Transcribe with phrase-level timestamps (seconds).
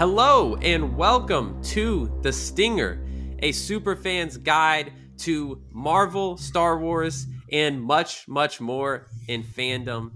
[0.00, 3.06] Hello and welcome to The Stinger,
[3.40, 10.12] a superfan's guide to Marvel, Star Wars, and much, much more in fandom.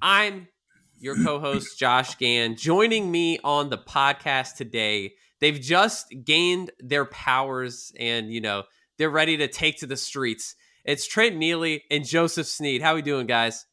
[0.00, 0.46] I'm
[0.96, 2.54] your co host, Josh Gann.
[2.54, 8.62] Joining me on the podcast today, they've just gained their powers and, you know,
[8.96, 10.54] they're ready to take to the streets.
[10.84, 12.80] It's Trent Neely and Joseph Snead.
[12.80, 13.66] How are we doing, guys?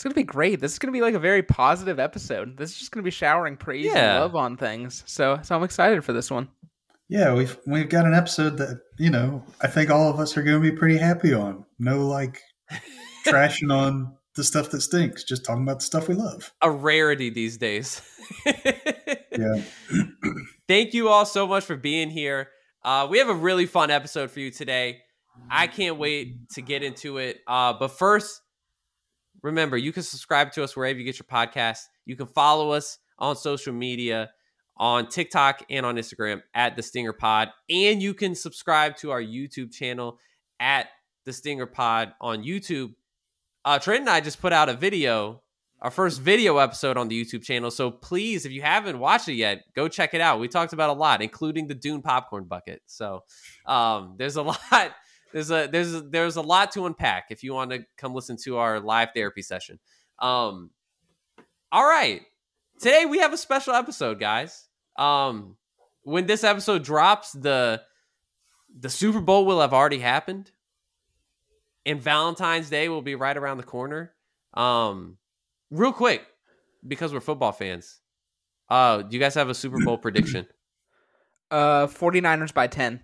[0.00, 0.60] It's gonna be great.
[0.60, 2.56] This is gonna be like a very positive episode.
[2.56, 4.12] This is just gonna be showering praise Yeah.
[4.14, 5.02] and love on things.
[5.04, 6.48] So, so I'm excited for this one.
[7.10, 10.42] Yeah, we've we've got an episode that you know I think all of us are
[10.42, 11.66] going to be pretty happy on.
[11.78, 12.40] No like
[13.26, 16.50] trashing on the stuff that stinks, just talking about the stuff we love.
[16.62, 18.00] A rarity these days.
[19.38, 19.62] Yeah,
[20.68, 22.48] Thank you all so much for being here.
[22.82, 25.02] Uh, we have a really fun episode for you today.
[25.50, 27.40] I can't wait to get into it.
[27.46, 28.40] Uh, but first,
[29.42, 31.80] remember you can subscribe to us wherever you get your podcast.
[32.06, 34.30] You can follow us on social media
[34.76, 39.20] on TikTok and on Instagram at the Stinger Pod, and you can subscribe to our
[39.20, 40.18] YouTube channel
[40.58, 40.86] at
[41.26, 42.94] the Stinger Pod on YouTube.
[43.64, 45.42] Uh, Trent and I just put out a video,
[45.82, 47.70] our first video episode on the YouTube channel.
[47.70, 50.40] So please, if you haven't watched it yet, go check it out.
[50.40, 52.80] We talked about a lot, including the Dune popcorn bucket.
[52.86, 53.24] So
[53.66, 54.92] um, there's a lot.
[55.32, 58.36] There's a there's a, there's a lot to unpack if you want to come listen
[58.44, 59.78] to our live therapy session.
[60.18, 60.70] Um,
[61.72, 62.22] all right,
[62.78, 64.66] today we have a special episode, guys.
[64.96, 65.56] Um,
[66.02, 67.82] when this episode drops, the
[68.78, 70.50] the Super Bowl will have already happened,
[71.86, 74.12] and Valentine's Day will be right around the corner.
[74.54, 75.18] Um,
[75.70, 76.26] real quick,
[76.86, 78.00] because we're football fans,
[78.68, 80.46] uh, do you guys have a Super Bowl prediction?
[81.52, 83.00] Uh, 49ers by 10.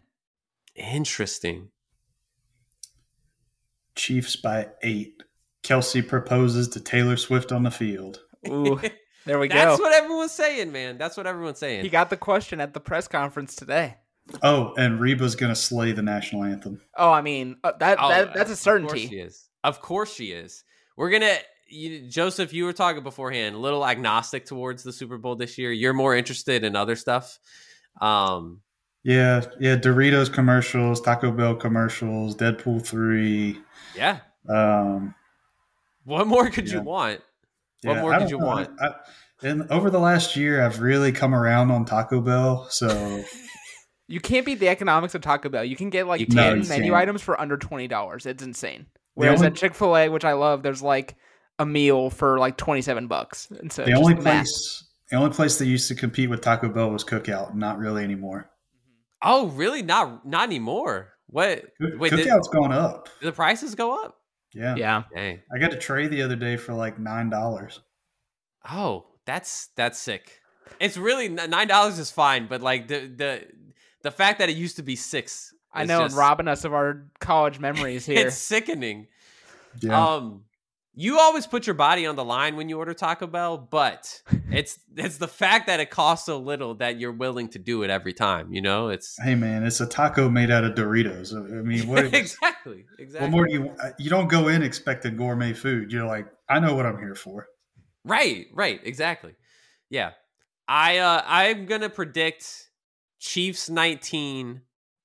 [0.77, 1.71] Interesting.
[3.97, 5.23] Chiefs by eight.
[5.63, 8.21] Kelce proposes to Taylor Swift on the field.
[8.49, 8.81] Ooh,
[9.25, 9.55] there we go.
[9.57, 10.97] That's what everyone's saying, man.
[10.99, 11.83] That's what everyone's saying.
[11.83, 13.97] He got the question at the press conference today.
[14.43, 16.81] Oh, and Reba's going to slay the national anthem.
[16.97, 19.07] Oh, I mean, uh, that, Oh, that that's a Of course certainty.
[19.09, 19.49] she is.
[19.65, 20.63] Of course she is.
[20.97, 21.37] We're gonna,
[21.69, 22.53] you, Joseph.
[22.53, 25.73] You were talking beforehand, a little agnostic towards the Super Bowl this year.
[25.73, 27.39] You're more interested in other stuff.
[28.01, 28.61] Um,
[29.07, 29.77] Yeah, yeah.
[29.77, 33.57] Doritos commercials, Taco Bell commercials, Deadpool three.
[33.95, 34.19] yeah.
[34.49, 35.15] Um,
[36.05, 37.21] What more could you want?
[37.83, 38.47] What yeah, more could you know.
[38.47, 38.71] want?
[38.81, 38.95] I,
[39.43, 42.67] and over the last year, I've really come around on Taco Bell.
[42.71, 43.23] So
[44.09, 45.65] You can't beat the economics of Taco Bell.
[45.65, 46.69] You can get like You 10 can't.
[46.69, 48.27] menu items for under $20.
[48.27, 48.87] It's insane.
[49.15, 51.15] Whereas only- at Chick fil A, which I love, there's like
[51.61, 53.49] a meal for like 27 bucks.
[53.51, 54.23] And so the only math.
[54.25, 57.55] place, the only place that used to compete with Taco Bell was Cookout.
[57.55, 58.51] Not really anymore.
[59.23, 59.83] Oh, really?
[59.83, 61.13] Not not anymore.
[61.29, 61.63] What?
[61.81, 63.09] Cook- Wait, did, Cookout's gone up.
[63.21, 64.17] did the prices go up?
[64.55, 64.75] Yeah.
[64.77, 65.03] Yeah.
[65.15, 65.41] Dang.
[65.55, 67.81] I got a tray the other day for like nine dollars.
[68.69, 70.41] Oh, that's that's sick.
[70.81, 73.47] It's really nine dollars is fine, but like the the
[74.03, 76.73] the fact that it used to be six, I know, just- and robbing us of
[76.75, 78.27] our college memories here.
[78.29, 79.09] It's sickening.
[79.81, 80.15] Yeah.
[80.15, 80.45] Um,
[80.99, 84.79] you always put your body on the line when you order Taco Bell, but it's
[84.97, 88.15] it's the fact that it costs so little that you're willing to do it every
[88.15, 88.53] time.
[88.53, 91.35] You know, it's hey man, it's a taco made out of Doritos.
[91.35, 93.77] I mean, what, exactly exactly what more do you?
[93.99, 95.93] You don't go in expecting gourmet food.
[95.93, 97.47] You're like, I know what I'm here for.
[98.05, 99.35] right, right, exactly.
[99.91, 100.13] Yeah,
[100.67, 102.71] I uh I'm gonna predict
[103.21, 104.63] Chiefs 19,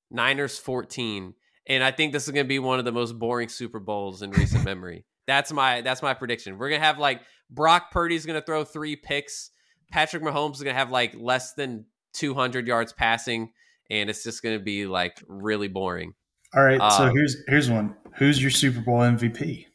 [0.09, 1.33] Niners 14,
[1.67, 4.31] and I think this is gonna be one of the most boring Super Bowls in
[4.31, 5.03] recent memory.
[5.27, 6.57] That's my that's my prediction.
[6.57, 9.51] We're gonna have like Brock Purdy's gonna throw three picks.
[9.91, 13.51] Patrick Mahomes is gonna have like less than 200 yards passing,
[13.89, 16.13] and it's just gonna be like really boring.
[16.53, 17.95] All right, so Uh, here's here's one.
[18.17, 19.67] Who's your Super Bowl MVP?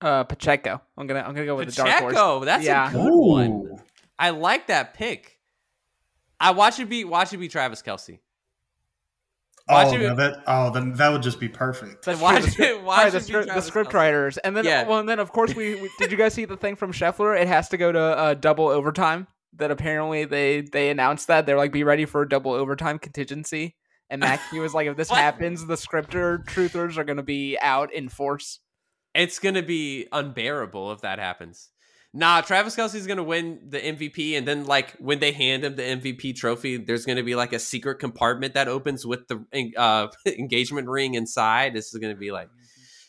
[0.00, 0.80] Uh, Pacheco.
[0.96, 2.14] I'm gonna I'm gonna go with the dark horse.
[2.14, 2.88] Pacheco, that's Yeah.
[2.88, 3.82] a good one.
[4.18, 5.38] I like that pick.
[6.38, 8.18] I watch it be watch it be Travis Kelce.
[9.68, 12.04] Watch Oh, it- no, that oh, then that would just be perfect.
[12.04, 12.44] That's Watch true.
[12.46, 14.86] The script, it- watch the, it script, the script writers, and then Yeah.
[14.88, 16.10] well, and then of course we, we did.
[16.10, 17.40] You guys see the thing from Scheffler?
[17.40, 19.26] It has to go to uh, double overtime.
[19.56, 23.76] That apparently they they announced that they're like, be ready for a double overtime contingency.
[24.08, 27.56] And Mac, he was like, if this happens, the scripter truthers are going to be
[27.60, 28.60] out in force.
[29.14, 31.68] It's gonna be unbearable if that happens.
[32.12, 35.82] Nah, Travis Kelce's gonna win the MVP, and then like when they hand him the
[35.82, 39.44] MVP trophy, there's gonna be like a secret compartment that opens with the
[39.76, 41.72] uh, engagement ring inside.
[41.72, 42.48] This is gonna be like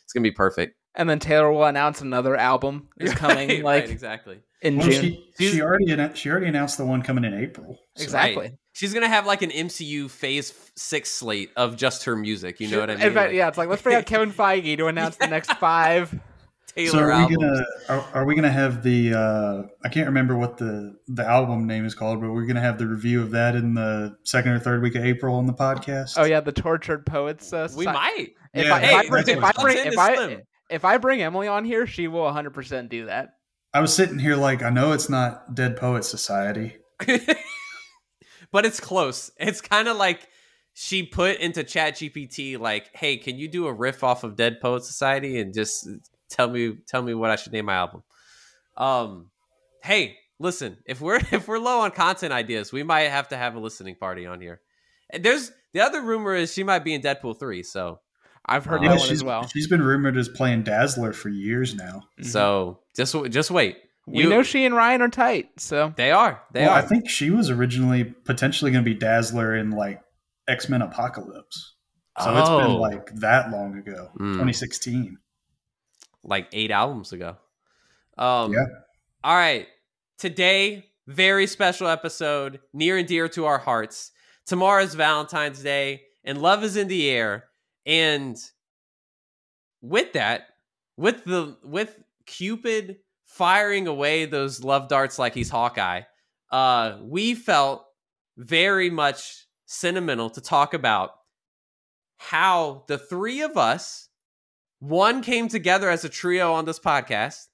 [0.03, 0.75] it's gonna be perfect.
[0.93, 4.39] And then Taylor will announce another album is coming Right, like right, exactly.
[4.61, 5.17] in Well, June.
[5.39, 7.79] she, she already annou- she already announced the one coming in April.
[7.95, 8.41] So- exactly.
[8.43, 8.51] Right.
[8.73, 12.59] She's gonna have like an MCU Phase Six slate of just her music.
[12.59, 13.07] You know what I mean?
[13.07, 15.51] In fact, Like, yeah, it's like let's bring out Kevin Feige to announce the next
[15.53, 16.13] five.
[16.75, 20.37] Taylor so are we gonna are, are we gonna have the uh I can't remember
[20.37, 23.55] what the the album name is called, but we're gonna have the review of that
[23.55, 26.13] in the second or third week of April on the podcast.
[26.17, 27.51] Oh yeah, the tortured poets.
[27.51, 28.27] Uh, we Soci- might.
[28.53, 30.41] If Yeah, I, if hey, I bring, that's if I bring, if I, slim.
[30.69, 33.29] if I bring Emily on here, she will 100 percent do that.
[33.73, 36.77] I was sitting here like I know it's not Dead Poet Society.
[38.51, 39.31] but it's close.
[39.37, 40.27] It's kind of like
[40.73, 44.59] she put into Chat GPT like, "Hey, can you do a riff off of Dead
[44.61, 45.87] Poet Society and just
[46.31, 48.01] tell me tell me what I should name my album?"
[48.77, 49.29] Um,
[49.83, 53.55] hey, listen, if we're if we're low on content ideas, we might have to have
[53.55, 54.61] a listening party on here.
[55.09, 57.99] And there's the other rumor is she might be in Deadpool three, so
[58.45, 59.47] I've heard Uh, that one as well.
[59.47, 62.03] she's been rumored as playing Dazzler for years now.
[62.19, 62.25] Mhm.
[62.25, 63.77] so just just wait.
[64.07, 66.41] we You- know she and Ryan are tight, so They are.
[66.53, 66.77] They well, are.
[66.79, 70.01] I think she was originally potentially going to be Dazzler in like
[70.47, 71.75] X Men Apocalypse.
[72.19, 72.77] So it's been Oh.
[72.77, 74.33] like that long ago, Mm.
[74.33, 75.17] 2016.
[76.23, 77.37] Like eight albums ago.
[78.17, 78.65] Um, Yeah.
[79.23, 79.67] All right.
[80.17, 84.11] Today, very special episode, near and dear to our hearts.
[84.45, 87.45] Tomorrow's Valentine's Day, and love is in the air.
[87.85, 88.37] And
[89.81, 90.47] with that,
[90.97, 96.01] with the with Cupid firing away those love darts like he's Hawkeye,
[96.51, 97.85] uh, we felt
[98.37, 101.11] very much sentimental to talk about
[102.17, 104.09] how the three of us
[104.81, 107.47] one came together as a trio on this podcast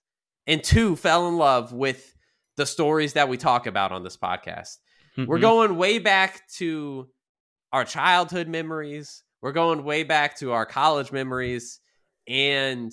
[0.47, 2.15] and two fell in love with
[2.55, 4.77] the stories that we talk about on this podcast.
[5.17, 5.41] We're Mhm.
[5.41, 7.09] going way back to
[7.73, 9.23] our childhood memories.
[9.41, 11.79] We're going way back to our college memories.
[12.27, 12.91] And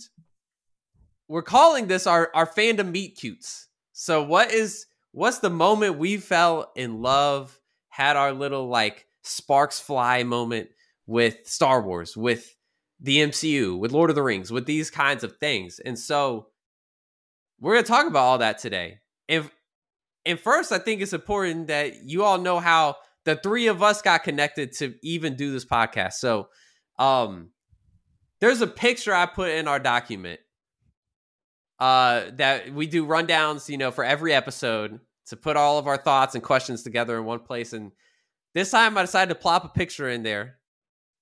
[1.28, 3.68] we're calling this our our fandom meet cutes.
[3.92, 9.78] So what is what's the moment we fell in love had our little like sparks
[9.80, 10.70] fly moment
[11.06, 12.54] with star wars with
[13.04, 15.78] the MCU, with Lord of the Rings, with these kinds of things.
[15.78, 16.46] And so
[17.60, 19.00] we're going to talk about all that today.
[19.28, 19.50] And,
[20.24, 22.96] and first, I think it's important that you all know how
[23.26, 26.14] the three of us got connected to even do this podcast.
[26.14, 26.48] So
[26.98, 27.50] um,
[28.40, 30.40] there's a picture I put in our document
[31.78, 35.98] uh, that we do rundowns, you know, for every episode to put all of our
[35.98, 37.74] thoughts and questions together in one place.
[37.74, 37.92] And
[38.54, 40.56] this time I decided to plop a picture in there.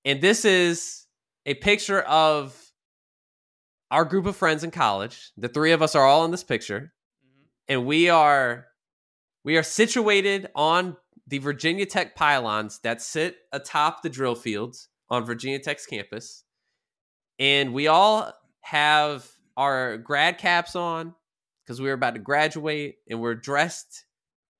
[0.04, 1.01] And this is
[1.46, 2.58] a picture of
[3.90, 5.32] our group of friends in college.
[5.36, 6.92] The three of us are all in this picture,
[7.24, 7.44] mm-hmm.
[7.68, 8.66] and we are
[9.44, 10.96] we are situated on
[11.26, 16.44] the Virginia Tech pylons that sit atop the drill fields on Virginia Tech's campus.
[17.38, 21.14] And we all have our grad caps on
[21.64, 24.04] because we were about to graduate and we're dressed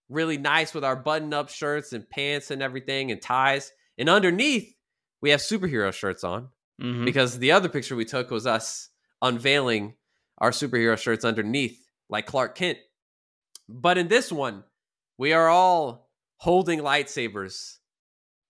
[0.09, 3.73] really nice with our button up shirts and pants and everything and ties.
[3.97, 4.75] And underneath,
[5.21, 6.49] we have superhero shirts on
[6.81, 7.05] Mhm.
[7.05, 8.89] because the other picture we took was us
[9.21, 9.95] unveiling
[10.39, 12.79] our superhero shirts underneath, like Clark Kent.
[13.69, 14.65] But in this one,
[15.19, 17.79] we are all holding lightsabers,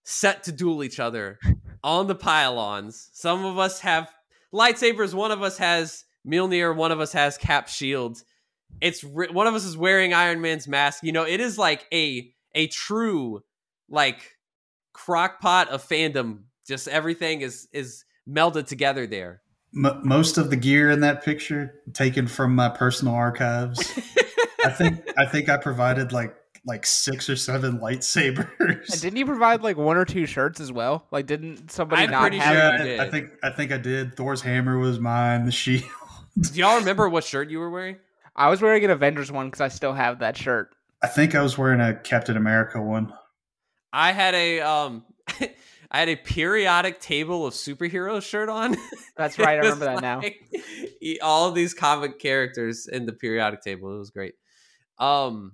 [0.05, 1.39] set to duel each other
[1.85, 3.11] on the pylons.
[3.13, 4.11] Some of us have
[4.53, 8.23] lightsabers, one of us has Mjolnir, one of us has Cap Shield.
[8.81, 11.03] It's one of us is wearing Iron Man's mask.
[11.05, 13.43] You know, it is like a a true
[13.91, 14.37] like
[14.95, 16.45] crockpot of fandom.
[16.67, 19.43] Just everything is is melded together there.
[19.77, 23.81] M- most of the gear in that picture taken from my personal archives.
[24.64, 28.93] I think I think I provided like like six or seven lightsabers.
[28.93, 31.07] And didn't you provide like one or two shirts as well?
[31.11, 32.52] Like, didn't somebody I'm not pretty have?
[32.55, 33.00] sure yeah, you did.
[33.00, 34.17] I think I think I did.
[34.17, 35.45] Thor's hammer was mine.
[35.45, 35.85] The shield.
[36.41, 37.97] Do y'all remember what shirt you were wearing?
[38.35, 40.75] I was wearing an Avengers one because I still have that shirt.
[41.02, 43.12] I think I was wearing a Captain America one.
[43.93, 45.05] I had a um
[45.94, 48.76] I had a periodic table of superheroes shirt on.
[49.16, 49.50] That's right.
[49.50, 50.20] I remember that now.
[50.22, 50.40] like
[51.02, 53.94] e- All of these comic characters in the periodic table.
[53.94, 54.32] It was great.
[54.99, 55.52] Um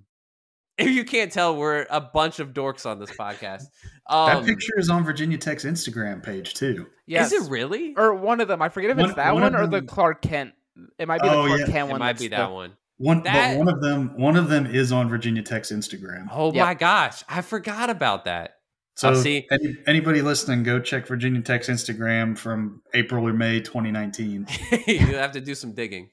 [0.77, 3.63] if you can't tell, we're a bunch of dorks on this podcast.
[4.09, 6.87] That Um, picture is on Virginia Tech's Instagram page too.
[7.05, 7.33] Yes.
[7.33, 7.93] Is it really?
[7.97, 8.61] Or one of them.
[8.61, 10.53] I forget if it's that one one, of or the Clark Kent.
[10.97, 11.65] It might be Oh, the Clark yeah.
[11.65, 11.99] Kent It one.
[11.99, 12.73] might that's be the- that one.
[12.97, 16.27] One, That- but one of them, one of them is on Virginia Tech's Instagram.
[16.31, 16.65] Oh Yep.
[16.65, 18.55] my gosh, I forgot about that.
[18.99, 19.47] So, see.
[19.51, 24.47] any, anybody listening, go check Virginia Tech's Instagram from April or May 2019.
[24.87, 26.09] you have to do some digging.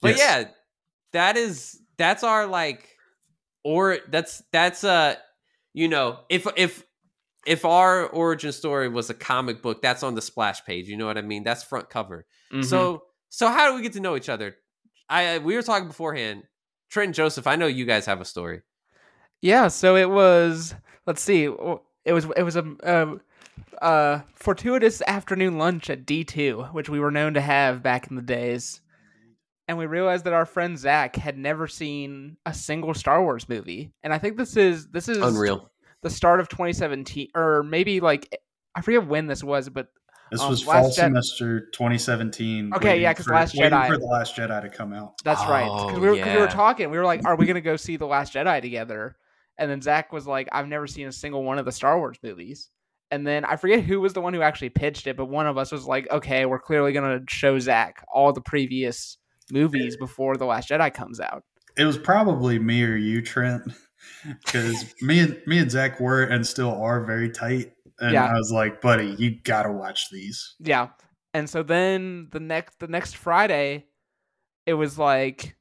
[0.00, 0.18] But Yes.
[0.18, 0.48] yeah,
[1.12, 2.96] that is that's our like
[3.64, 5.16] or that's that's uh
[5.74, 6.84] you know, if if
[7.46, 11.06] if our origin story was a comic book, that's on the splash page, you know
[11.06, 11.42] what I mean?
[11.44, 12.26] That's front cover.
[12.52, 12.64] Mhm.
[12.64, 14.56] So so how do we get to know each other?
[15.08, 16.44] I we were talking beforehand.
[16.90, 18.62] Trent and Joseph, I know you guys have a story.
[19.42, 20.74] Yeah, so it was.
[21.06, 21.48] Let's see.
[22.08, 23.16] W- It was it was a, a,
[23.86, 28.16] a fortuitous afternoon lunch at D two, which we were known to have back in
[28.16, 28.80] the days.
[29.68, 33.92] and we realized that our friend Zach had never seen a single Star Wars movie.
[34.02, 35.70] And I think this is this is Unreal.
[36.02, 38.34] the start of 2017 or maybe like
[38.74, 39.88] I forget when this was, but
[40.30, 42.72] This Um, was Last fall Jedi- semester 2017.
[42.74, 45.14] Okay, waiting yeah, 'cause for- Last waiting Jedi- for the Last Jedi to come out.
[45.24, 45.64] that's right.
[45.64, 47.76] Because Oh, we, were, 'cause we were talking, we were like, "Are we gonna go
[47.76, 49.16] see the Last Jedi together?"
[49.58, 52.18] And then Zach was like, "I've never seen a single one of the Star Wars
[52.22, 52.70] movies."
[53.10, 55.56] And then I forget who was the one who actually pitched it, but one of
[55.58, 59.16] us was like, "Okay, we're clearly gonna show Zach all the previous
[59.50, 61.42] movies before the Last Jedi comes out."
[61.76, 63.62] It was probably me or you, Trent,
[64.44, 67.72] because me and me and Zach were and still are very tight.
[68.00, 68.26] And Yeah.
[68.26, 70.54] I was like, buddy, you gotta watch these.
[70.60, 70.88] Yeah.
[71.34, 73.86] And so then the next the next Friday,
[74.66, 75.56] it was like,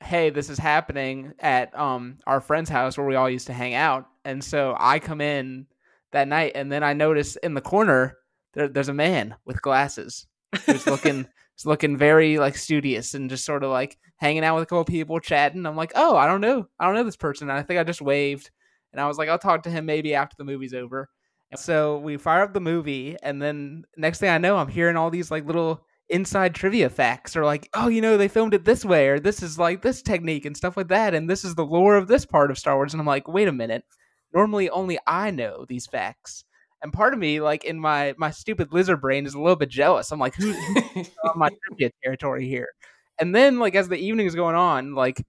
[0.00, 3.74] hey, this is happening at um our friend's house where we all used to hang
[3.74, 4.06] out.
[4.24, 5.66] And so I come in
[6.12, 8.16] that night and then I notice in the corner
[8.54, 10.26] there, there's a man with glasses
[10.66, 11.26] who's looking
[11.56, 14.84] he's looking very like studious and just sort of like hanging out with a couple
[14.84, 15.66] people chatting.
[15.66, 16.68] I'm like, oh, I don't know.
[16.78, 17.50] I don't know this person.
[17.50, 18.50] And I think I just waved
[18.92, 21.08] and I was like, I'll talk to him maybe after the movie's over.
[21.50, 24.96] And so we fire up the movie, and then next thing I know, I'm hearing
[24.96, 28.64] all these like little inside trivia facts, or like, oh, you know, they filmed it
[28.64, 31.54] this way, or this is like this technique and stuff like that, and this is
[31.54, 32.94] the lore of this part of Star Wars.
[32.94, 33.84] And I'm like, wait a minute,
[34.34, 36.44] normally only I know these facts.
[36.82, 39.68] And part of me, like in my my stupid lizard brain, is a little bit
[39.68, 40.12] jealous.
[40.12, 42.68] I'm like, who, who's on my trivia territory here?
[43.20, 45.24] And then, like as the evening is going on, like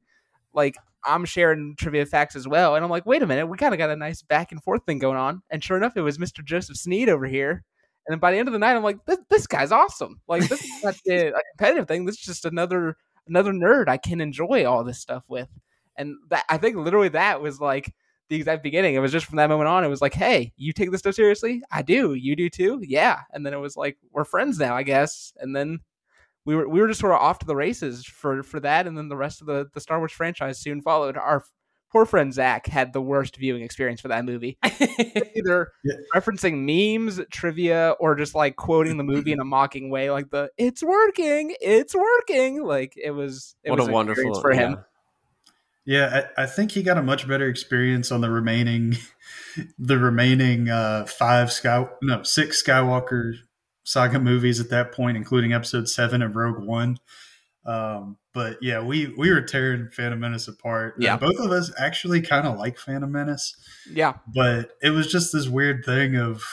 [0.54, 2.76] like I'm sharing trivia facts as well.
[2.76, 4.84] And I'm like, wait a minute, we kind of got a nice back and forth
[4.86, 5.42] thing going on.
[5.50, 6.44] And sure enough, it was Mr.
[6.44, 7.64] Joseph Snead over here.
[8.10, 10.20] And then by the end of the night, I'm like, this, this guy's awesome.
[10.28, 12.06] Like this is not a, a competitive thing.
[12.06, 12.98] This is just another
[13.28, 15.48] another nerd I can enjoy all this stuff with.
[15.96, 17.94] And that I think literally that was like
[18.30, 18.96] the exact beginning.
[18.96, 21.14] It was just from that moment on, it was like, hey, you take this stuff
[21.14, 21.62] seriously?
[21.72, 22.16] I do.
[22.16, 22.82] You do too?
[22.82, 23.20] Yeah.
[23.32, 25.32] And then it was like, we're friends now, I guess.
[25.38, 25.80] And then
[26.46, 28.98] we were we were just sort of off to the races for for that, and
[28.98, 31.16] then the rest of the the Star Wars franchise soon followed.
[31.16, 31.44] Our
[31.92, 34.58] poor friend Zach had the worst viewing experience for that movie.
[34.64, 35.96] Either Yeah.
[36.16, 40.52] referencing memes, trivia, or just like quoting the movie in a mocking way, like the
[40.58, 43.56] "It's working, it's working." Like it was.
[43.64, 44.86] It what was a wonderful experience for him.
[45.86, 48.98] Yeah, I, I think he got a much better experience on the remaining,
[49.80, 53.34] the remaining uh, five Sky, no six Skywalker
[53.84, 56.98] saga movies at that point, including Episode Seven of Rogue One.
[57.70, 60.96] Um, but yeah, we we were tearing Phantom Menace apart.
[60.96, 61.18] And Yeah.
[61.18, 63.56] both of us actually kind of like Phantom Menace,
[63.92, 66.44] Yeah, but it was just this weird thing of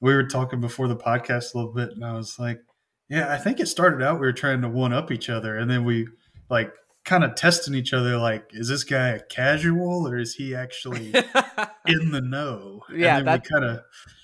[0.00, 2.60] we were talking before the podcast a little bit, and I was like,
[3.08, 5.70] yeah, I think it started out we were trying to one up each other, and
[5.70, 6.08] then we
[6.50, 6.72] like
[7.04, 11.12] kind of testing each other like is this guy a casual or is he actually
[11.86, 13.80] in the know Yeah, and then we kind of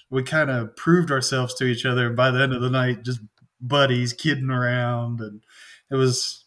[0.09, 3.05] we kind of proved ourselves to each other and by the end of the night
[3.05, 3.21] just
[3.61, 5.43] buddies kidding around and
[5.91, 6.45] it was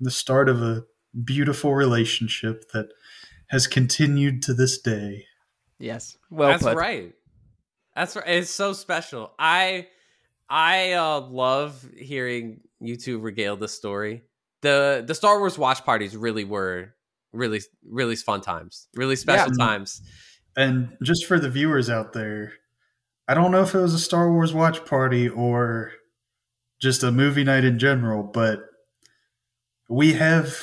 [0.00, 0.84] the start of a
[1.24, 2.88] beautiful relationship that
[3.50, 5.24] has continued to this day
[5.78, 6.76] yes, well That's put.
[6.76, 7.12] right.
[7.94, 8.24] That's right.
[8.26, 9.32] It's so special.
[9.38, 9.86] I
[10.50, 14.22] I uh, love hearing you two regale the story.
[14.62, 16.94] The the Star Wars watch parties really were
[17.32, 18.88] really really fun times.
[18.96, 19.64] Really special Yeah.
[19.66, 20.02] times.
[20.56, 22.52] and just for the viewers out there
[23.26, 25.90] i don't know if it was a star wars watch party or
[26.80, 28.60] just a movie night in general but
[29.94, 30.56] we have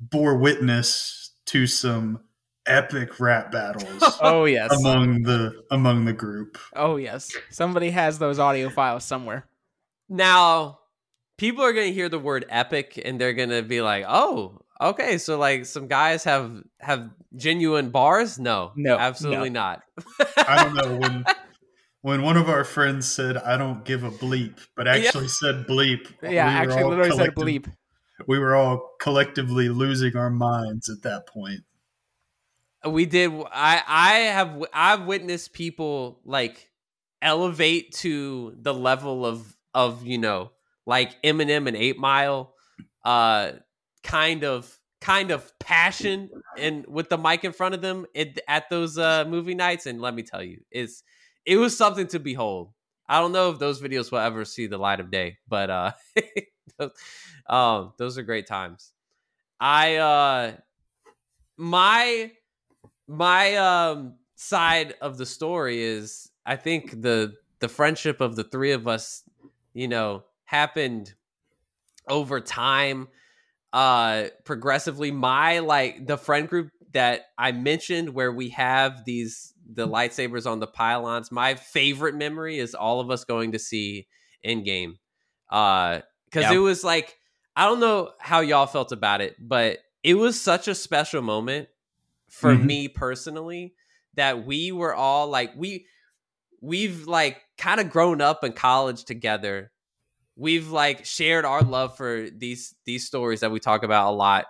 [0.00, 2.20] bore witness to some
[2.66, 7.30] epic rap battles Oh yes, among the among the group oh yes.
[7.50, 9.46] Somebody has those audio files somewhere.
[10.08, 10.80] Now,
[11.38, 14.60] people are going to hear the word epic and they're going to be like, "Oh,
[14.80, 18.72] okay, so like some guys have have genuine bars?" No.
[18.76, 19.82] No, Absolutely not.
[20.36, 21.24] i don't know when
[22.02, 26.12] when one of our friends said i don't give a bleep but actually said bleep
[26.22, 27.72] Yeah, we actually, literally said bleep.
[28.26, 31.60] we were all collectively losing our minds at that point.
[32.84, 36.70] We did i i have i've witnessed people like
[37.20, 40.52] elevate to the level of of you know
[40.86, 42.54] like eminem and 8 mile
[43.04, 43.52] uh
[44.04, 48.70] kind of kind of passion and with the mic in front of them it, at
[48.70, 49.86] those uh movie nights.
[49.86, 51.02] And let me tell you it's
[51.46, 52.72] it was something to behold.
[53.08, 55.92] I don't know if those videos will ever see the light of day but uh
[57.48, 58.92] um those are great times.
[59.60, 60.52] I uh
[61.56, 62.32] my
[63.08, 68.72] my um side of the story is I think the the friendship of the three
[68.72, 69.22] of us,
[69.72, 71.14] you know, happened
[72.08, 73.08] over time
[73.72, 75.10] uh progressively.
[75.10, 80.60] My like the friend group that I mentioned where we have these the lightsabers on
[80.60, 84.06] the pylons my favorite memory is all of us going to see
[84.44, 84.94] Endgame
[85.50, 86.52] uh cuz Yeah.
[86.52, 87.18] it was like
[87.56, 91.68] I don't know how y'all felt about it, but it was such a special moment
[92.28, 92.64] for Mhm.
[92.66, 93.74] me personally
[94.14, 95.86] that we were all like we
[96.60, 99.72] we've like kind of grown up in college together.
[100.36, 104.46] We've like shared our love for these these stories that we talk about a lot.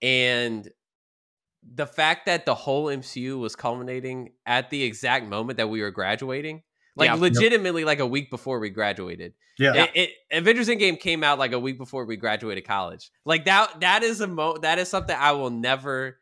[0.00, 0.68] And
[1.74, 5.90] the fact that the whole MCU was culminating at the exact moment that we were
[5.90, 6.62] graduating,
[6.96, 7.14] like Yeah.
[7.14, 9.34] legitimately like a week before we graduated.
[9.58, 9.84] Yeah.
[9.84, 13.10] It, it, Avengers Endgame came out like a week before we graduated college.
[13.24, 16.18] Like that that is a mo that is something I will never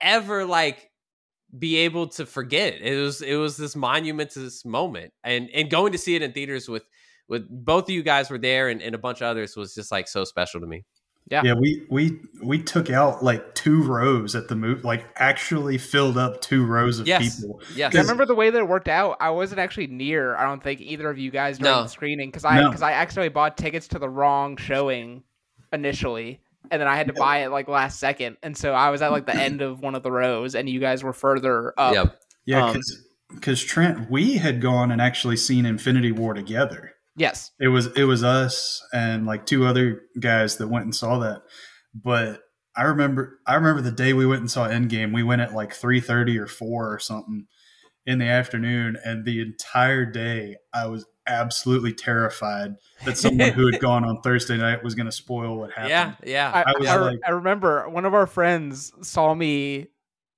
[0.00, 0.90] ever like
[1.56, 2.80] be able to forget.
[2.80, 5.12] It was it was this monumentous moment.
[5.24, 6.84] And and going to see it in theaters with
[7.28, 9.90] with both of you guys were there and, and a bunch of others was just
[9.92, 10.84] like so special to me.
[11.30, 11.42] Yeah.
[11.44, 16.18] Yeah, we we we took out like two rows at the movie, like actually filled
[16.18, 17.40] up two rows of Yes.
[17.40, 17.60] people.
[17.74, 17.94] Yes.
[17.94, 19.16] I remember the way that it worked out.
[19.20, 20.36] I wasn't actually near.
[20.36, 21.82] I don't think either of you guys during No.
[21.84, 22.68] the screening because I No.
[22.68, 25.22] because I accidentally bought tickets to the wrong showing
[25.72, 29.00] initially, and then I had to buy it like last second, and so I was
[29.00, 31.94] at like the end of one of the rows, and you guys were further up.
[31.94, 32.20] Yep.
[32.44, 32.80] Yeah, Um,
[33.34, 36.91] because Trent, we had gone and actually seen Infinity War together.
[37.16, 37.50] Yes.
[37.60, 41.42] It was it was us and like two other guys that went and saw that.
[41.94, 42.40] But
[42.76, 45.12] I remember I remember the day we went and saw Endgame.
[45.12, 47.46] We went at like three thirty or four or something
[48.06, 52.72] in the afternoon, and the entire day I was absolutely terrified
[53.04, 55.90] that someone who had gone on Thursday night was going to spoil what happened.
[55.90, 56.50] Yeah, yeah.
[56.52, 59.86] I, I was I, like- I remember one of our friends saw me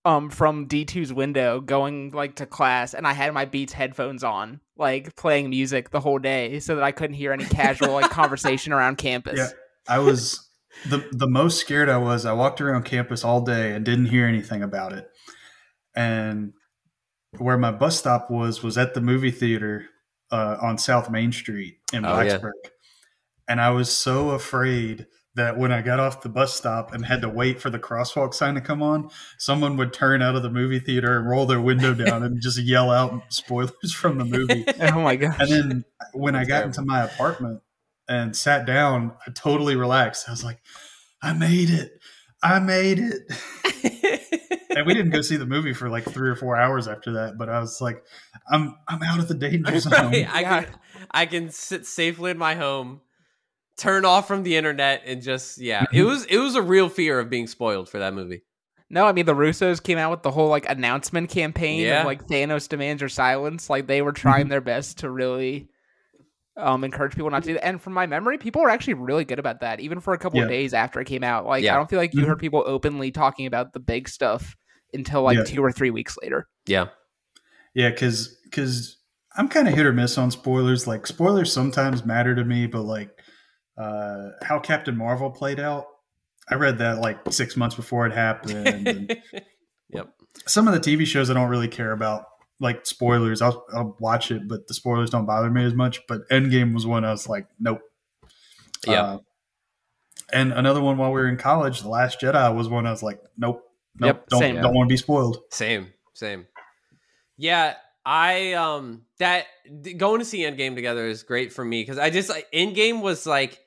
[0.04, 4.60] um from D2's window going like to class and I had my Beats headphones on
[4.76, 8.72] like playing music the whole day so that I couldn't hear any casual like conversation
[8.72, 9.38] around campus.
[9.38, 9.48] Yeah.
[9.88, 10.48] I was
[10.88, 12.26] the the most scared I was.
[12.26, 15.08] I walked around campus all day and didn't hear anything about it.
[15.94, 16.52] And
[17.38, 19.86] where my bus stop was was at the movie theater
[20.30, 22.38] uh, on South Main Street in Oh, yeah.
[22.38, 22.50] Blacksburg.
[23.46, 27.20] And I was so afraid that when I got off the bus stop and had
[27.22, 30.50] to wait for the crosswalk sign to come on, someone would turn out of the
[30.50, 34.64] movie theater and roll their window down and just yell out spoilers from the movie.
[34.80, 35.36] Oh my gosh.
[35.40, 36.66] And then when I got terrible.
[36.68, 37.62] into my apartment
[38.08, 40.28] and sat down, I totally relaxed.
[40.28, 40.60] I was like,
[41.22, 41.92] I made it.
[42.42, 43.22] I made it.
[44.76, 47.38] and we didn't go see the movie for like three or four hours after that,
[47.38, 48.04] but I was like,
[48.50, 49.92] I'm I'm out of the danger zone.
[50.12, 50.62] Right, I Yeah.
[50.64, 50.74] can
[51.10, 53.00] I can sit safely in my home,
[53.76, 55.84] turn off from the internet, and just yeah.
[55.92, 58.42] It was it was a real fear of being spoiled for that movie.
[58.90, 62.00] No, I mean the Russos came out with the whole like announcement campaign Yeah.
[62.00, 63.68] of like Thanos demands your silence.
[63.70, 65.68] Like they were trying their best to really
[66.56, 67.64] um encourage people not to do that.
[67.66, 70.40] And from my memory, people were actually really good about that, even for a couple
[70.40, 71.46] of days after it came out.
[71.46, 71.74] Like Yeah.
[71.74, 72.26] I don't feel like you Mhm.
[72.28, 74.54] heard people openly talking about the big stuff
[74.92, 75.44] until like Yeah.
[75.44, 76.46] two or three weeks later.
[76.66, 76.86] Yeah.
[77.74, 78.98] Yeah, because because
[79.36, 80.86] I'm kind of hit or miss on spoilers.
[80.86, 83.10] Like spoilers sometimes matter to me, but like
[83.76, 85.86] uh, how Captain Marvel played out,
[86.48, 88.66] I read that like six months before it happened.
[88.88, 89.16] and
[89.88, 90.14] yep.
[90.46, 92.24] some of the TV shows I don't really care about,
[92.60, 93.42] like spoilers.
[93.42, 96.00] I'll I'll watch it, but the spoilers don't bother me as much.
[96.06, 97.80] But Endgame was one I was like, nope.
[98.86, 99.02] Yeah.
[99.02, 99.18] Uh,
[100.32, 103.02] and another one while we were in college, The Last Jedi was one I was
[103.02, 103.62] like, nope,
[103.98, 104.54] nope, Yep, don't same.
[104.60, 105.38] don't want to be spoiled.
[105.50, 106.46] Same, same.
[107.36, 109.46] Yeah, I um that
[109.96, 113.26] going to see Endgame together is great for me because I just like Endgame was
[113.26, 113.63] like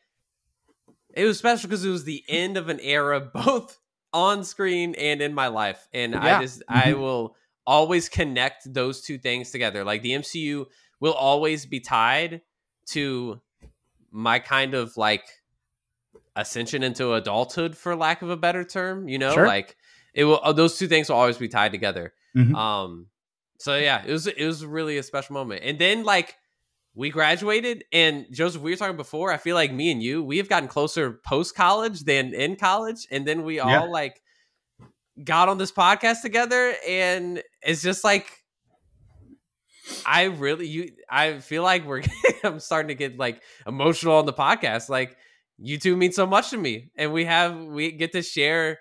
[1.17, 3.77] it was special because it was the end of an era, both
[4.13, 6.37] on screen and in my life, and Yeah.
[6.37, 9.83] I just I will always connect those two things together.
[9.83, 10.65] Like the MCU
[10.99, 12.41] will always be tied
[12.87, 13.41] to
[14.11, 15.25] my kind of like
[16.35, 19.07] ascension into adulthood, for lack of a better term.
[19.09, 19.47] You know, Sure.
[19.47, 19.75] like
[20.13, 20.39] it will.
[20.43, 22.13] uh, Those two things will always be tied together.
[22.35, 22.55] Mhm.
[22.55, 23.07] Um,
[23.59, 25.63] so yeah, it was it was really a special moment.
[25.63, 26.35] And then like
[26.97, 29.31] we graduated, and Joseph, we were talking before.
[29.31, 33.07] I feel like me and you, we have gotten closer post college than in college,
[33.11, 33.81] and then we all Yeah.
[33.83, 34.19] like
[35.23, 38.27] got on this podcast together, and it's just like.
[40.05, 42.03] I really you I feel like we're
[42.43, 44.89] I'm starting to get like emotional on the podcast.
[44.89, 45.15] Like
[45.57, 48.79] you two mean so much to me and we have we get to share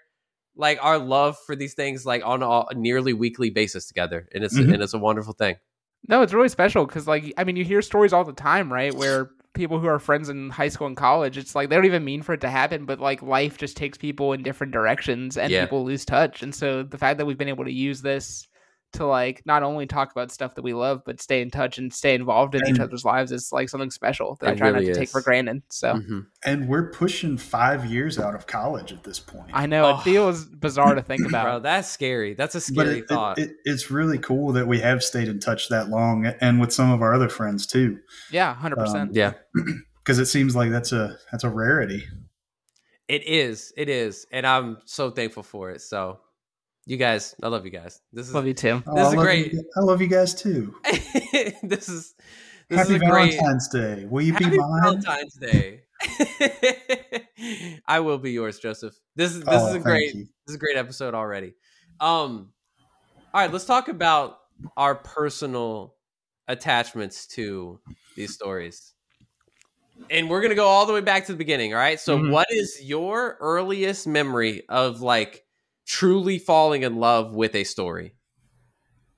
[0.57, 4.59] like our love for these things like on a nearly weekly basis together and it's
[4.59, 4.75] Mhm.
[4.75, 5.57] and it's a wonderful thing
[6.09, 8.95] No, it's really special because, like, I mean, you hear stories all the time, right?
[8.95, 12.05] Where people who are friends in high school and college, it's like they don't even
[12.05, 15.51] mean for it to happen, but like life just takes people in different directions and
[15.51, 15.63] Yeah.
[15.65, 16.43] people lose touch.
[16.43, 18.47] And so the fact that we've been able to use this
[18.97, 21.93] to like not only talk about stuff that we love, but stay in touch and
[21.93, 24.95] stay involved in each other's lives is like something special that I try really not
[24.95, 25.63] to take for granted.
[25.71, 26.27] So Mhm.
[26.45, 29.51] And we're pushing five years out of college at this point.
[29.53, 29.99] I know Oh.
[29.99, 31.45] it feels bizarre to think about.
[31.45, 31.63] bro about.
[31.63, 35.03] that's scary that's a scary it, thought it, it, it's really cool that we have
[35.05, 37.99] stayed in touch that long and with some of our other friends too
[38.31, 39.15] yeah, hundred percent.
[39.15, 39.33] yeah
[40.05, 42.05] because it seems like that's a that's a rarity
[43.09, 43.73] It is.
[43.77, 44.27] It is.
[44.33, 45.81] And I'm so thankful for it.
[45.81, 46.19] So
[46.87, 48.01] you guys, I love you guys.
[48.13, 48.83] This is Love you too.
[48.87, 49.53] Oh, This is I love great.
[49.53, 50.75] You, I love you guys too.
[51.63, 52.15] this is
[52.69, 54.07] this Happy is a great Valentine's Day.
[54.09, 54.83] Will you Happy be mine?
[54.83, 55.83] Valentine's Day.
[57.87, 58.95] I will be yours, Joseph.
[59.15, 60.21] This is this Oh, is a great you.
[60.25, 61.55] this is a great episode already.
[62.01, 62.53] Um
[63.35, 64.39] all right, let's talk about
[64.77, 65.95] our personal
[66.49, 67.81] attachments to
[68.17, 68.93] these stories.
[70.09, 71.99] And we're going to go all the way back to the beginning, all right?
[71.99, 72.31] So Mhm.
[72.31, 75.45] what is your earliest memory of like
[75.87, 78.15] truly falling in love with a story?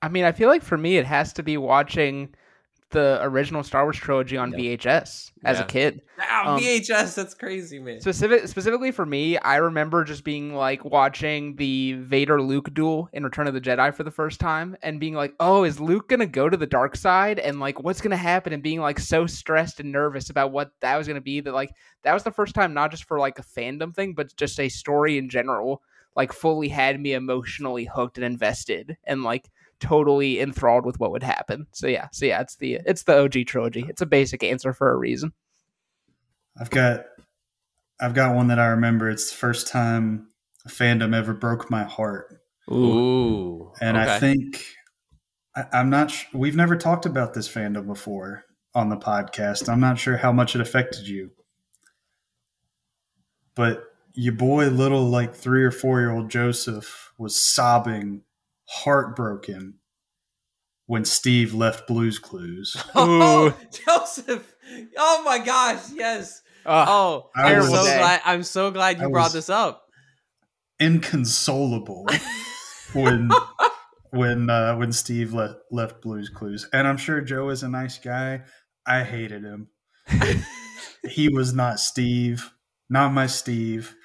[0.01, 2.33] I mean, I feel like for me, it has to be watching
[2.91, 4.59] the original Star Wars trilogy on Yep.
[4.59, 5.63] VHS as Yeah.
[5.63, 6.01] a kid.
[6.19, 8.01] Ah, Um, VHS, that's crazy, man.
[8.01, 13.23] Specific, specifically for me, I remember just being like watching the Vader Luke duel in
[13.23, 16.19] Return of the Jedi for the first time and being like, oh, is Luke going
[16.21, 17.37] to go to the dark side?
[17.37, 18.53] And like, what's going to happen?
[18.53, 21.53] And being like so stressed and nervous about what that was going to be that
[21.53, 21.69] like,
[22.03, 24.67] that was the first time, not just for like a fandom thing, but just a
[24.67, 25.83] story in general,
[26.15, 31.23] like fully had me emotionally hooked and invested and like totally enthralled with what would
[31.23, 31.67] happen.
[31.71, 33.85] So yeah, so yeah, it's the, it's the OG trilogy.
[33.87, 35.33] It's a basic answer for a reason.
[36.59, 37.05] I've got
[38.01, 39.09] I've got one that I remember.
[39.09, 40.27] It's the first time
[40.65, 42.41] a fandom ever broke my heart,
[42.71, 43.71] Ooh.
[43.81, 44.63] and I think
[45.55, 46.11] I, I'm not.
[46.11, 49.69] Sh- we've never talked about this fandom before on the podcast.
[49.69, 51.31] I'm not sure how much it affected you,
[53.55, 53.83] but
[54.19, 58.21] your boy, little like three or four year old Joseph, was sobbing,
[58.67, 59.75] heartbroken
[60.87, 62.75] when Steve left Blue's Clues.
[62.95, 63.55] Oh,
[63.85, 64.55] Joseph.
[64.97, 66.41] Oh my gosh, yes.
[66.65, 66.87] Ugh.
[66.89, 69.85] Oh, I I'm was- so glad I'm so glad you I brought this up.
[70.79, 72.07] inconsolable
[72.93, 73.29] when
[74.11, 77.97] when uh, when Steve left left Blue's Clues, and I'm sure Joe is a nice
[77.97, 78.41] guy.
[78.85, 79.69] I hated him.
[81.07, 82.51] he was not Steve,
[82.89, 83.95] not my Steve.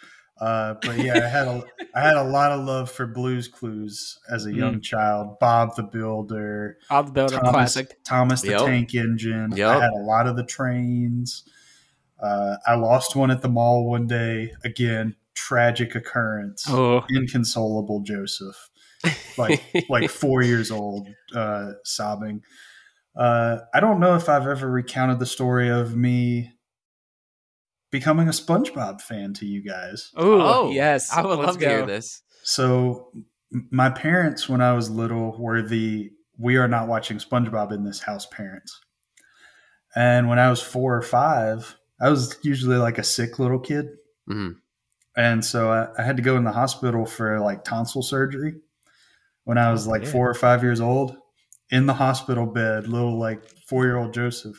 [0.41, 1.63] Uh, but yeah, I had a
[1.95, 5.39] I had a lot of love for Blue's Clues as a young child.
[5.39, 8.03] Bob the Builder, Bob the Builder, Thomas, classic.
[8.05, 8.61] Thomas the Yep.
[8.63, 9.53] Tank Engine.
[9.57, 9.69] Yep.
[9.69, 11.49] I had a lot of the trains.
[12.21, 14.53] Uh, I lost one at the mall one day.
[14.65, 18.71] Again, tragic occurrence Oh, inconsolable Joseph,
[19.39, 22.43] like like four years old, uh, sobbing.
[23.17, 26.51] Uh, I don't know if I've ever recounted the story of me
[27.95, 30.11] becoming a SpongeBob fan to you guys.
[30.21, 31.13] Ooh, oh, yes.
[31.13, 32.23] I would Let's love to hear this.
[32.43, 33.13] So,
[33.71, 38.01] my parents, when I was little, were the "we are not watching SpongeBob in this
[38.01, 38.81] house" parents.
[39.95, 43.87] And when I was four or five, I was usually like a sick little kid.
[44.29, 44.57] Mhm.
[45.17, 48.55] And so I, I had to go in the hospital for like tonsil surgery
[49.45, 50.11] when I was Oh, like yeah.
[50.11, 51.17] four or five years old.
[51.71, 54.59] In the hospital bed, little like four year old Joseph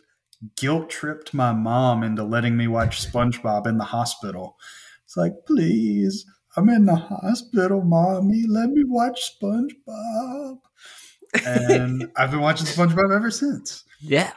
[0.55, 4.57] guilt tripped my mom into letting me watch SpongeBob in the hospital.
[5.05, 6.25] It's like, please,
[6.57, 8.45] I'm in the hospital, mommy.
[8.47, 10.57] Let me watch SpongeBob.
[11.45, 13.83] And I've been watching SpongeBob ever since.
[13.99, 14.31] Yeah.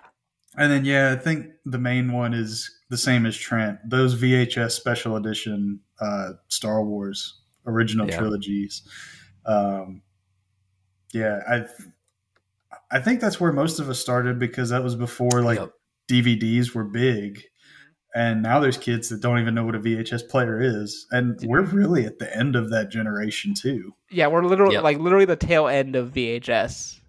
[0.57, 3.79] And then, yeah, I think the main one is the same as Trent.
[3.89, 8.19] Those VHS special edition uh, Star Wars original Yeah.
[8.19, 8.83] trilogies.
[9.47, 10.03] Um,
[11.13, 11.65] yeah, I
[12.91, 15.73] I think that's where most of us started because that was before like Yep.
[16.11, 17.43] DVDs were big.
[18.15, 21.07] And now there's kids that don't even know what a VHS player is.
[21.11, 23.93] And we're really at the end of that generation too.
[24.11, 24.83] Yeah, we're literally Yep.
[24.83, 27.01] like literally the tail end of VHS.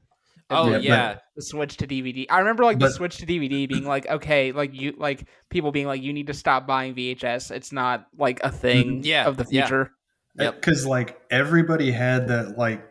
[0.52, 1.14] Oh Yeah, yeah.
[1.14, 2.26] but- The switch to DVD.
[2.30, 5.72] I remember like the But- switch to DVD being like, okay, like you like people
[5.72, 7.50] being like, you need to stop buying VHS.
[7.50, 9.06] It's not like a thing Mhm.
[9.06, 9.62] Yeah, of the yeah.
[9.68, 9.92] future.
[10.38, 10.56] Yep.
[10.56, 12.86] because like everybody had that like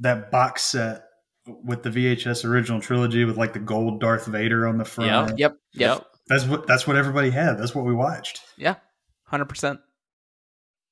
[0.00, 1.02] that box set
[1.64, 5.38] with the VHS original trilogy with like the gold Darth Vader on the front.
[5.38, 5.38] Yep.
[5.38, 5.56] Yep.
[5.74, 6.06] Yep.
[6.28, 7.58] That's what that's what everybody had.
[7.58, 8.40] That's what we watched.
[8.56, 8.76] Yeah,
[9.30, 9.78] Hundred percent.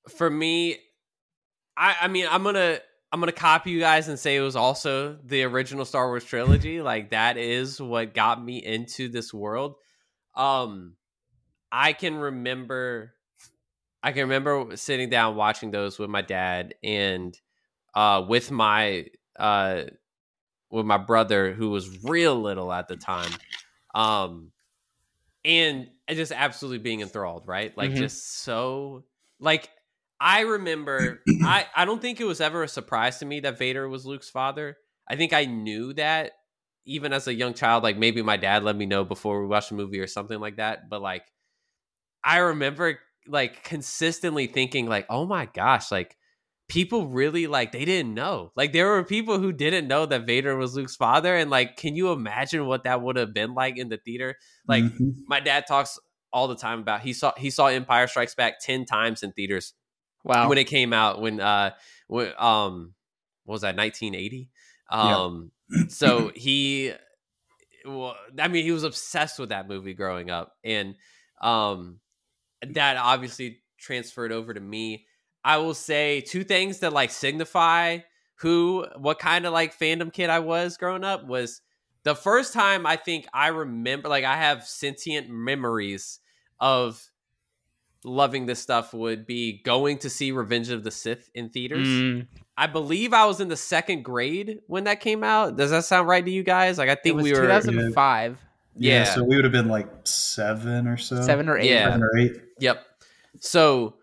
[0.09, 0.79] For me,
[1.77, 2.79] I I mean I'm gonna
[3.11, 6.81] I'm gonna copy you guys and say it was also the original Star Wars trilogy.
[6.83, 9.75] like that is what got me into this world.
[10.37, 10.95] Um
[11.73, 13.13] I can remember
[14.05, 17.37] I can remember sitting down watching those with my dad and
[17.93, 19.83] uh with my uh
[20.71, 23.41] with my brother who was real little at the time.
[23.95, 24.53] Um
[25.45, 27.77] and just absolutely being enthralled, right?
[27.77, 27.95] Like Mhm.
[27.95, 29.05] just so
[29.41, 29.71] like
[30.21, 33.89] I remember I I don't think it was ever a surprise to me that Vader
[33.89, 34.79] was Luke's father.
[35.09, 36.33] I think I knew that
[36.85, 39.71] even as a young child like maybe my dad let me know before we watched
[39.71, 41.31] the movie or something like that, but like
[42.25, 46.18] I remember like consistently thinking like, "Oh my gosh, like
[46.69, 48.53] people really like they didn't know.
[48.55, 51.97] Like there were people who didn't know that Vader was Luke's father and like can
[51.97, 54.37] you imagine what that would have been like in the theater?
[54.67, 55.13] Like Mhm.
[55.27, 55.99] my dad talks
[56.33, 59.73] all the time about he saw he saw Empire Strikes Back ten times in theaters
[60.25, 60.49] Wow.
[60.49, 61.21] when it came out.
[61.23, 61.71] When uh,
[62.07, 62.95] when, um,
[63.45, 64.51] what was that 1980?
[64.91, 65.53] Um,
[65.89, 66.93] so he,
[67.87, 70.97] well, I mean, he was obsessed with that movie growing up, and
[71.41, 72.01] um,
[72.63, 75.07] that obviously transferred over to me.
[75.49, 78.01] I will say two things that like signify
[78.37, 81.63] who, what kind of like fandom kid I was growing up was
[82.05, 86.21] the first time I think I remember, like I have sentient memories
[86.61, 87.03] of
[88.05, 91.89] loving this stuff would be going to see Revenge of the Sith in theaters.
[91.89, 95.57] Mm, I believe I was in the second grade when that came out.
[95.57, 96.79] Does that sound right to you guys?
[96.79, 98.39] Like I it think was we were 2005,
[98.77, 99.05] Yeah, Yeah.
[99.15, 101.21] so we would have been like seven or so.
[101.23, 101.71] seven or eight.
[101.71, 101.87] Yeah.
[101.87, 102.37] Seven or eight.
[102.61, 102.85] Yep.
[103.41, 103.97] So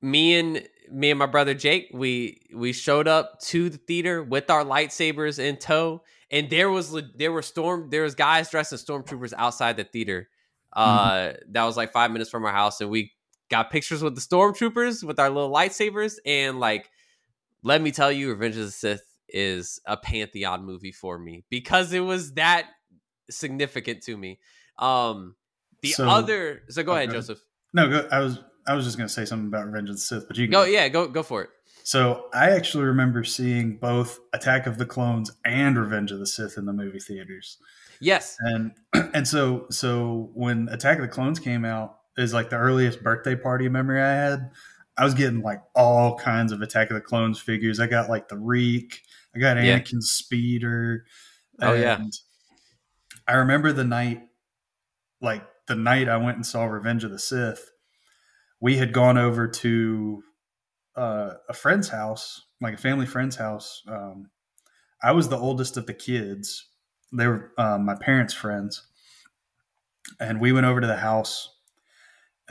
[0.00, 4.50] me and me and my brother Jake, we we showed up to the theater with
[4.50, 8.84] our lightsabers in tow, and there was there were storm there was guys dressed as
[8.84, 10.28] stormtroopers outside the theater.
[10.72, 13.12] Uh, that was like five minutes from our house, and we
[13.50, 16.88] got pictures with the stormtroopers with our little lightsabers, and like,
[17.62, 21.92] let me tell you, Revenge of the Sith is a pantheon movie for me because
[21.92, 22.66] it was that
[23.30, 24.38] significant to me.
[24.78, 25.34] Um,
[25.82, 27.40] the So- other, so go ahead, Joseph.
[27.72, 30.28] No, go, I was I was just gonna say something about Revenge of the Sith,
[30.28, 31.50] but you can Go, yeah, go go for it.
[31.84, 36.58] So I actually remember seeing both Attack of the Clones and Revenge of the Sith
[36.58, 37.56] in the movie theaters.
[38.00, 38.36] Yes.
[38.40, 38.72] And
[39.14, 43.36] and so so when Attack of the Clones came out is like the earliest birthday
[43.36, 44.50] party memory I had.
[44.98, 47.78] I was getting like all kinds of Attack of the Clones figures.
[47.78, 49.00] I got like the Reek,
[49.34, 49.78] I got Yeah.
[49.78, 51.06] Anakin's speeder.
[51.62, 52.00] Oh, yeah.
[53.26, 54.22] I remember the night
[55.20, 57.70] like the night I went and saw Revenge of the Sith,
[58.60, 60.22] we had gone over to
[60.96, 63.82] uh, a friend's house, like a family friend's house.
[63.86, 64.30] Um,
[65.02, 66.66] I was the oldest of the kids.
[67.12, 68.86] They were um, my parents' friends,
[70.20, 71.54] and we went over to the house.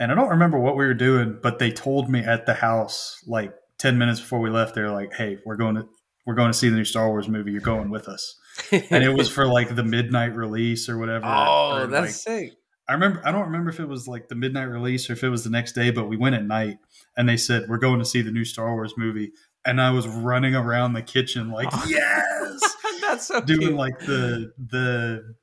[0.00, 3.22] And I don't remember what we were doing, but they told me at the house,
[3.26, 5.88] like ten minutes before we left, they're like, "Hey, we're going to
[6.24, 7.52] we're going to see the new Star Wars movie.
[7.52, 8.36] You're going with us."
[8.72, 11.26] And it was for like the midnight release or whatever.
[11.26, 12.52] oh, or, that's like, sick.
[12.88, 15.28] I remember I don't remember if it was like the midnight release or if it
[15.28, 16.78] was the next day, but we went at night
[17.16, 19.32] and they said we're going to see the new Star Wars movie,
[19.66, 21.84] and I was running around the kitchen like Oh.
[21.86, 22.60] yes,
[23.02, 23.74] that's so doing cute.
[23.74, 25.34] like the the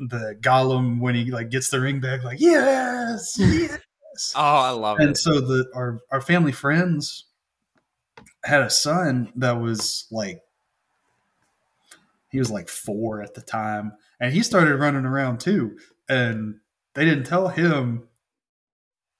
[0.00, 3.78] the Gollum when he like gets the ring back like yes yes.
[4.34, 5.06] oh, I love and it.
[5.08, 7.26] And so the our our family friends
[8.44, 10.40] had a son that was like
[12.30, 15.76] he was like four at the time and he started running around too
[16.08, 16.56] and
[16.94, 18.08] they didn't tell him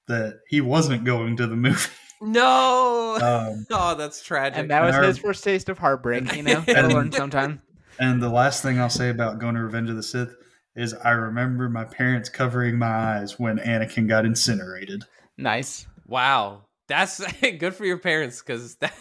[0.08, 1.88] that he wasn't going to the movie
[2.20, 3.18] No.
[3.20, 4.58] um, oh, that's tragic.
[4.58, 6.34] and that was And I his first taste of heartbreak.
[6.34, 7.62] You know, gotta And- learn sometime.
[7.98, 10.34] and the last thing i'll say about going to revenge of the sith
[10.74, 15.04] is i remember my parents covering my eyes when anakin got incinerated
[15.38, 15.86] Nice.
[16.06, 17.20] wow, that's
[17.58, 18.94] good for your parents because that.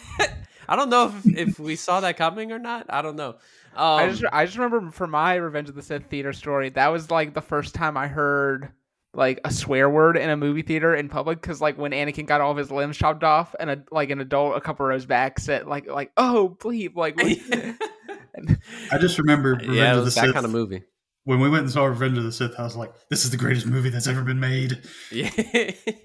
[0.68, 2.86] I don't know if, if we saw that coming or not.
[2.88, 3.36] I don't know.
[3.76, 6.88] Um, I just I just remember for my Revenge of the Sith theater story, that
[6.88, 8.70] was like the first time I heard
[9.14, 12.40] like a swear word in a movie theater in public because like when Anakin got
[12.40, 15.38] all of his limbs chopped off and a, like an adult a couple rows back
[15.38, 17.26] said like like oh bleep like what?
[18.90, 20.82] I just remember revenge yeah, it of the that sith kind of movie.
[21.24, 23.36] when we went and saw revenge of the sith i was like this is the
[23.36, 24.80] greatest movie that's ever been made
[25.10, 25.28] Yeah.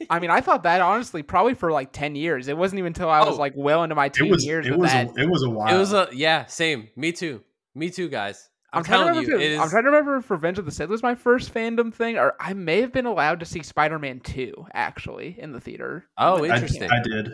[0.10, 2.50] I mean I thought that honestly probably for like ten years.
[2.50, 3.40] It wasn't even until I was Oh.
[3.40, 5.08] like well into my it teen was years it with was that.
[5.18, 6.90] a, it was a while it was a yeah, same.
[6.98, 7.42] Me too.
[7.78, 8.50] Me too, guys.
[8.74, 9.32] I'm, I'm trying to telling remember.
[9.32, 9.60] you, if it it- is.
[9.62, 12.34] I'm trying to remember if Revenge of the Sith was my first fandom thing, or
[12.40, 16.06] I may have been allowed to see Spider-Man Two actually in the theater.
[16.18, 16.90] oh, When it I, interesting.
[16.92, 17.32] I did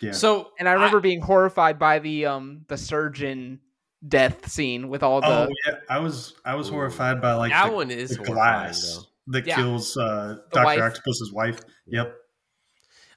[0.00, 3.60] yeah so And I remember being horrified by the um the surgeon
[4.06, 6.72] death scene with all the oh yeah i was i was Ooh.
[6.72, 9.02] horrified by like that the, one is the glass though.
[9.28, 9.54] that Yeah.
[9.56, 12.14] kills uh dr octopus's wife yep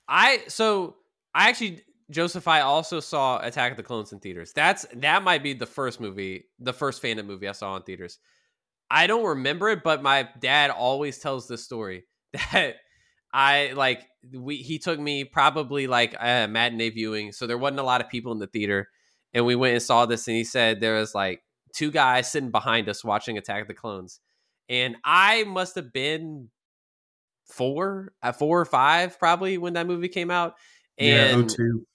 [0.08, 0.96] I so
[1.34, 4.54] I actually Joseph I also saw Attack of the Clones in theaters.
[4.54, 8.20] That's that might be the first movie, the first fandom movie I saw in theaters.
[8.90, 12.06] I don't remember it, but my dad always tells this story
[12.54, 12.76] that
[13.34, 17.84] I like we he took me probably like a matinee viewing, so there wasn't a
[17.84, 18.90] lot of people in the theater,
[19.34, 21.42] and we went and saw this, and he said there was like
[21.76, 24.22] two guys sitting behind us watching Attack of the Clones,
[24.70, 26.50] and I must have been
[27.46, 30.56] four at four or five probably when that movie came out,
[30.98, 31.86] yeah oh and 02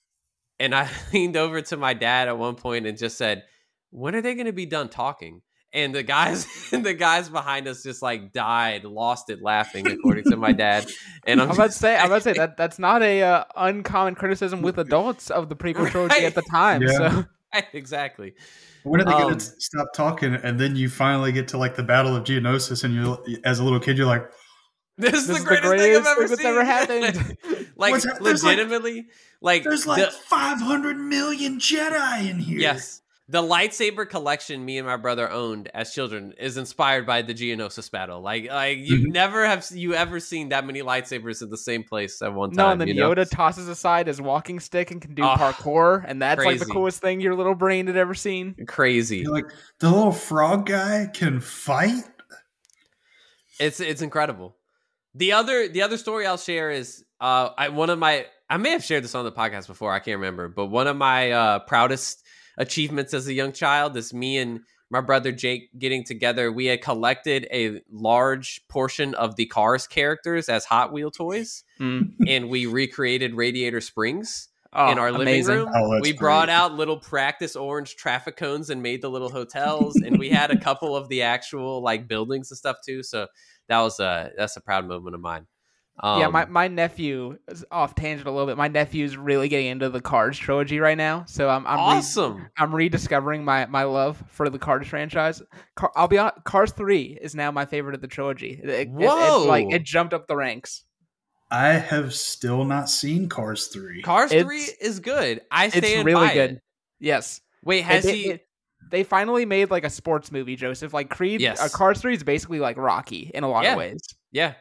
[0.63, 3.43] and I leaned over to my dad at one point and just said,
[3.91, 5.41] "When are they going to be done talking?"
[5.73, 10.37] And the guys, the guys behind us just like died, lost it laughing, according to
[10.37, 10.87] my dad.
[11.25, 13.43] And I'm I'm about to say, I'm about to say that that's not a uh,
[13.55, 16.81] uncommon criticism with adults of the prequel trilogy at the time.
[16.81, 16.97] Yeah.
[16.97, 17.25] So
[17.73, 18.33] exactly.
[18.83, 21.83] when are they Um, gonna stop talking and then you finally get to like the
[21.83, 24.29] battle of geonosis and you as a little kid you're like
[24.97, 26.45] This is This the greatest, thing I've ever that's seen.
[26.51, 27.37] ever happened.
[27.75, 29.07] like What's hap- like- legitimately,
[29.41, 32.59] like, There's like the- 500 million Jedi in here.
[32.59, 37.33] yes, the lightsaber collection me and my brother owned as children is inspired by the
[37.33, 38.21] Geonosis battle.
[38.21, 39.13] Like, like you Mhm.
[39.13, 42.57] never have you ever seen that many lightsabers in the same place at one time.
[42.57, 43.09] No, and then you know?
[43.15, 46.65] Yoda tosses aside his walking stick and can do Oh, parkour, and that's like the
[46.65, 48.55] coolest thing your little brain had ever seen.
[48.67, 49.19] crazy.
[49.19, 49.45] You're like
[49.79, 52.03] the little frog guy can fight.
[53.59, 54.55] It's it's incredible.
[55.15, 58.71] The other the other story I'll share is uh I one of my I may
[58.71, 61.59] have shared this on the podcast before, I can't remember, but one of my uh
[61.59, 62.23] proudest
[62.57, 66.51] achievements as a young child is me and my brother Jake getting together.
[66.51, 72.13] We had collected a large portion of the Cars characters as Hot Wheel toys Mm.
[72.27, 75.55] and we recreated Radiator Springs Oh, in our living amazing.
[75.55, 75.69] room.
[75.75, 76.53] Oh, we brought great.
[76.55, 80.57] out little practice orange traffic cones and made the little hotels, and we had a
[80.59, 83.03] couple of the actual like buildings and stuff too.
[83.03, 83.27] So
[83.69, 85.47] that was a that's a proud moment of mine.
[85.99, 88.57] Um, yeah, my, my nephew is off tangent a little bit.
[88.57, 92.47] My nephew's really getting into the Cars trilogy right now, so I'm I'm re- awesome.
[92.57, 95.43] I'm rediscovering my, my love for the Cars franchise.
[95.75, 98.59] Car, I'll be honest, Cars Three is now my favorite of the trilogy.
[98.63, 99.45] It, it- it- Whoa.
[99.47, 100.83] like it jumped up the ranks.
[101.51, 104.01] I have still not seen Cars 3.
[104.01, 105.41] Cars It's- Three is good.
[105.51, 106.51] I It's stand really by good.
[106.53, 106.61] It.
[106.99, 108.39] Yes, Wait, has they, he?
[108.93, 110.93] They- they finally made like a sports movie, Joseph.
[110.93, 111.59] Like Creed, Yes.
[111.59, 113.71] uh, Cars Three is basically like Rocky in a lot Yeah.
[113.73, 114.01] of ways.
[114.31, 114.53] Yeah,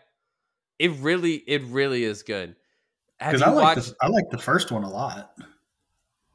[0.78, 2.56] it really it really is good.
[3.18, 3.88] Because I like watched?
[3.90, 5.32] the I like the first one a lot.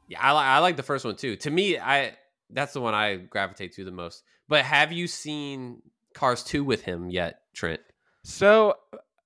[0.08, 1.36] Yeah, I, li- I like the first one too.
[1.36, 2.16] To me, I
[2.50, 4.22] that's the one I gravitate to the most.
[4.48, 5.82] But have you seen
[6.14, 7.80] Cars Two with him yet, Trent?
[8.24, 8.76] So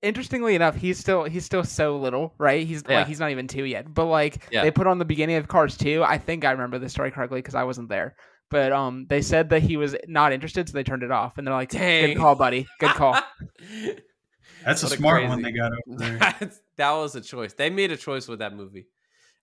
[0.02, 2.66] interestingly enough, he's still he's still so little, right?
[2.66, 2.98] He's Yeah.
[2.98, 3.92] like he's not even two yet.
[3.94, 4.62] But like Yeah.
[4.62, 6.02] they put on the beginning of Cars two.
[6.02, 8.16] I think I remember the story correctly because I wasn't there.
[8.52, 11.38] But um, they said that he was not interested, so they turned it off.
[11.38, 12.08] And they're like, Dang.
[12.14, 12.68] "Good call, buddy.
[12.78, 13.14] Good call."
[14.64, 16.50] That's a What a smart crazy- one they got over there.
[16.76, 17.54] That was a choice.
[17.54, 18.86] They made a choice with that movie.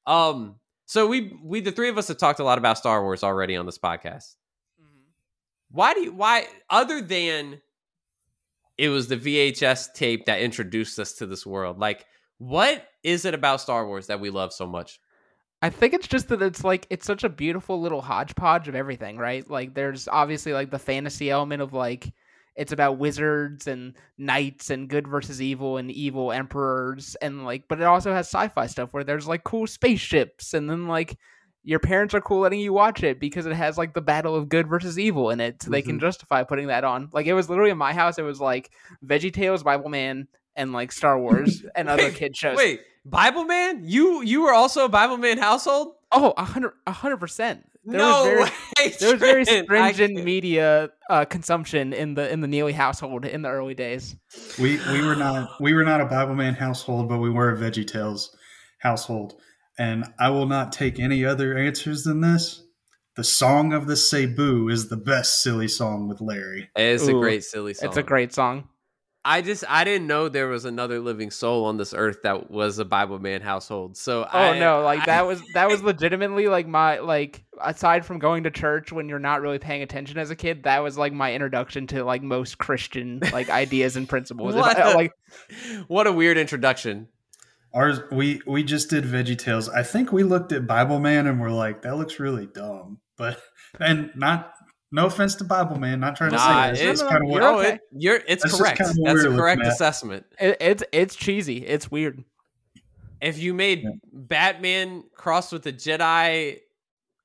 [0.06, 3.24] Um, so we we the three of us have talked a lot about Star Wars
[3.24, 4.36] already on this podcast.
[5.72, 7.62] Why do you why other than
[8.78, 11.80] it was the VHS tape that introduced us to this world?
[11.80, 12.06] Like,
[12.38, 15.00] what is it about Star Wars that we love so much?
[15.62, 19.17] I think it's just that it's like it's such a beautiful little hodgepodge of everything,
[19.17, 19.50] right?
[19.50, 22.13] Like there's obviously like the fantasy element of like
[22.56, 27.80] it's about wizards and knights and good versus evil and evil emperors and like but
[27.80, 31.17] it also has sci-fi stuff where there's like cool spaceships and then like
[31.63, 34.50] your parents are cool letting you watch it because it has like the battle of
[34.50, 36.00] good versus evil in it so they can mm-hmm.
[36.00, 37.10] justify putting that on.
[37.12, 38.72] Like it was literally in my house it was like
[39.06, 40.28] Veggie Tales, Bible Man
[40.60, 42.58] and like Star Wars and other kid shows.
[42.58, 43.82] Wait, Bible Man?
[43.84, 45.95] You you were also a Bible Man household?
[46.12, 47.65] Oh, a hundred, a hundred percent.
[47.86, 48.95] There no was very, way.
[49.00, 53.50] there was very stringent media uh, consumption in the in the Neely household in the
[53.50, 54.15] early days.
[54.60, 57.58] We we were not we were not a Bible Man household, but we were a
[57.58, 58.36] Veggie Tales
[58.80, 59.36] household.
[59.78, 62.62] And I will not take any other answers than this.
[63.15, 66.69] The song of the Cebu is the best silly song with Larry.
[66.76, 67.88] It's a great silly song.
[67.88, 68.67] It's a great song.
[69.25, 72.79] I just I didn't know there was another living soul on this earth that was
[72.79, 73.97] a Bible man household.
[73.97, 77.43] So I Oh I, no, like I- that was that was legitimately like my like
[77.62, 80.79] aside from going to church when you're not really paying attention as a kid, that
[80.79, 84.55] was like my introduction to like most Christian like ideas and principles.
[84.55, 85.12] What I- like
[85.88, 87.10] what a weird introduction.
[87.73, 89.67] Ours we we just did Veggie Tales.
[89.69, 92.99] I think we looked at Bible Man and we're like, that looks really dumb.
[93.17, 93.39] But
[93.79, 94.53] and not
[94.91, 96.82] no offense to Bible Man, not trying to say this.
[96.82, 97.73] it- That's No, no, kind of what you're No, okay.
[97.75, 98.78] it, you're it's That's correct.
[98.80, 99.67] That's a correct at.
[99.67, 100.25] assessment.
[100.39, 101.65] it, it's it's cheesy.
[101.65, 102.23] It's weird.
[103.21, 103.89] If you made Yeah.
[104.13, 106.60] Batman crossed with a Jedi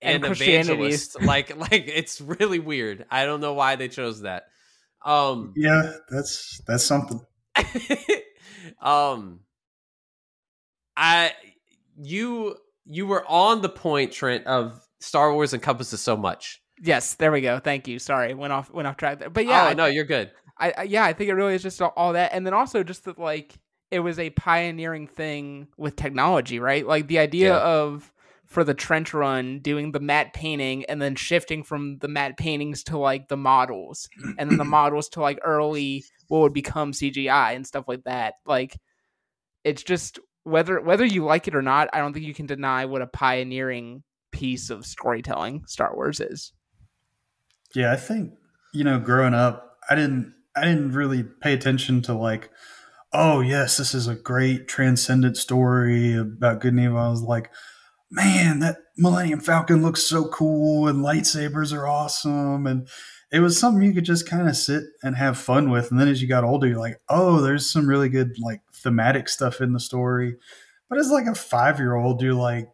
[0.02, 3.06] And and, evangelist, like like it's really weird.
[3.10, 4.44] I don't know why they chose that.
[5.04, 7.20] Um Yeah, that's that's something.
[8.82, 9.40] um
[10.96, 11.32] I
[11.96, 16.60] you you were on the point, Trent, of Star Wars encompasses so much.
[16.82, 17.58] Yes, there we go.
[17.60, 17.98] Thank you.
[17.98, 19.30] Sorry, went off went off track there.
[19.30, 20.30] But yeah, oh no, you're good.
[20.58, 22.82] I, I yeah, I think it really is just all, all that, and then also
[22.82, 23.58] just that like
[23.90, 26.86] it was a pioneering thing with technology, right?
[26.86, 27.60] Like the idea Yeah.
[27.60, 28.12] of
[28.46, 32.84] for the trench run doing the matte painting and then shifting from the matte paintings
[32.84, 34.08] to like the models
[34.38, 38.34] and then the models to like early what would become CGI and stuff like that.
[38.46, 38.78] Like
[39.64, 42.84] it's just whether whether you like it or not, I don't think you can deny
[42.84, 44.02] what a pioneering
[44.32, 46.52] piece of storytelling Star Wars is.
[47.74, 48.32] Yeah, I think
[48.72, 52.50] you know, growing up, I didn't I didn't really pay attention to like,
[53.12, 56.98] oh yes, this is a great transcendent story about good and evil.
[56.98, 57.50] I was like,
[58.10, 62.88] man, that Millennium Falcon looks so cool and lightsabers are awesome and
[63.32, 65.90] it was something you could just kind of sit and have fun with.
[65.90, 69.28] And then as you got older, you're like, oh, there's some really good like thematic
[69.28, 70.36] stuff in the story.
[70.88, 72.68] But as like a five year old, you're like,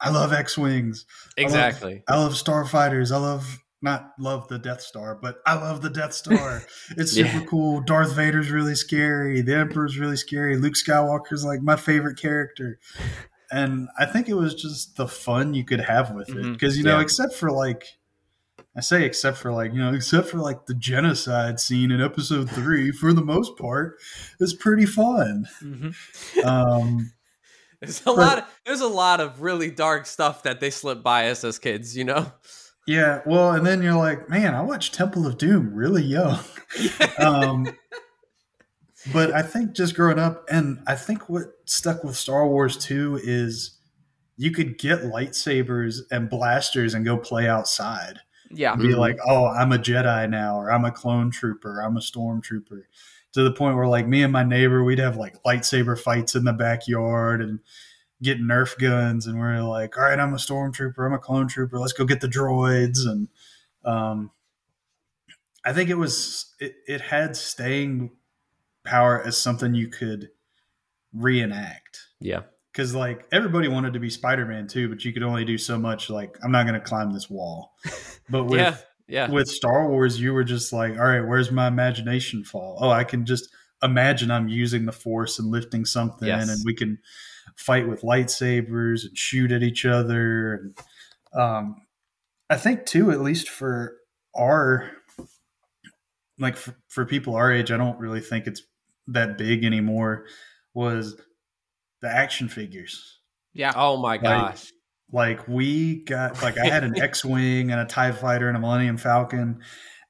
[0.00, 1.06] I love X Wings.
[1.36, 2.02] Exactly.
[2.08, 3.12] I love, I love starfighters.
[3.12, 6.62] I love not love the Death Star, but I love the Death Star.
[6.96, 7.44] It's super Yeah.
[7.44, 7.80] cool.
[7.80, 9.40] Darth Vader's really scary.
[9.40, 10.56] The Emperor's really scary.
[10.56, 12.80] Luke Skywalker's like my favorite character.
[13.52, 16.52] And I think it was just the fun you could have with it.
[16.52, 17.02] Because, you know, Yeah.
[17.02, 17.84] except for like,
[18.76, 22.50] I say except for like, you know, except for like the genocide scene in episode
[22.50, 23.96] three, for the most part,
[24.40, 25.46] it's pretty fun.
[25.62, 25.94] Mhm.
[26.44, 27.12] Um,
[27.80, 28.38] There's a lot.
[28.38, 31.96] Of, there's a lot of really dark stuff that they slip by us as kids.
[31.96, 32.32] You know.
[32.86, 33.20] yeah.
[33.26, 36.38] Well, and then you're like, man, I watched Temple of Doom really young.
[37.18, 37.68] um,
[39.12, 43.20] but I think just growing up, and I think what stuck with Star Wars too
[43.22, 43.78] is
[44.36, 48.18] you could get lightsabers and blasters and go play outside.
[48.50, 48.72] Yeah.
[48.72, 48.98] And be Mhm.
[48.98, 52.82] like, oh, I'm a Jedi now, or I'm a clone trooper, I'm a stormtrooper.
[53.34, 56.44] To the point where, like, me and my neighbor, we'd have like lightsaber fights in
[56.44, 57.60] the backyard and
[58.22, 61.78] get Nerf guns, and we're like, all right, I'm a stormtrooper, I'm a clone trooper,
[61.78, 63.06] let's go get the droids.
[63.06, 63.28] And
[63.84, 64.30] um,
[65.64, 68.10] I think it was it, it had staying
[68.84, 70.30] power as something you could
[71.12, 72.42] reenact Yeah.
[72.72, 76.08] because like everybody wanted to be spider-man too but you could only do so much
[76.10, 77.74] like i'm not going to climb this wall
[78.30, 78.76] but with yeah.
[79.08, 79.30] Yeah.
[79.30, 83.04] with star wars you were just like all right where's my imagination fall oh i
[83.04, 83.48] can just
[83.82, 86.48] imagine i'm using the force and lifting something Yes.
[86.48, 86.98] and we can
[87.56, 90.78] fight with lightsabers and shoot at each other and
[91.32, 91.76] um
[92.50, 93.96] i think too at least for
[94.36, 94.90] our
[96.38, 98.62] like for, for people our age i don't really think it's
[99.06, 100.26] that big anymore
[100.74, 101.16] was
[102.02, 103.18] the action figures
[103.54, 103.72] Yeah.
[103.74, 104.64] Oh my gosh.
[104.64, 104.72] like
[105.10, 109.60] we got like i had an x-wing and a tie fighter and a millennium falcon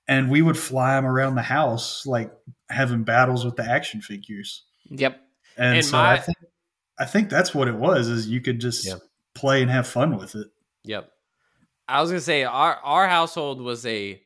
[0.09, 2.33] and we would fly them around the house like
[2.71, 5.21] having battles with the action figures Yep.
[5.57, 6.39] and, And so my- i think
[6.99, 8.95] i think that's what it was is you could just Yeah.
[9.35, 10.49] play and have fun with it
[10.85, 11.11] Yep.
[11.87, 14.21] I was gonna say our our household was a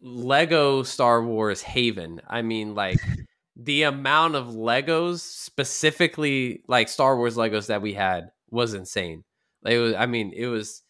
[0.00, 2.20] Lego Star Wars haven.
[2.28, 2.98] I mean, like
[3.56, 9.24] the amount of Legos, specifically like Star Wars Legos that we had, was insane.
[9.64, 9.94] Like, it was.
[9.94, 10.82] I mean, it was.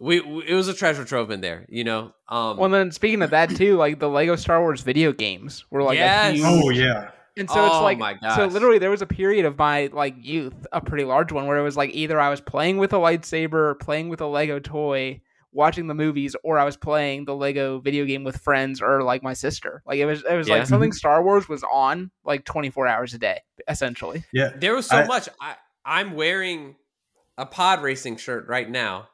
[0.00, 2.12] We, we it was a treasure trove in there, you know.
[2.28, 5.82] Um, Well, then speaking of that too, like the Lego Star Wars video games were
[5.82, 6.32] like Yes.
[6.32, 6.44] a huge.
[6.46, 9.56] oh yeah And so it's Oh like, my so literally there was a period of
[9.56, 12.78] my like youth, a pretty large one, where it was like either I was playing
[12.78, 15.20] with a lightsaber, playing with a Lego toy,
[15.52, 19.22] watching the movies, or I was playing the Lego video game with friends or like
[19.22, 19.84] my sister.
[19.86, 20.56] Like it was, it was Yeah.
[20.56, 24.24] like something Star Wars was on like twenty four hours a day, essentially.
[24.32, 25.28] yeah There was so I- much.
[25.40, 25.54] I,
[25.84, 26.74] I'm wearing
[27.38, 29.08] a pod racing shirt right now,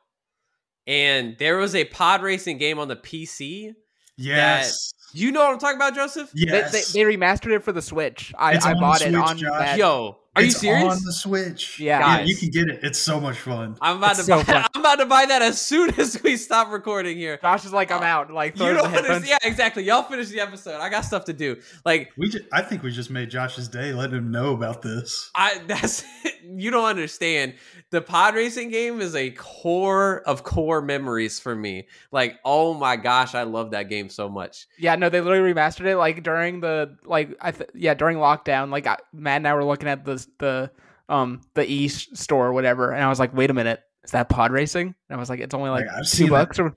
[0.87, 3.75] and there was a pod racing game on the PC.
[4.17, 6.31] yes You know what I'm talking about, Joseph?
[6.35, 8.33] yes They, they, they remastered it for the Switch.
[8.39, 9.59] I, I on the bought it on Josh.
[9.59, 9.79] that.
[9.79, 10.85] Yo, are you It's serious?
[10.85, 11.99] on the switch Yeah.
[12.01, 12.29] yeah Guys.
[12.29, 14.65] you can get it it's so much fun I'm about It's to so buy, fun.
[14.75, 17.39] I'm about to buy that as soon as we stop recording here.
[17.43, 18.31] Josh is like, I'm uh, out.
[18.33, 19.29] Like, You don't the headphones.
[19.29, 19.85] Yeah, exactly.
[19.85, 20.81] Y'all finish the episode.
[20.81, 21.57] I got stuff to do.
[21.85, 25.31] Like we just, i think we just made josh's day letting him know about this
[25.35, 26.05] I that's
[26.51, 27.55] you don't understand.
[27.91, 31.89] The pod racing game is a core of core memories for me.
[32.11, 34.67] Like, oh my gosh, I love that game so much.
[34.79, 38.71] Yeah, no, they literally remastered it like during the like I th- yeah during lockdown.
[38.71, 40.71] Like I, Matt and I were looking at the the
[41.09, 44.29] um the e store or whatever, and I was like, wait a minute, is that
[44.29, 44.87] pod racing?
[45.09, 46.33] And I was like, it's only like Like, I've two seen that.
[46.49, 46.75] bucks or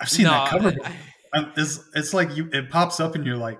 [0.00, 0.92] i've seen that cover I- before.
[1.34, 3.58] Um, it's, it's like you it pops up and you're like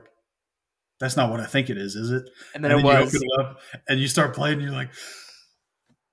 [1.01, 2.23] that's not what i think it is is it
[2.55, 4.63] and then and it then was you open it up and you start playing and
[4.63, 4.91] you're like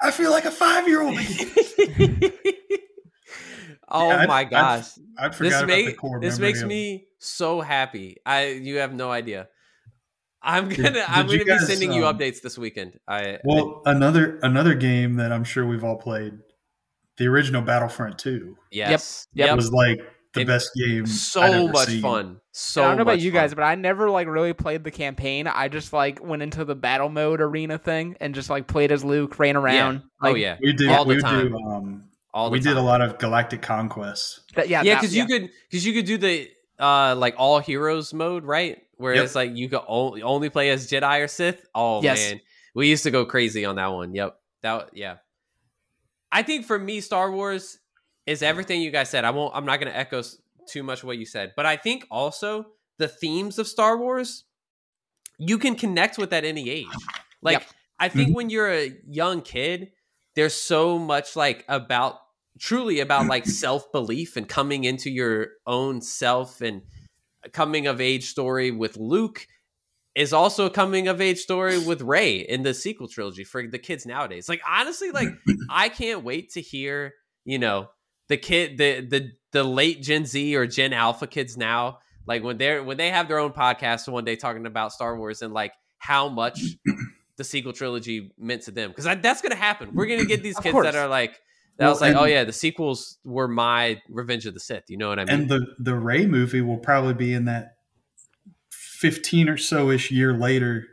[0.02, 1.16] i feel like a five-year-old
[3.90, 4.88] oh Yeah, I'd- my I'd- gosh.
[5.18, 8.18] i this forgot about the make, core this makes of- me so happy.
[8.26, 9.48] I you have no idea.
[10.44, 13.00] I'm gonna Did- I'm did gonna be guys, sending you um, updates this weekend.
[13.08, 16.34] I well another another game that i'm sure we've all played
[17.18, 19.48] the original battlefront 2 yes Yep.
[19.48, 19.56] yep.
[19.56, 20.00] was like
[20.34, 22.02] the It- best game I'd so ever much seen.
[22.02, 22.40] fun.
[22.56, 23.42] So I don't know about much you fun.
[23.42, 25.46] guys, but I never like really played the campaign.
[25.48, 29.04] I just like went into the battle mode arena thing and just like played as
[29.04, 30.02] Luke, ran around.
[30.24, 31.48] oh Like, yeah, we did All the we would time.
[31.50, 35.02] do um all the we did a lot of galactic conquest that- yeah, yeah that-
[35.02, 39.14] because you could because you could do the uh like all heroes mode right where
[39.16, 39.26] Yep.
[39.26, 42.32] it's like you could only, only play as jedi or sith oh Yes.
[42.32, 42.42] man
[42.74, 45.18] we used to go crazy on that one yep that yeah
[46.32, 47.80] i think for me star wars
[48.26, 50.22] is everything you guys said i won't i'm not going to echo
[50.70, 52.66] too much of what you said but i think also
[52.98, 54.46] the themes of star wars
[55.38, 56.88] you can connect with at any age
[57.42, 57.64] like Yep.
[58.00, 58.34] i think Mhm.
[58.36, 59.92] when you're a young kid
[60.36, 62.20] there's so much like about
[62.60, 66.84] truly about like self belief and coming into your own self and
[67.52, 69.48] coming of age story with Luke
[70.16, 73.80] is also a coming of age story with Rey in the sequel trilogy for the
[73.80, 74.48] kids nowadays.
[74.48, 75.30] Like honestly, like
[75.70, 77.14] I can't wait to hear,
[77.46, 77.90] you know,
[78.30, 82.58] the kid the the the late Gen Z or Gen Alpha kids now, like when
[82.58, 85.74] they're when they have their own podcast one day talking about Star Wars and like
[85.98, 86.62] how much
[87.38, 88.90] the sequel trilogy meant to them.
[88.90, 89.90] Because that's gonna happen.
[89.94, 91.40] We're gonna get these kids that are like
[91.78, 94.84] that Well, was like, oh yeah, the sequels were my Revenge of the Sith.
[94.90, 95.34] You know what I mean?
[95.42, 97.76] and the the Rey movie will probably be in that
[98.72, 100.86] fifteen or so ish year later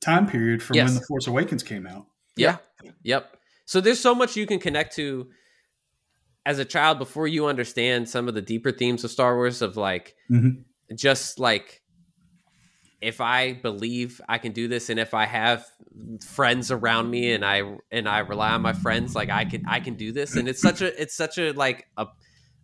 [0.00, 0.88] time period from Yes.
[0.90, 2.06] when the Force Awakens came out.
[2.36, 2.58] Yeah,
[3.02, 3.36] Yep.
[3.64, 5.28] So there's so much you can connect to
[6.44, 9.76] as a child before you understand some of the deeper themes of Star Wars of
[9.76, 10.64] like Mhm.
[10.94, 11.82] just like
[13.00, 15.66] if I believe I can do this and if I have
[16.24, 19.80] friends around me and I and I rely on my friends like I can I
[19.80, 22.06] can do this and it's such a it's such a like a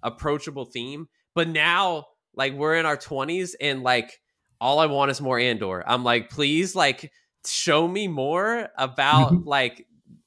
[0.03, 4.21] approachable theme but now like we're in our 20s and like
[4.61, 5.83] all I want is more Andor.
[5.87, 7.11] I'm like please like
[7.47, 9.87] show me more about like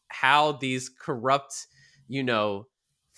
[0.10, 1.68] how these corrupt,
[2.08, 2.68] you know,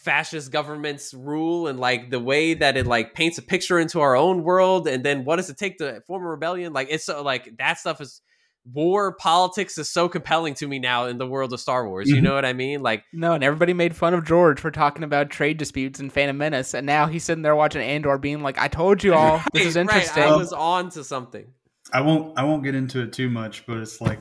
[0.07, 4.15] fascist governments rule and like the way that it like paints a picture into our
[4.15, 6.71] own world and then what does it take to form a rebellion?
[6.71, 8.21] Like it's so like that stuff is
[8.73, 12.09] war politics is so compelling to me now in the world of Star Wars.
[12.09, 12.23] You Mhm.
[12.23, 12.81] know what I mean?
[12.81, 16.37] Like No, and everybody made fun of George for talking about trade disputes in Phantom
[16.37, 19.65] Menace, and now he's sitting there watching Andor, being like, "I told you all, this
[19.65, 21.47] is Right, right, interesting." I was on to something.
[21.91, 24.19] I won't I won't get into it too much, but it's like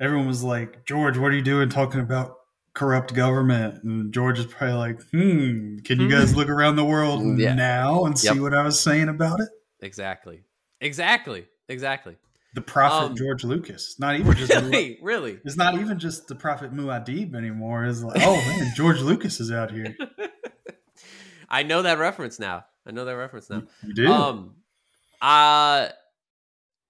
[0.00, 2.34] everyone was like, George, what are you doing talking about
[2.74, 3.82] corrupt government?
[3.84, 7.54] And George is probably like, hmm, can you guys look around the world Yeah.
[7.54, 9.48] now and see what I was saying about it?
[9.80, 10.42] Exactly.
[10.80, 11.46] Exactly.
[11.68, 12.16] Exactly.
[12.54, 13.96] The prophet Um, George Lucas.
[13.98, 15.38] Not even just Really, really.
[15.44, 17.84] it's not even just the prophet Muad'Dib anymore.
[17.86, 19.96] It's like, oh man, George Lucas is out here.
[21.48, 22.64] I know that reference now.
[22.86, 23.62] I know that reference now.
[23.82, 24.12] You do.
[24.12, 24.54] Um,
[25.20, 25.88] uh,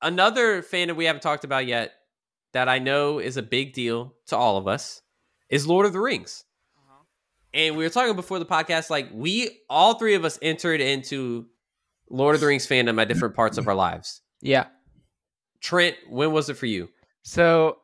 [0.02, 1.92] another fan that we haven't talked about yet
[2.52, 5.02] that I know is a big deal to all of us
[5.48, 6.44] is Lord of the Rings.
[6.76, 7.02] Uh-huh.
[7.52, 11.46] And we were talking before the podcast, like we all three of us entered into
[12.10, 14.20] Lord of the Rings fandom at different parts of our lives.
[14.40, 14.66] yeah.
[15.60, 16.90] Trent, when was it for you?
[17.22, 17.78] So,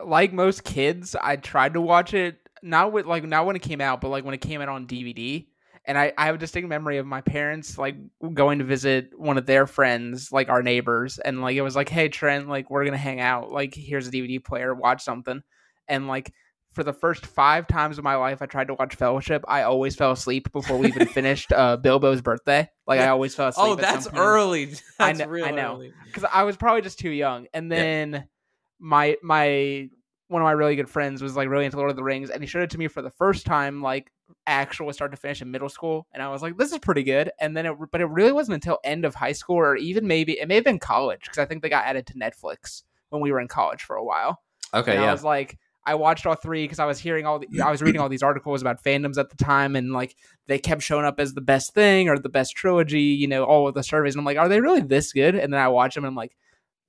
[0.00, 3.80] like most kids, I tried to watch it not with like not when it came
[3.80, 5.46] out, but like when it came out on DVD.
[5.84, 7.96] And I, I have a distinct memory of my parents like
[8.34, 11.88] going to visit one of their friends, like our neighbors, and like it was like,
[11.88, 13.50] "Hey Trent, like we're gonna hang out.
[13.50, 15.42] Like here's a DVD player, watch something."
[15.88, 16.32] And like
[16.72, 19.44] for the first five times of my life, I tried to watch Fellowship.
[19.46, 22.68] I always fell asleep before we even finished uh, Bilbo's birthday.
[22.86, 23.66] Like I always fell asleep.
[23.72, 24.64] Oh, that's early.
[24.98, 25.74] That's I real I know.
[25.74, 25.92] early.
[26.06, 27.46] because I was probably just too young.
[27.54, 27.76] And Yeah.
[27.78, 28.28] then
[28.80, 29.88] my my
[30.28, 32.42] one of my really good friends was like really into Lord of the Rings, and
[32.42, 34.10] he showed it to me for the first time, like
[34.46, 37.30] actual start to finish in middle school, and I was like, "This is pretty good."
[37.38, 40.38] And then it, but it really wasn't until end of high school, or even maybe
[40.38, 43.30] it may have been college, because I think they got added to Netflix when we
[43.30, 44.40] were in college for a while.
[44.72, 47.60] Okay, and I was like, I watched all three because I was hearing all, the,
[47.60, 50.16] I was reading all these articles about fandoms at the time, and like
[50.46, 53.66] they kept showing up as the best thing or the best trilogy, you know, all
[53.66, 55.34] of the surveys, and I'm like, are they really this good?
[55.34, 56.36] And then I watch them, and I'm like,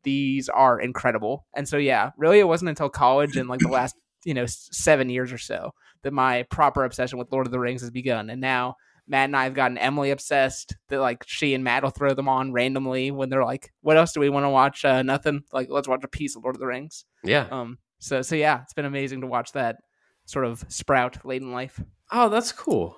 [0.04, 1.48] these are incredible.
[1.56, 5.10] And so yeah, really, it wasn't until college and like the last, you know, seven
[5.10, 5.72] years or so
[6.04, 8.76] that my proper obsession with Lord of the Rings has begun, and now.
[9.06, 10.78] Matt and I have gotten Emily obsessed.
[10.88, 14.14] That like she and Matt will throw them on randomly when they're like, "What else
[14.14, 14.86] do we want to watch?
[14.86, 15.42] Uh, nothing.
[15.52, 17.46] Like, let's watch a piece of Lord of the Rings." yeah.
[17.52, 19.78] Um, so so yeah, it's been amazing to watch that
[20.26, 21.82] sort of sprout late in life.
[22.12, 22.98] Oh, that's cool.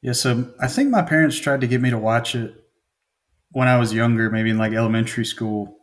[0.00, 2.54] Yeah, so I think my parents tried to get me to watch it
[3.50, 5.78] when I was younger, maybe in like elementary school.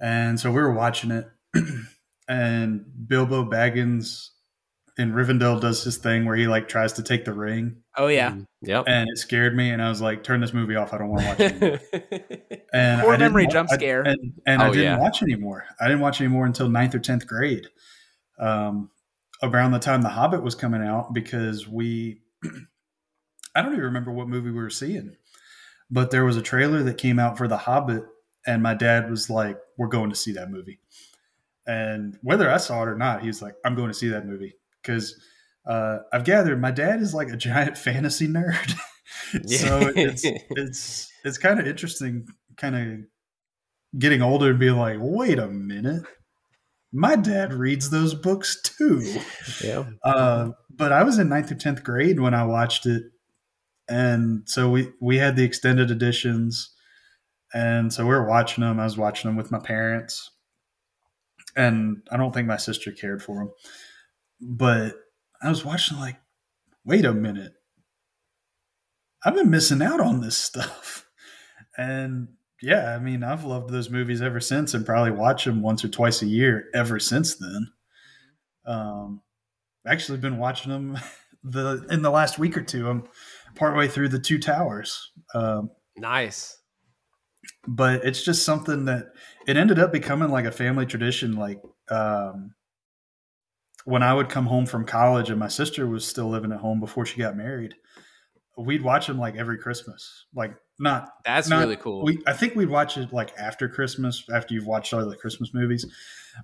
[0.00, 1.28] And so we were watching it,
[2.28, 4.30] and Bilbo Baggins
[4.98, 8.32] in Rivendell does his thing where he like tries to take the ring, Oh yeah,
[8.32, 8.84] Mm, Yep.
[8.88, 9.70] and it scared me.
[9.70, 10.92] And I was like, "Turn this movie off!
[10.92, 14.02] I don't want to watch it." And Poor I didn't memory wa- jump I- scare.
[14.02, 14.98] and, and I Oh, didn't yeah.
[14.98, 15.64] watch anymore.
[15.80, 17.66] I didn't watch anymore until ninth or tenth grade.
[18.38, 18.90] Um,
[19.42, 22.20] around the time The Hobbit was coming out, because we,
[23.54, 25.16] I don't even remember what movie we were seeing,
[25.90, 28.04] but there was a trailer that came out for The Hobbit,
[28.46, 30.80] and my dad was like, "We're going to see that movie."
[31.66, 34.26] And whether I saw it or not, he was like, "I'm going to see that
[34.26, 34.56] movie,"
[34.88, 35.20] because
[35.66, 38.74] uh, I've gathered my dad is like a giant fantasy nerd.
[39.46, 42.26] so it's it's it's kind of interesting
[42.56, 46.02] kind of getting older and being like wait a minute.
[46.90, 49.20] My dad reads those books too.
[49.62, 49.84] Yeah.
[50.02, 53.02] uh, but i was in ninth or 10th grade when i watched it
[53.88, 56.72] and so we we had the extended editions
[57.52, 60.30] and so we were watching them i was watching them with my parents
[61.56, 63.50] and i don't think my sister cared for them
[64.40, 64.94] but
[65.42, 66.16] i was watching like
[66.88, 67.52] wait a minute.
[69.24, 71.06] I've been missing out on this stuff.
[71.76, 72.28] And
[72.60, 75.88] yeah, I mean, I've loved those movies ever since and probably watch them once or
[75.88, 77.68] twice a year ever since then.
[78.66, 79.20] Um,
[79.86, 80.98] actually been watching them
[81.44, 82.88] the in the last week or two.
[82.88, 83.04] I'm
[83.54, 85.12] partway through the Two Towers.
[85.34, 86.56] Um, nice.
[87.66, 89.06] But it's just something that
[89.46, 91.36] it ended up becoming like a family tradition.
[91.36, 91.60] Like
[91.90, 92.54] um,
[93.88, 96.78] when I would come home from college and my sister was still living at home
[96.78, 97.74] before she got married,
[98.58, 100.26] we'd watch them like every Christmas.
[100.34, 102.04] Like not that's not, really cool.
[102.04, 105.54] We I think we'd watch it like after Christmas, after you've watched all the Christmas
[105.54, 105.86] movies.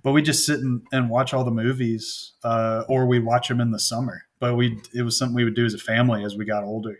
[0.01, 3.61] But we just sit and, and watch all the movies, uh, or we watch them
[3.61, 4.23] in the summer.
[4.39, 6.97] But we it was something we would do as a family as we got older.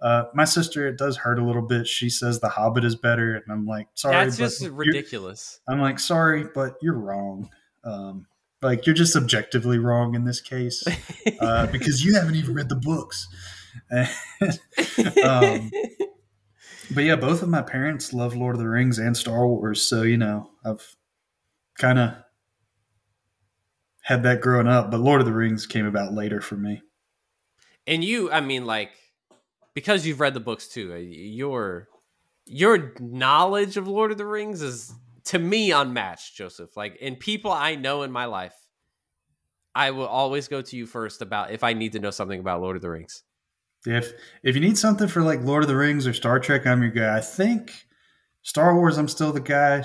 [0.00, 1.86] Uh, my sister, it does hurt a little bit.
[1.86, 5.60] She says The Hobbit is better, and I'm like, sorry, that's just ridiculous.
[5.68, 7.48] I'm like, sorry, but you're wrong.
[7.84, 8.26] Um,
[8.62, 10.84] like you're just objectively wrong in this case
[11.40, 13.28] uh, because you haven't even read the books.
[13.92, 15.70] um,
[16.94, 20.02] but yeah, both of my parents love Lord of the Rings and Star Wars, so
[20.02, 20.96] you know I've
[21.78, 22.14] kind of
[24.02, 24.90] had that growing up.
[24.90, 26.82] But Lord of the Rings came about later for me.
[27.86, 28.90] And you, I mean, like
[29.74, 31.88] because you've read the books too, uh, your
[32.46, 34.92] your knowledge of Lord of the Rings is
[35.26, 36.76] to me unmatched, Joseph.
[36.76, 38.54] Like in people I know in my life,
[39.74, 42.62] I will always go to you first about if I need to know something about
[42.62, 43.22] Lord of the Rings.
[43.84, 44.12] If
[44.42, 46.90] if you need something for like Lord of the Rings or Star Trek, I'm your
[46.90, 47.16] guy.
[47.16, 47.72] I think
[48.42, 49.84] Star Wars, I'm still the guy.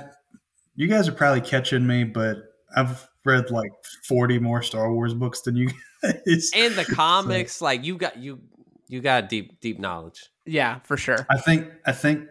[0.75, 2.37] You guys are probably catching me, but
[2.75, 3.71] I've read like
[4.07, 6.51] 40 more Star Wars books than you guys.
[6.55, 8.39] And the comics, so, like you got you
[8.87, 10.29] you got deep deep knowledge.
[10.45, 11.27] Yeah, for sure.
[11.29, 12.27] I think I think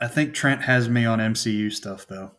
[0.00, 2.32] I think Trent has me on MCU stuff though.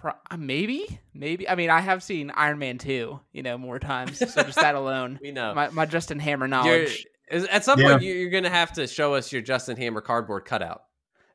[0.00, 1.48] Pro- uh, maybe, maybe.
[1.48, 4.18] I mean, I have seen Iron Man two, you know, more times.
[4.18, 7.04] So just that alone, we know my, my Justin Hammer knowledge.
[7.30, 7.90] You're, at some yeah.
[7.90, 10.82] point, you're going to have to show us your Justin Hammer cardboard cutout.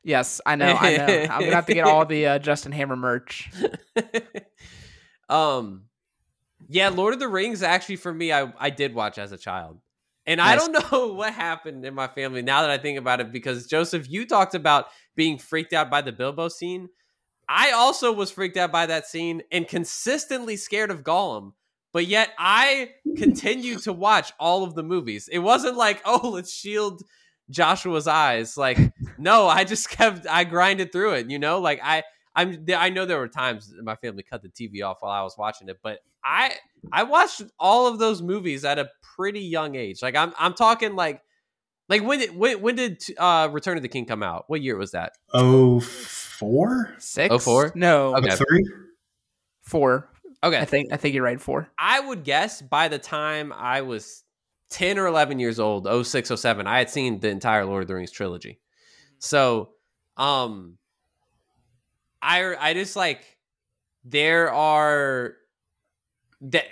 [0.04, 0.66] Yes, I know.
[0.78, 1.04] I know.
[1.06, 3.50] I'm gonna have to get all the uh, Justin Hammer merch.
[5.30, 5.84] um,
[6.68, 7.62] yeah, Lord of the Rings.
[7.62, 9.80] Actually, for me, I I did watch as a child,
[10.26, 10.52] and nice.
[10.52, 13.32] I don't know what happened in my family now that I think about it.
[13.32, 16.90] Because Joseph, you talked about being freaked out by the Bilbo scene.
[17.48, 21.52] I also was freaked out by that scene and consistently scared of Gollum.
[21.92, 25.28] But yet I continued to watch all of the movies.
[25.30, 27.02] It wasn't like, oh, let's shield
[27.50, 28.56] Joshua's eyes.
[28.56, 28.78] Like,
[29.18, 31.60] no, I just kept I grinded through it, you know?
[31.60, 32.02] Like I
[32.34, 35.36] I'm I know there were times my family cut the TV off while I was
[35.38, 36.54] watching it, but I
[36.92, 40.02] I watched all of those movies at a pretty young age.
[40.02, 41.22] Like I'm I'm talking like
[41.88, 44.44] like when did when, when did uh Return of the King come out?
[44.48, 45.12] What year was that?
[45.32, 45.80] Oh
[46.38, 47.72] four, six, oh four.
[47.74, 48.64] No, okay, three,
[49.62, 50.08] four.
[50.42, 51.40] Okay, I think I think you're right.
[51.40, 51.68] Four.
[51.78, 54.24] I would guess by the time I was
[54.68, 57.94] ten or eleven years old, 06, 07, I had seen the entire Lord of the
[57.94, 58.60] Rings trilogy.
[59.18, 59.70] So,
[60.16, 60.76] um,
[62.20, 63.38] I I just like
[64.04, 65.34] there are
[66.42, 66.64] that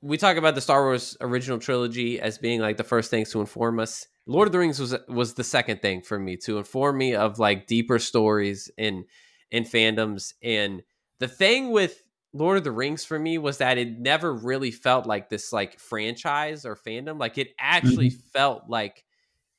[0.00, 3.40] we talk about the Star Wars original trilogy as being like the first things to
[3.40, 4.06] inform us.
[4.26, 7.38] Lord of the Rings was was the second thing for me to inform me of
[7.38, 9.04] like deeper stories in
[9.50, 10.34] in fandoms.
[10.42, 10.82] And
[11.18, 12.02] the thing with
[12.32, 15.78] Lord of the Rings for me was that it never really felt like this like
[15.78, 17.18] franchise or fandom.
[17.18, 18.28] Like it actually mm-hmm.
[18.32, 19.04] felt like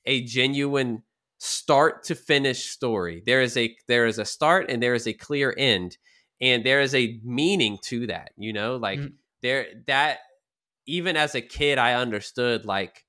[0.06, 1.04] a genuine
[1.38, 3.22] start to finish story.
[3.26, 5.98] There is a there is a start and there is a clear end,
[6.40, 8.32] and there is a meaning to that.
[8.38, 9.16] You know, like mm-hmm.
[9.42, 10.20] there that
[10.86, 13.03] even as a kid, I understood like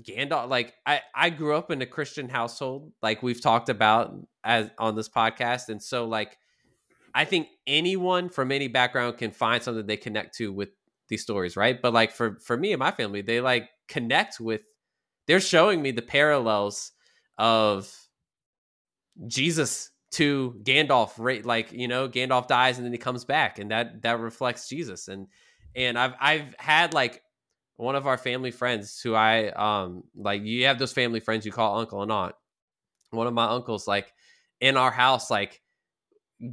[0.00, 4.70] Gandalf, like I, I grew up in a Christian household, like we've talked about as
[4.78, 5.68] on this podcast.
[5.68, 6.38] And so like
[7.14, 10.70] I think anyone from any background can find something they connect to with
[11.08, 11.80] these stories, right?
[11.80, 14.62] But like for for me and my family, they like connect with
[15.26, 16.92] they're showing me the parallels
[17.38, 17.94] of
[19.26, 21.44] Jesus to Gandalf, right?
[21.44, 25.08] Like, you know, Gandalf dies and then he comes back and that that reflects Jesus.
[25.08, 25.26] And
[25.76, 27.22] and I've I've had like
[27.82, 31.50] one of our family friends who I um like you have those family friends you
[31.50, 32.34] call uncle and aunt.
[33.10, 34.12] One of my uncles like
[34.60, 35.60] in our house like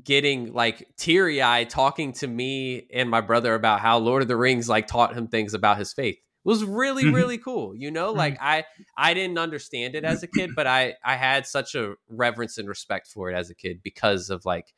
[0.03, 4.35] getting like teary eyed talking to me and my brother about how Lord of the
[4.35, 7.15] Rings like taught him things about his faith it was really mm-hmm.
[7.15, 8.45] really cool you know like mm-hmm.
[8.45, 8.65] i
[8.97, 12.69] i didn't understand it as a kid but i i had such a reverence and
[12.69, 14.73] respect for it as a kid because of like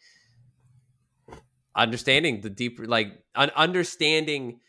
[1.76, 4.60] understanding the deeper like un- understanding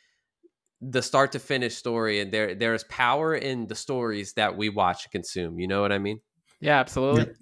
[0.85, 4.69] the start to finish story and there there is power in the stories that we
[4.69, 6.21] watch and consume you know what i mean
[6.61, 7.33] yeah absolutely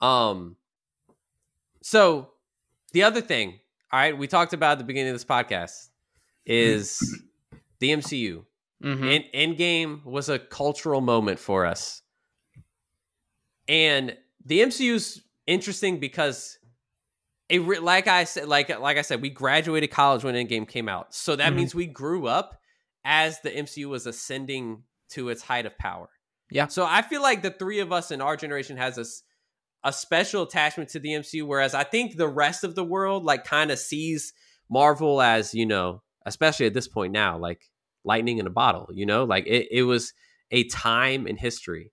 [0.00, 0.56] um
[1.82, 2.30] so
[2.92, 3.60] the other thing
[3.92, 5.90] all right we talked about at the beginning of this podcast
[6.44, 7.22] is
[7.78, 8.44] the mcu
[8.82, 9.24] Mhm.
[9.32, 12.02] In Endgame was a cultural moment for us.
[13.66, 14.14] And
[14.44, 16.58] the MCU's interesting because
[17.48, 21.14] it like I said like like I said we graduated college when Endgame came out.
[21.14, 21.56] So that Mhm.
[21.56, 22.60] means we grew up
[23.04, 26.08] as the MCU was ascending to its height of power.
[26.50, 26.68] Yeah.
[26.68, 29.22] So I feel like the three of us in our generation has
[29.82, 33.44] a special attachment to the MCU whereas I think the rest of the world like
[33.44, 34.32] kind of sees
[34.70, 37.70] Marvel as, you know, especially at this point now, like
[38.02, 39.24] lightning in a bottle, you know?
[39.24, 40.12] Like it, it was
[40.50, 41.92] a time in history.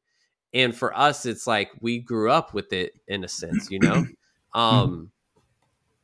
[0.54, 4.06] And for us, it's like we grew up with it in a sense, you know?
[4.54, 5.14] Um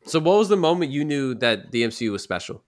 [0.05, 2.63] so what was the moment you knew that the MCU was special?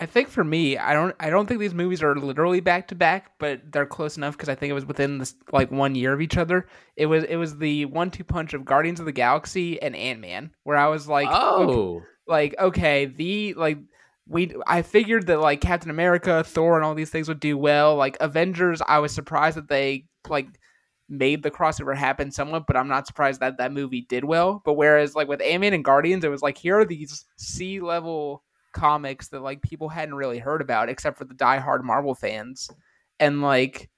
[0.00, 2.94] I think for me, I don't I don't think these movies are literally back to
[2.94, 6.12] back, but they're close enough because I think it was within this like one year
[6.12, 6.68] of each other.
[6.96, 10.20] It was it was the one two punch of Guardians of the Galaxy and Ant
[10.20, 13.78] Man, where I was like, okay, oh, like okay, the like
[14.28, 17.96] we I figured that like Captain America, Thor, and all these things would do well.
[17.96, 20.46] Like Avengers, I was surprised that they like
[21.08, 24.62] made the crossover happen somewhat, but I'm not surprised that that movie did well.
[24.64, 27.80] But whereas like with Ant Man and Guardians, it was like here are these C
[27.80, 28.44] level
[28.78, 32.70] comics that like people hadn't really heard about except for the diehard Marvel fans,
[33.20, 33.88] and like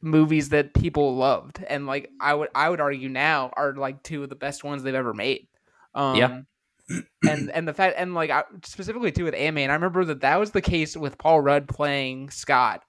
[0.00, 4.22] movies that people loved, and like I would I would argue now are like two
[4.22, 5.46] of the best ones they've ever made.
[5.94, 6.40] Um, Yeah.
[7.28, 10.20] and and the fact and like I, specifically too with Ant Man, I remember that
[10.22, 12.82] that was the case with Paul Rudd playing Scott.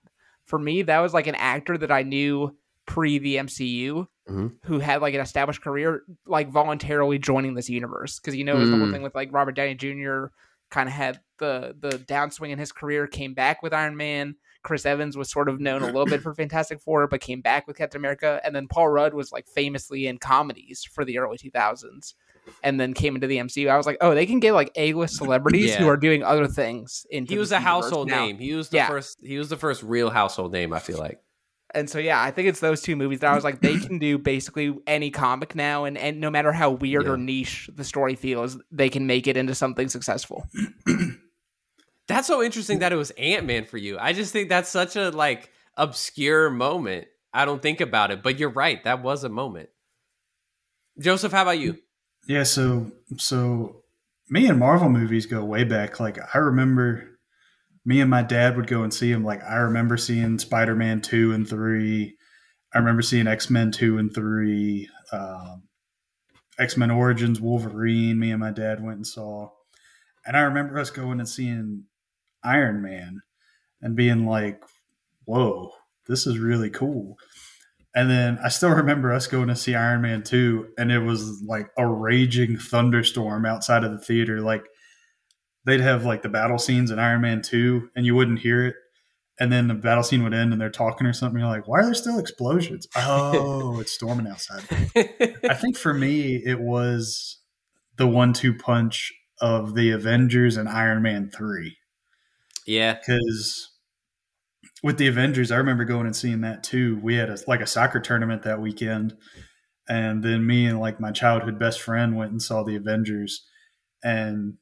[0.46, 2.56] For me, that was like an actor that I knew
[2.86, 4.54] pre the MCU Mhm.
[4.64, 8.60] who had like an established career, like voluntarily joining this universe because you know it
[8.60, 8.92] was the whole Mm.
[8.94, 10.26] thing with like Robert Downey Jr.
[10.74, 14.36] kind of had the the downswing in his career, came back with Iron Man.
[14.64, 17.68] Chris Evans was sort of known a little bit for Fantastic Four, but came back
[17.68, 21.38] with Captain America, and then Paul Rudd was like famously in comedies for the early
[21.38, 22.14] 2000s,
[22.64, 23.70] and then came into the MCU.
[23.70, 27.06] I was like, oh, they can get like A-list celebrities who are doing other things.
[27.12, 28.26] Into he was a household now.
[28.26, 28.38] name.
[28.40, 28.88] He was the Yeah.
[28.88, 31.20] first he was the first real household name, I feel like.
[31.74, 34.00] And so yeah, I think it's those two movies that I was like, they can
[34.00, 38.16] do basically any comic now, and and no matter how weird or niche the story
[38.16, 40.48] feels, they can make it into something successful.
[42.08, 43.98] That's so interesting that it was Ant Man for you.
[43.98, 47.08] I just think that's such a like obscure moment.
[47.34, 48.84] I don't think about it, but you're right.
[48.84, 49.70] That was a moment.
[51.00, 51.80] Joseph, how about you?
[52.28, 53.84] Yeah, so so
[54.30, 56.00] me and Marvel movies go way back.
[56.00, 57.13] Like I remember
[57.86, 59.24] me and my dad would go and see them.
[59.24, 62.16] Like I remember seeing Spider Man two and three.
[62.74, 64.90] I remember seeing X Men two and three.
[65.12, 65.64] Um,
[66.60, 68.20] X Men Origins Wolverine.
[68.20, 69.50] Me and my dad went and saw,
[70.26, 71.86] and I remember us going and seeing
[72.44, 73.22] Iron Man
[73.82, 74.64] and being like,
[75.26, 75.72] "Whoa,
[76.08, 77.18] this is really cool."
[77.96, 81.44] And then I still remember us going to see Iron Man 2, and it was
[81.44, 84.42] like a raging thunderstorm outside of the theater.
[84.42, 84.64] Like
[85.66, 88.76] they'd have like the battle scenes in Iron Man 2, and you wouldn't hear it.
[89.40, 91.40] And then the battle scene would end and they're talking or something.
[91.40, 92.88] You're like, why are there still explosions?
[92.96, 94.64] Oh, it's storming outside.
[95.50, 97.40] I think for me, it was
[97.98, 99.12] the one two punch
[99.42, 101.76] of the Avengers and Iron Man 3
[102.66, 102.94] yeah.
[102.94, 103.72] because
[104.82, 107.00] with the Avengers, I remember going and seeing that too.
[107.02, 109.16] We had a, like a soccer tournament that weekend,
[109.88, 113.46] and then me and like my childhood best friend went and saw the Avengers,
[114.04, 114.56] and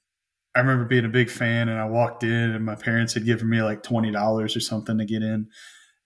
[0.55, 1.69] I remember being a big fan.
[1.69, 4.97] And I walked in, and my parents had given me like twenty dollars or something
[4.97, 5.47] to get in,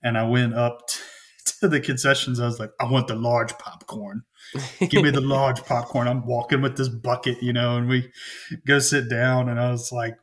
[0.04, 1.00] and I went up t-
[1.62, 2.40] to the concessions.
[2.40, 4.24] I was like, I want the large popcorn.
[4.80, 6.08] Give me the large popcorn.
[6.08, 8.12] I'm walking with this bucket, you know, and we
[8.68, 10.18] go sit down, and I was like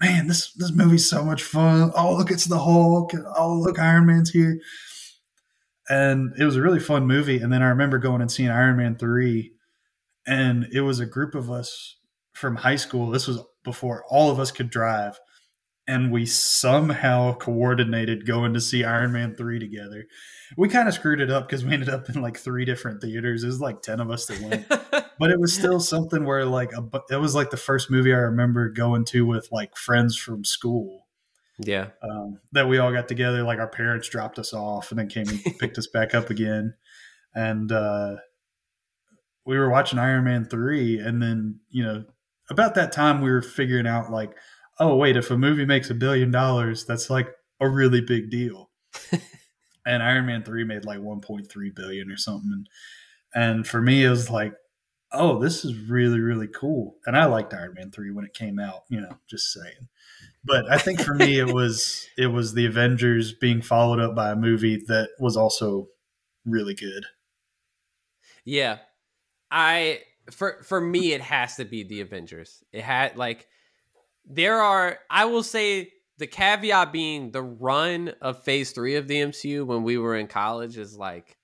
[0.00, 1.92] man, this this movie's so much fun.
[1.96, 3.12] Oh, look, it's the Hulk.
[3.36, 4.58] Oh, look, Iron Man's here.
[5.88, 7.38] And it was a really fun movie.
[7.38, 9.52] And then I remember going and seeing Iron Man 3,
[10.26, 11.96] and it was a group of us
[12.32, 13.10] from high school.
[13.10, 15.18] This was before all of us could drive.
[15.86, 20.06] And we somehow coordinated going to see Iron Man 3 together.
[20.56, 23.44] We kind of screwed it up because we ended up in like three different theaters.
[23.44, 24.66] It was like 10 of us that went
[25.18, 28.18] but it was still something where like a, it was like the first movie I
[28.18, 31.06] remember going to with like friends from school
[31.58, 31.88] yeah.
[32.02, 33.42] um, that we all got together.
[33.42, 36.74] Like our parents dropped us off and then came and picked us back up again,
[37.34, 38.16] and uh,
[39.44, 42.04] we were watching Iron Man three, and then you know
[42.50, 44.36] about that time we were figuring out like,
[44.78, 47.28] oh wait, if a movie makes a billion dollars, that's like
[47.60, 48.70] a really big deal.
[49.86, 52.68] and Iron Man three made like one point three billion or something, and,
[53.34, 54.54] and for me it was like
[55.14, 56.96] oh, this is really, really cool.
[57.06, 59.88] And I liked Iron Man 3 when it came out, you know, just saying.
[60.44, 64.32] But I think for me it was it was the Avengers being followed up by
[64.32, 65.88] a movie that was also
[66.44, 67.06] really good.
[68.44, 68.78] Yeah.
[69.50, 70.00] I
[70.30, 72.62] for for me it has to be the Avengers.
[72.72, 73.46] It had like
[74.26, 79.16] there are I will say the caveat being the run of Phase Three of the
[79.16, 81.36] MCU when we were in college is like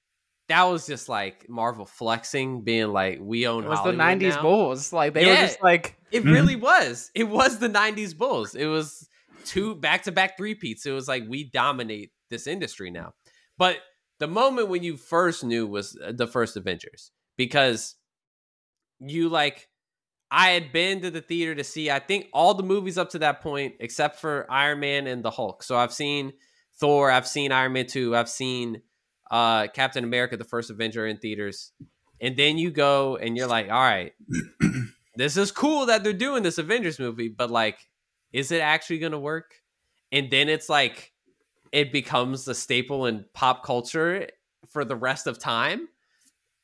[0.49, 4.35] that was just like Marvel flexing, being like, "We own." It was Hollywood the '90s
[4.35, 4.43] now.
[4.43, 4.93] Bulls.
[4.93, 5.47] Like they were Yeah.
[5.47, 6.33] just like, It Mhm.
[6.33, 7.11] really was.
[7.14, 8.57] It was the '90s Bulls.
[8.57, 9.09] It was
[9.45, 10.87] two back-to-back three peats.
[10.87, 13.14] It was like we dominate this industry now.
[13.59, 13.78] But
[14.18, 17.95] the moment when you first knew was uh, the first Avengers because
[19.01, 19.68] you like
[20.30, 23.18] I had been to the theater to see I think all the movies up to
[23.20, 25.62] that point except for Iron Man and the Hulk.
[25.62, 26.32] So I've seen
[26.78, 28.82] Thor, I've seen Iron Man 2, I've seen
[29.30, 31.72] uh Captain America the first Avenger in theaters.
[32.20, 34.12] And then you go and you're like, "All right,
[35.16, 37.78] this is cool that they're doing this Avengers movie, but like
[38.32, 39.55] is it actually going to work?"
[40.12, 41.12] And then it's like
[41.72, 44.28] it becomes the staple in pop culture
[44.68, 45.88] for the rest of time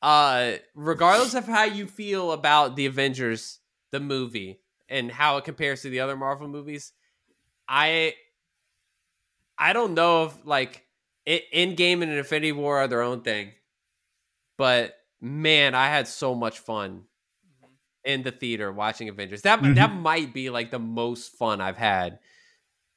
[0.01, 3.59] uh regardless of how you feel about the avengers
[3.91, 6.93] the movie and how it compares to the other marvel movies
[7.67, 8.13] i
[9.57, 10.83] i don't know if like
[11.25, 13.51] it, Endgame and infinity war are their own thing
[14.57, 17.03] but man i had so much fun
[18.05, 19.75] in the theater watching avengers that Mhm.
[19.75, 22.19] that might be like the most fun i've had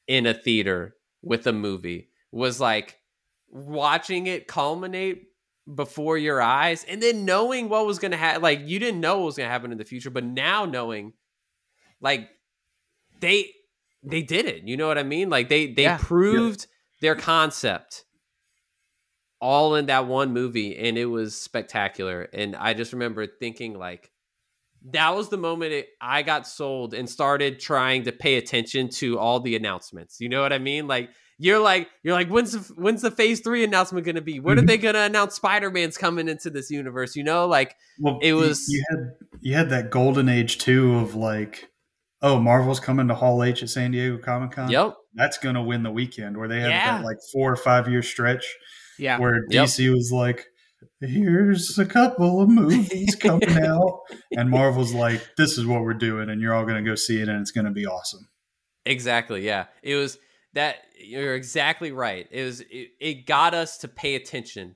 [0.07, 2.99] in a theater with a movie was like
[3.49, 5.30] watching it culminate
[5.75, 9.19] before your eyes and then knowing what was going to happen like you didn't know
[9.19, 11.13] what was going to happen in the future but now knowing
[12.01, 12.29] like
[13.19, 13.47] they
[14.03, 15.97] they did it you know what i mean like they they Yeah.
[15.97, 16.65] proved
[17.01, 18.05] their concept
[19.39, 24.11] all in that one movie and it was spectacular and i just remember thinking like
[24.83, 29.17] that was the moment it, i got sold and started trying to pay attention to
[29.19, 31.09] all the announcements you know what i mean like
[31.41, 34.57] you're like you're like when's the, when's the phase three announcement going to be when
[34.57, 34.83] are they mm-hmm.
[34.83, 38.83] going to announce spider-man's coming into this universe you know like Well, It was- you,
[38.89, 38.99] had
[39.41, 41.69] you had that golden age too of like,
[42.21, 44.69] oh, Marvel's coming to Hall H at San Diego Comic Con.
[44.69, 46.97] yep that's gonna win the weekend where they had Yeah.
[46.97, 48.45] that like four or five year stretch
[48.99, 49.65] yeah, where Yep.
[49.65, 50.45] DC was like,
[50.99, 54.01] here's a couple of movies coming out,
[54.37, 57.27] and Marvel's like, this is what we're doing, and you're all gonna go see it,
[57.27, 58.27] and it's gonna be awesome.
[58.85, 59.45] Exactly.
[59.45, 59.65] Yeah.
[59.83, 60.17] It was
[60.53, 62.27] that you're exactly right.
[62.31, 64.75] It was it, it got us to pay attention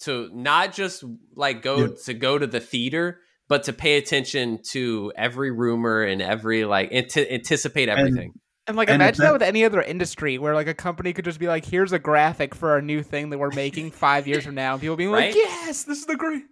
[0.00, 1.04] to not just
[1.34, 1.86] like go Yeah.
[2.04, 6.90] to go to the theater, but to pay attention to every rumor and every like
[6.92, 8.32] and to anticipate everything.
[8.66, 11.24] and like and imagine that- that with any other industry where like a company could
[11.24, 14.44] just be like, "Here's a graphic for our new thing that we're making five years
[14.44, 16.42] from now," and people being like, "Yes, this is the great."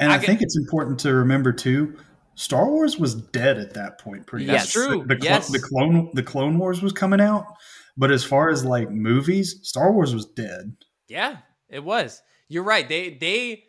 [0.00, 1.96] And I I, get- think it's important to remember too.
[2.36, 4.26] Star Wars was dead at that point.
[4.26, 4.72] Pretty That's much.
[4.86, 5.00] true.
[5.06, 5.48] The, the, clo- Yes.
[5.52, 7.44] the clone the Clone Wars was coming out,
[7.96, 10.76] but as far as like movies, Star Wars was dead.
[11.08, 11.38] Yeah,
[11.68, 12.22] it was.
[12.48, 12.88] You're right.
[12.88, 13.64] They they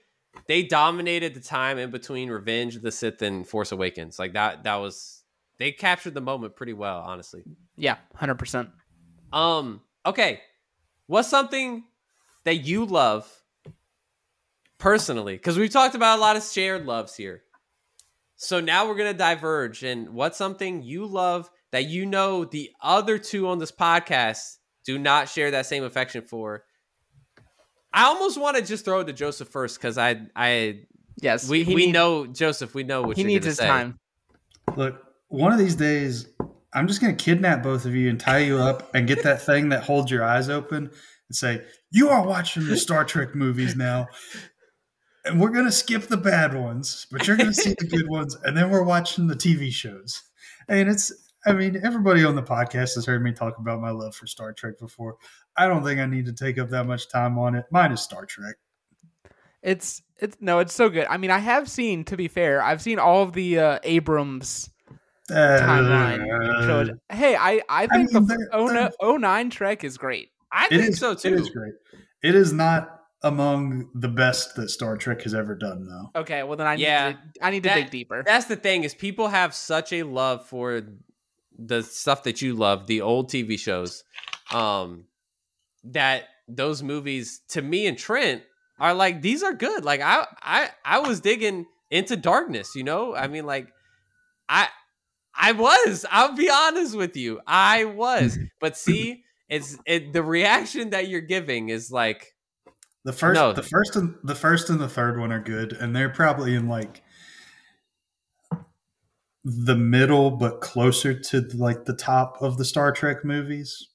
[0.47, 4.19] they dominated the time in between Revenge of the Sith and Force Awakens.
[4.19, 5.23] Like that that was
[5.57, 7.43] they captured the moment pretty well, honestly.
[7.76, 8.69] Yeah, hundred percent.
[9.32, 10.41] Um, okay.
[11.07, 11.84] What's something
[12.45, 13.32] that you love
[14.78, 15.36] personally?
[15.36, 17.43] Because we've talked about a lot of shared loves here.
[18.38, 23.17] So now we're gonna diverge and what's something you love that you know the other
[23.17, 24.39] two on this podcast
[24.86, 26.63] do not share that same affection for.
[27.93, 30.80] I almost want to just throw it to Joseph first because I I
[31.21, 33.67] Yes, we, we need- know Joseph, we know what he you're needs his say.
[33.67, 33.97] time.
[34.78, 36.28] Look, one of these days,
[36.73, 39.41] I'm just going to kidnap both of you and tie you up and get that
[39.45, 40.86] thing that holds your eyes open
[41.30, 41.61] and say,
[41.91, 44.07] You are watching the Star Trek movies now.
[45.26, 48.07] And we're going to skip the bad ones, but you're going to see the good
[48.07, 48.38] ones.
[48.43, 50.21] And then we're watching the TV shows.
[50.67, 51.11] And it's,
[51.45, 54.51] I mean, everybody on the podcast has heard me talk about my love for Star
[54.53, 55.17] Trek before.
[55.57, 57.65] I don't think I need to take up that much time on it.
[57.71, 58.55] Mine is Star Trek.
[59.61, 61.05] It's it's no, it's so good.
[61.09, 62.03] I mean, I have seen.
[62.05, 64.69] To be fair, I've seen all of the uh, Abrams
[65.29, 66.25] timeline
[66.65, 66.89] shows.
[66.89, 70.29] Uh, Hey, I I think mean, the they're- oh they're- 09 Trek is great.
[70.51, 71.29] I think is so too.
[71.29, 71.73] It is great.
[72.23, 76.21] It is not among the best that Star Trek has ever done, though.
[76.21, 78.23] Okay, well then I Yeah, need to, I need to that- dig deeper.
[78.25, 80.81] That's the thing is people have such a love for
[81.57, 84.03] the stuff that you love, the old TV shows,
[84.53, 85.05] um,
[85.85, 88.43] that those movies to me and Trent
[88.79, 89.83] are like these are good.
[89.85, 93.15] Like I I I was digging into darkness, you know?
[93.15, 93.69] I mean like
[94.49, 94.67] I
[95.37, 96.05] I was.
[96.11, 97.41] I'll be honest with you.
[97.47, 98.37] I was.
[98.61, 102.33] But see, it's it the reaction that you're giving is like
[103.03, 103.53] The first, No.
[103.53, 106.67] the first, and the first and the third one are good, and they're probably in
[106.67, 107.03] like
[109.45, 113.89] the middle, but closer to like the top of the Star Trek movies.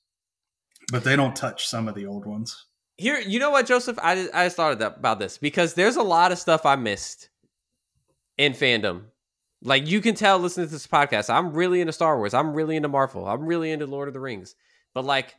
[0.93, 2.67] But they don't touch some of the old ones.
[2.97, 3.99] Here, you know what, Joseph?
[4.01, 6.65] I just, I just thought of that, about this because there's a lot of stuff
[6.65, 7.31] I missed
[8.39, 9.03] in fandom.
[9.63, 12.33] Like you can tell listening to this podcast, I'm really into Star Wars.
[12.33, 13.27] I'm really into Marvel.
[13.27, 14.55] I'm really into Lord of the Rings.
[14.95, 15.35] but like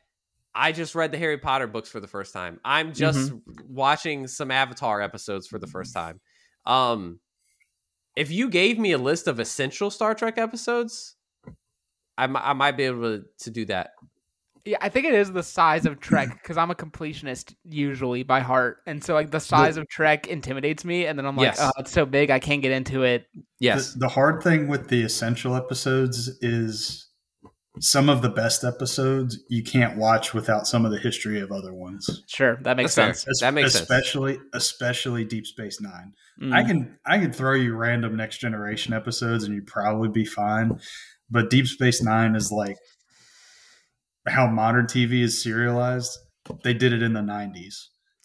[0.54, 2.60] I just read the Harry Potter books for the first time.
[2.66, 3.32] I'm just
[3.70, 6.20] watching some Avatar episodes for the first time.
[6.66, 7.20] Um
[8.16, 11.16] if you gave me a list of essential Star Trek episodes,
[12.18, 13.92] I, I might be able to, to do that.
[14.64, 18.42] Yeah, I think it is the size of Trek because I'm a completionist usually by
[18.42, 21.60] heart, and so like the size of Trek intimidates me, and then I'm like, Yes.
[21.62, 23.26] oh, it's so big, I can't get into it.
[23.60, 23.94] Yes.
[23.94, 27.08] The, the hard thing with the essential episodes is
[27.80, 31.74] some of the best episodes you can't watch without some of the history of other
[31.74, 32.24] ones.
[32.28, 33.40] Sure, that makes That's sense.
[33.40, 33.48] fair.
[33.48, 33.84] That makes sense.
[33.84, 36.14] especially especially Deep Space Nine.
[36.42, 36.54] Mm.
[36.54, 40.80] I can I can throw you random Next Generation episodes and you'd probably be fine.
[41.30, 42.78] But Deep Space Nine is like
[44.28, 46.18] how modern TV is serialized.
[46.64, 47.76] They did it in the '90s,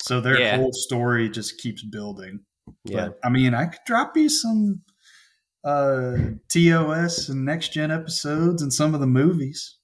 [0.02, 0.56] so their Yeah.
[0.56, 2.40] whole story just keeps building.
[2.84, 3.08] Yeah.
[3.08, 4.82] But I mean, I could drop you some
[5.66, 6.16] uh
[6.48, 9.76] TOS and next gen episodes and some of the movies.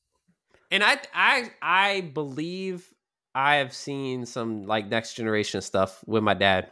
[0.71, 2.89] And I I I believe
[3.35, 6.71] I have seen some like next generation stuff with my dad.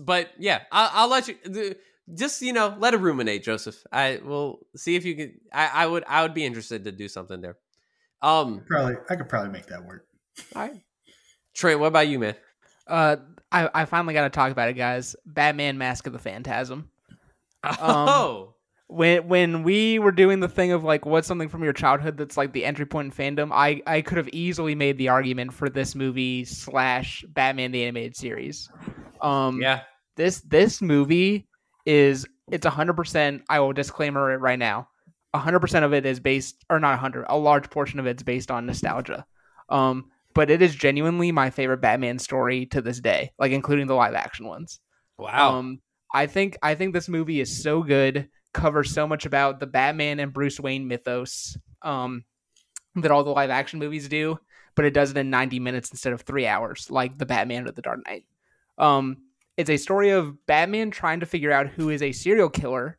[0.00, 1.76] But yeah, I'll, I'll let you
[2.14, 3.82] just you know let it ruminate, Joseph.
[3.92, 5.40] I will see if you can.
[5.52, 7.56] I, I would I would be interested to do something there.
[8.20, 10.06] Um, Probably I could probably make that work.
[10.54, 10.80] all right.
[11.54, 12.34] Trent, what about you, man?
[12.86, 13.16] Uh,
[13.50, 15.14] I I finally got to talk about it, guys.
[15.26, 16.88] Batman: Mask of the Phantasm.
[17.64, 18.54] Um, Oh,
[18.88, 22.36] when when we were doing the thing of like what's something from your childhood that's
[22.36, 25.68] like the entry point in fandom, I I could have easily made the argument for
[25.68, 28.68] this movie slash Batman the animated series.
[29.20, 29.82] Um, yeah.
[30.16, 31.48] this this movie
[31.86, 33.42] is it's hundred percent.
[33.48, 34.88] I will disclaimer it right now.
[35.34, 37.26] hundred percent of it is based, or not hundred.
[37.28, 39.24] A large portion of it's based on nostalgia.
[39.68, 43.94] Um, but it is genuinely my favorite Batman story to this day, like including the
[43.94, 44.80] live action ones.
[45.18, 45.56] Wow.
[45.56, 45.80] Um,
[46.12, 50.20] I think I think this movie is so good, covers so much about the Batman
[50.20, 52.24] and Bruce Wayne mythos um,
[52.96, 54.38] that all the live action movies do,
[54.74, 57.74] but it does it in 90 minutes instead of three hours, like the Batman of
[57.74, 58.24] the Dark Knight.
[58.78, 59.18] Um,
[59.56, 62.98] it's a story of Batman trying to figure out who is a serial killer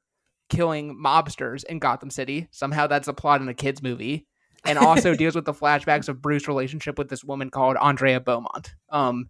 [0.49, 2.47] killing mobsters in Gotham City.
[2.51, 4.27] Somehow that's a plot in a kids movie.
[4.65, 8.75] And also deals with the flashbacks of Bruce's relationship with this woman called Andrea Beaumont.
[8.89, 9.29] Um,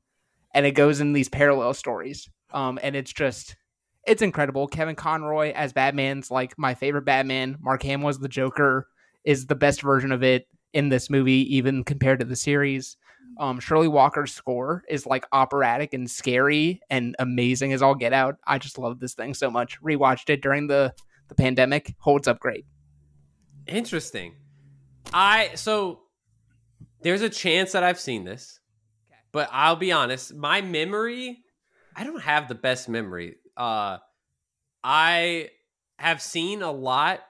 [0.54, 2.30] and it goes in these parallel stories.
[2.52, 3.56] Um, and it's just
[4.06, 4.68] it's incredible.
[4.68, 7.58] Kevin Conroy as Batman's like my favorite Batman.
[7.62, 8.88] Mark Hamill as the Joker
[9.24, 12.98] is the best version of it in this movie, even compared to the series.
[13.40, 18.36] Um, Shirley Walker's score is like operatic and scary and amazing as all get out.
[18.46, 19.82] I just love this thing so much.
[19.82, 20.94] Rewatched it during the
[21.30, 21.96] the pandemic.
[22.00, 22.66] Holds up great.
[23.66, 24.36] Interesting.
[25.14, 26.02] I so
[27.02, 28.60] there's a chance that I've seen this,
[29.32, 31.40] but I'll be honest, my memory,
[31.96, 33.36] I don't have the best memory.
[33.58, 33.98] Uh
[34.84, 35.50] I
[36.00, 37.22] have seen a lot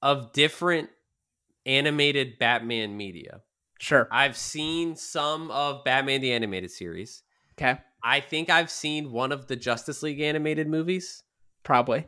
[0.00, 0.90] of different
[1.66, 3.42] animated Batman media.
[3.78, 4.08] Sure.
[4.10, 7.22] I've seen some of Batman the animated series.
[7.52, 7.78] Okay.
[8.02, 11.22] I think I've seen one of the Justice League animated movies
[11.62, 12.06] Probably.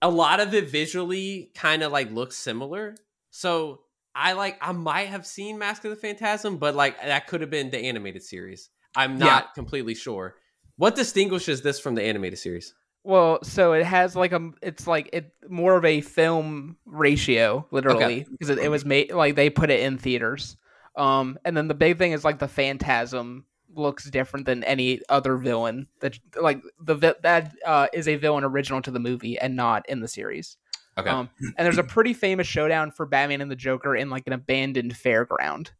[0.00, 2.94] a lot of it visually kind of like looks similar.
[3.30, 3.82] So
[4.14, 7.50] I like I might have seen Mask of the Phantasm, but like that could have
[7.50, 8.70] been the animated series.
[8.94, 10.36] I'm not completely sure.
[10.76, 12.74] What distinguishes this from the animated series?
[13.04, 18.26] Well, so it has like a, it's like it more of a film ratio, literally,
[18.30, 20.56] because it, it was made like they put it in theaters.
[20.96, 25.36] Um, and then the big thing is like the Phantasm looks different than any other
[25.36, 29.88] villain that like the that uh, is a villain original to the movie and not
[29.88, 30.56] in the series.
[30.98, 31.10] Okay.
[31.10, 34.32] Um, and there's a pretty famous showdown for Batman and the Joker in like an
[34.32, 35.70] abandoned fairground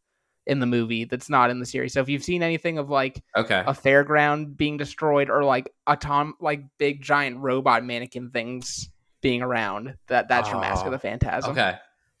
[0.47, 1.93] in the movie that's not in the series.
[1.93, 3.59] So if you've seen anything of like okay.
[3.67, 8.89] a fairground being destroyed or like a atom like big giant robot mannequin things
[9.21, 11.75] being around that that's your mask of Oh, the phantasm Okay.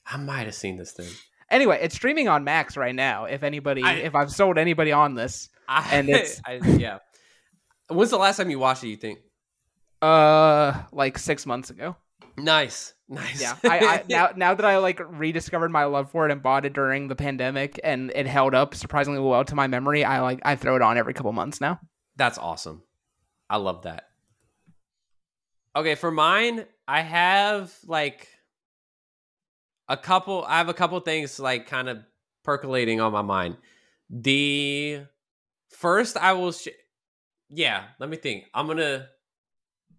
[0.05, 1.07] I might have seen this thing.
[1.49, 5.13] anyway it's streaming on max right now if anybody I- if i've sold anybody on
[5.15, 6.97] this I, And it's- I, yeah.
[7.89, 8.89] When's the last time you watched it?
[8.89, 9.19] You think?
[10.01, 11.95] uh like six months ago
[12.37, 13.41] Nice, nice.
[13.41, 16.65] yeah I, I now now that i like rediscovered my love for it and bought
[16.65, 20.39] it during the pandemic and it held up surprisingly well to my memory i like
[20.43, 21.79] i throw it on every couple months now
[22.15, 22.81] That's awesome.
[23.49, 24.05] I love that.
[25.75, 28.27] Okay, for mine, I have like
[29.87, 31.99] a couple I have a couple things like kind of
[32.43, 33.57] percolating on my mind.
[34.09, 35.01] The
[35.69, 36.69] first I will sh-
[37.49, 38.45] yeah, let me think.
[38.53, 39.07] I'm to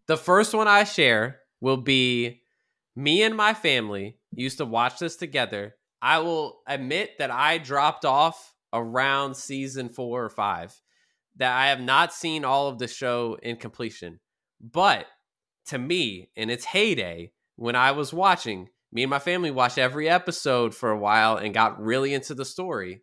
[0.07, 2.43] the first one I share will be
[2.97, 5.75] me and my family used to watch this together.
[6.01, 10.81] I will admit that I dropped off around season 4 or 5
[11.37, 14.21] that I have not seen all of the show in completion.
[14.61, 15.07] But
[15.67, 20.09] to me, in its heyday, when I was watching, me and my family watched every
[20.09, 23.03] episode for a while and got really into the story.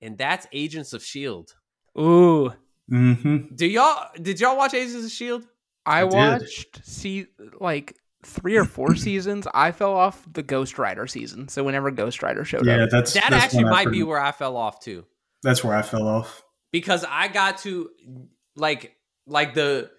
[0.00, 1.54] And that's Agents of Shield.
[1.98, 2.52] Ooh,
[2.90, 3.54] Mm-hmm.
[3.54, 5.46] Do y'all did y'all watch Agents of Shield?
[5.86, 6.12] I, I did.
[6.14, 7.26] watched see
[7.60, 9.46] like three or four seasons.
[9.52, 11.48] I fell off the Ghost Rider season.
[11.48, 14.20] So whenever Ghost Rider showed Yeah, up, that's That that's actually might pretty- be where
[14.20, 15.04] I fell off too.
[15.42, 16.42] That's where I fell off.
[16.70, 17.90] because I got to
[18.56, 18.94] like
[19.26, 19.90] like the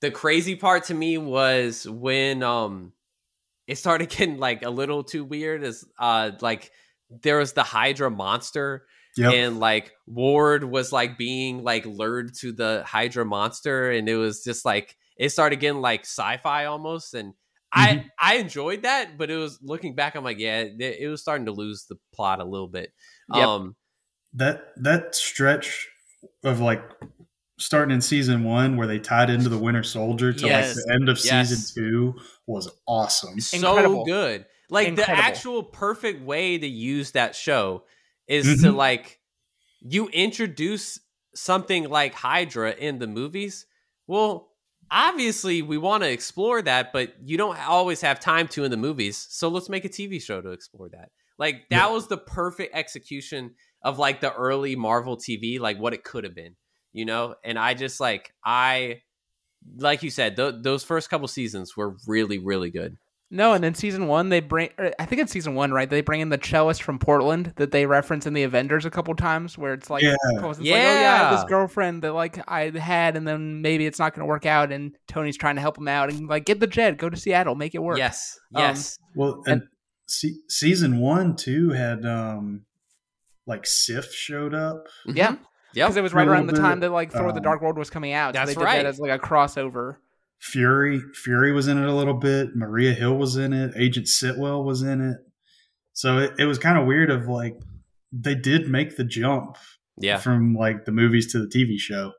[0.00, 2.92] the crazy part to me was when um
[3.66, 6.70] it started getting like a little too weird as uh like
[7.22, 8.86] there was the Hydra monster
[9.16, 9.34] Yep.
[9.34, 14.42] and like Ward was like being like lured to the Hydra monster and it was
[14.42, 17.34] just like it started getting like sci-fi almost and
[17.72, 21.20] I I enjoyed that but it was looking back I'm like yeah it, it was
[21.22, 22.92] starting to lose the plot a little bit
[23.34, 23.46] Yep.
[23.46, 23.76] um
[24.34, 25.88] that that stretch
[26.44, 26.82] of like
[27.58, 30.74] starting in season one where they tied into the Winter Soldier to Yes.
[30.76, 31.48] like the end of Yes.
[31.48, 32.14] season two
[32.46, 33.38] was awesome.
[33.40, 34.04] so Incredible.
[34.04, 34.46] good.
[34.68, 35.16] Like Incredible.
[35.16, 37.84] the actual perfect way to use that show
[38.26, 38.74] is to Mhm.
[38.76, 39.20] like
[39.80, 40.98] you introduce
[41.34, 43.66] something like Hydra in the movies.
[44.06, 44.51] Well,
[44.92, 48.76] obviously we want to explore that, but you don't always have time to in the
[48.76, 49.26] movies.
[49.30, 51.10] So let's make a TV show to explore that.
[51.38, 51.92] Like that Yeah.
[51.92, 56.34] was the perfect execution of like the early Marvel TV, like what it could have
[56.34, 56.54] been,
[56.92, 57.34] you know?
[57.42, 59.02] And I just like I
[59.76, 62.98] like you said, th- those first couple seasons were really really good.
[63.34, 64.68] No, and in season one they bring.
[64.98, 65.88] I think it's season one, right?
[65.88, 69.14] They bring in the cellist from Portland that they reference in the Avengers a couple
[69.14, 70.16] times, where it's like, Yeah.
[70.22, 74.12] it's like, oh yeah, this girlfriend that like I had, and then maybe it's not
[74.14, 76.66] going to work out, and Tony's trying to help him out, and like get the
[76.66, 77.96] jet, go to Seattle, make it work.
[77.96, 78.98] Yes, Um, yes.
[79.16, 79.62] Well, and,
[80.06, 82.66] se- season one too had um
[83.46, 84.88] like Sif showed up.
[85.06, 85.36] yeah,
[85.72, 87.62] yeah, because it was right around the time bit, that like Thor: The um, Dark
[87.62, 88.34] World was coming out.
[88.34, 88.82] That's they did right.
[88.82, 89.96] that as like a crossover.
[90.42, 92.56] Fury Fury was in it a little bit.
[92.56, 93.72] Maria Hill was in it.
[93.76, 95.18] Agent Sitwell was in it.
[95.92, 97.10] So it, it was kind of weird.
[97.10, 97.54] Of like
[98.10, 99.56] they did make the jump
[99.98, 100.18] Yeah.
[100.18, 102.12] from like the movies to the TV show.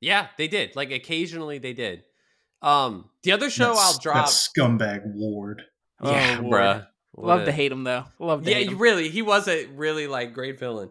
[0.00, 0.76] Yeah, they did.
[0.76, 2.04] Like occasionally they did.
[2.62, 5.62] Um the other show That's- I'll drop that scumbag Ward.
[6.02, 6.54] Yeah, Oh, Lord.
[6.62, 6.86] bruh.
[7.12, 8.04] What Love a- to hate him though.
[8.20, 8.78] Love to Yeah, hate him.
[8.78, 10.90] really he was a really like great villain.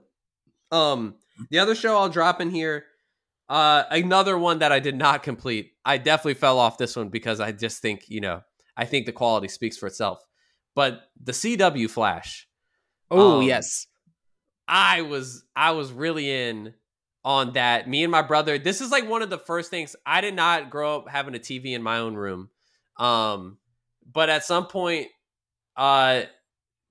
[0.71, 1.15] Um
[1.49, 2.83] the other show I'll drop in here
[3.49, 5.71] uh another one that I did not complete.
[5.85, 8.41] I definitely fell off this one because I just think, you know,
[8.75, 10.19] I think the quality speaks for itself.
[10.75, 12.47] But the CW Flash
[13.09, 13.87] Oh Um, yes.
[14.67, 16.73] I was I was really in
[17.23, 17.87] on that.
[17.89, 18.57] Me and my brother.
[18.57, 19.95] This is like one of the first things.
[20.05, 22.49] I did not grow up having a TV in my own room.
[22.97, 23.57] Um,
[24.11, 25.07] but at some point,
[25.75, 26.23] uh,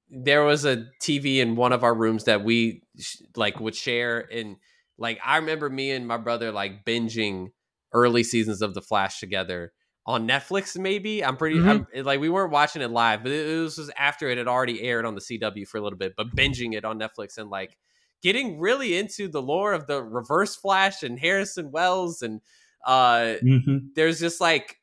[0.09, 4.21] there was a TV in one of our rooms that we sh- like would share,
[4.33, 4.57] and
[4.99, 7.49] like I remember me and my brother like binging
[7.93, 9.73] early seasons of The Flash together
[10.07, 10.79] on Netflix.
[10.79, 13.93] Maybe I'm pretty I'm, like we weren't watching it live, but it, it was just
[13.97, 16.85] after it had already aired on the CW for a little bit, but binging it
[16.85, 17.77] on Netflix and like
[18.23, 22.41] getting really into the lore of the Reverse Flash and Harrison Wells and
[22.87, 24.77] uh hmm there's just like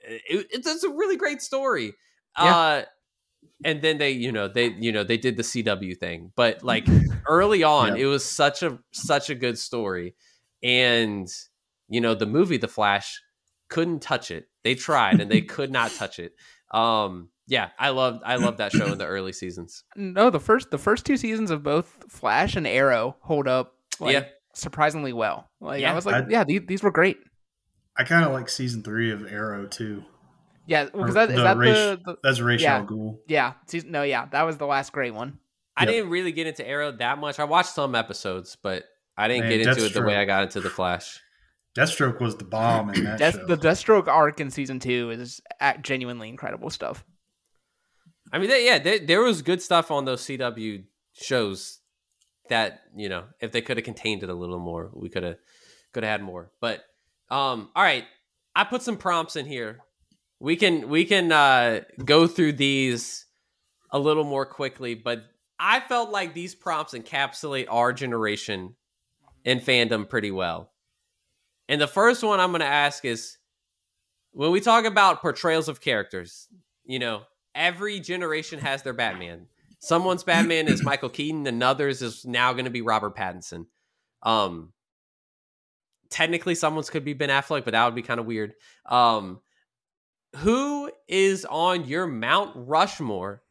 [0.00, 1.94] it, it's, it's a really great story
[2.38, 2.52] Yeah.
[2.52, 2.82] uh
[3.64, 6.86] and then they you know they you know they did the cw thing but like
[7.28, 8.04] early on Yeah.
[8.04, 10.14] it was such a such a good story
[10.62, 11.28] and
[11.88, 13.20] you know the movie the flash
[13.68, 16.32] couldn't touch it they tried and they could not touch it
[16.72, 20.70] um yeah i loved i loved that show in the early seasons No, the first
[20.70, 24.24] the first two seasons of both Flash and Arrow hold up like Yeah.
[24.54, 25.50] surprisingly well.
[25.60, 25.92] Like Yeah.
[25.92, 27.18] I was like, I- yeah, these, these were great.
[27.98, 30.04] I kind of like season three of Arrow too.
[30.70, 31.64] Yeah, because Or that is the that Rach-
[32.04, 32.86] the, the That's Ra's al Yeah.
[32.86, 33.18] Ghul.
[33.26, 35.38] yeah season, no yeah that was the last great one.
[35.76, 35.92] i Yep.
[35.92, 38.84] didn't really get into arrow that much i watched some episodes but
[39.16, 41.20] i didn't Man, get into it the way i got into the flash
[41.76, 43.46] Deathstroke was the bomb in that Death, show.
[43.46, 47.04] the Deathstroke arc in season two is at genuinely incredible stuff.
[48.32, 50.82] I mean, they, yeah, there, there was good stuff on those CW
[51.12, 51.78] shows
[52.48, 55.36] that you know, if they could have contained it a little more, we could have
[55.92, 56.50] could have had more.
[56.60, 56.80] But
[57.30, 58.04] um, all right,
[58.56, 59.78] I put some prompts in here.
[60.40, 63.26] We can we can uh, go through these
[63.90, 65.24] a little more quickly, but
[65.58, 68.74] I felt like these prompts encapsulate our generation
[69.44, 70.72] in fandom pretty well.
[71.68, 73.36] And the first one I'm going to ask is
[74.32, 76.48] when we talk about portrayals of characters,
[76.84, 77.22] you know,
[77.54, 79.46] every generation has their Batman.
[79.78, 83.66] Someone's Batman is Michael Keaton, another's is now going to be Robert Pattinson.
[84.22, 84.72] Um,
[86.10, 88.54] technically, someone's could be Ben Affleck, but that would be kind of weird.
[88.86, 89.40] Um,
[90.36, 93.42] who is on your Mount Rushmore?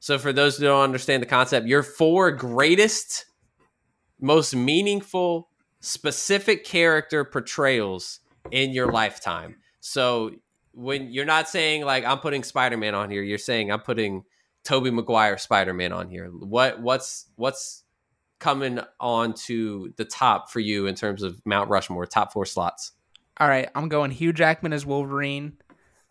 [0.00, 3.26] So, for those who don't understand the concept, your four greatest,
[4.20, 5.48] most meaningful,
[5.80, 8.20] specific character portrayals
[8.50, 9.56] in your lifetime.
[9.80, 10.32] So,
[10.72, 14.24] when you're not saying like I'm putting Spider Man on here, you're saying I'm putting
[14.64, 16.26] Tobey Maguire Spider Man on here.
[16.28, 17.84] What what's what's
[18.40, 22.92] coming on to the top for you in terms of Mount Rushmore top four slots?
[23.38, 25.56] All right, I'm going Hugh Jackman as Wolverine.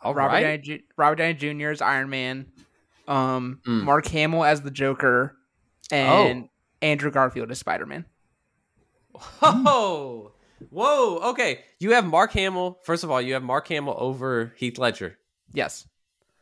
[0.03, 0.43] All Robert right.
[0.43, 1.69] Downey, Ju- Robert Downey Jr.
[1.69, 2.47] as Iron Man.
[3.07, 3.84] Um, Mm.
[3.84, 5.35] Mark Hamill as the Joker,
[5.91, 6.47] and
[6.81, 8.05] Andrew Garfield as Spider Man.
[9.39, 10.31] Whoa,
[10.69, 11.19] whoa.
[11.31, 12.80] Okay, you have Mark Hamill.
[12.84, 15.17] First of all, you have Mark Hamill over Heath Ledger,
[15.51, 15.88] Yes,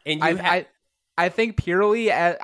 [0.06, 0.66] and you I, ha- I
[1.18, 2.38] I think purely as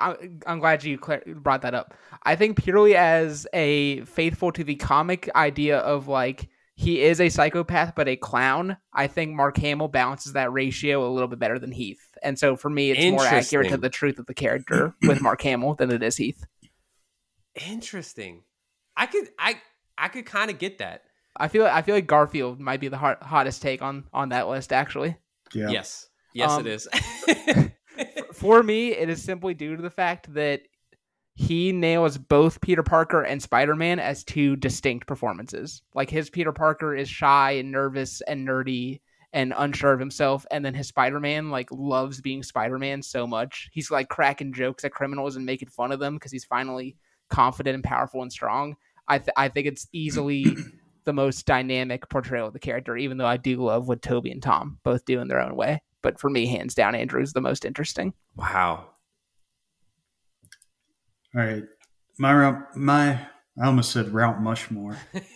[0.46, 1.94] I'm glad you brought that up.
[2.22, 6.48] I think purely as a faithful to the comic idea of like
[6.80, 8.76] he is a psychopath but a clown.
[8.92, 12.54] I think Mark Hamill balances that ratio a little bit better than Heath, and so
[12.54, 15.90] for me, it's more accurate to the truth of the character with Mark Hamill than
[15.90, 16.46] it is Heath.
[17.66, 18.42] interesting.
[18.96, 19.60] I could I
[19.96, 21.02] I could kind of get that.
[21.36, 24.48] I feel I feel like Garfield might be the hot, hottest take on on that
[24.48, 25.16] list actually.
[25.52, 25.70] Yeah.
[25.70, 26.88] Yes, yes, Um, it is.
[28.34, 30.62] For me, it is simply due to the fact that
[31.38, 35.82] he nails both Peter Parker and Spider-Man as two distinct performances.
[35.94, 39.00] Like his Peter Parker is shy and nervous and nerdy
[39.32, 43.68] and unsure of himself and then his Spider-Man like loves being Spider-Man so much.
[43.72, 46.96] He's like cracking jokes at criminals and making fun of them because he's finally
[47.28, 48.74] confident and powerful and strong.
[49.06, 50.44] I th- I think it's easily
[51.04, 54.42] the most dynamic portrayal of the character even though I do love what Tobey and
[54.42, 55.82] Tom both do in their own way.
[56.02, 58.12] But for me, hands down, Andrew's the most interesting.
[58.34, 58.88] wow.
[61.36, 61.62] All right.
[62.18, 63.12] My round, my
[63.60, 64.96] I almost said Route Mushmore.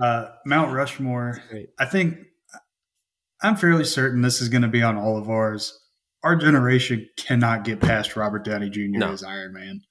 [0.00, 1.42] Uh, Mount Rushmore.
[1.78, 2.16] I think
[3.42, 5.78] I'm fairly certain this is going to be on all of ours.
[6.24, 8.80] Our generation cannot get past Robert Downey Jr.
[8.92, 9.12] No.
[9.12, 9.82] as Iron Man.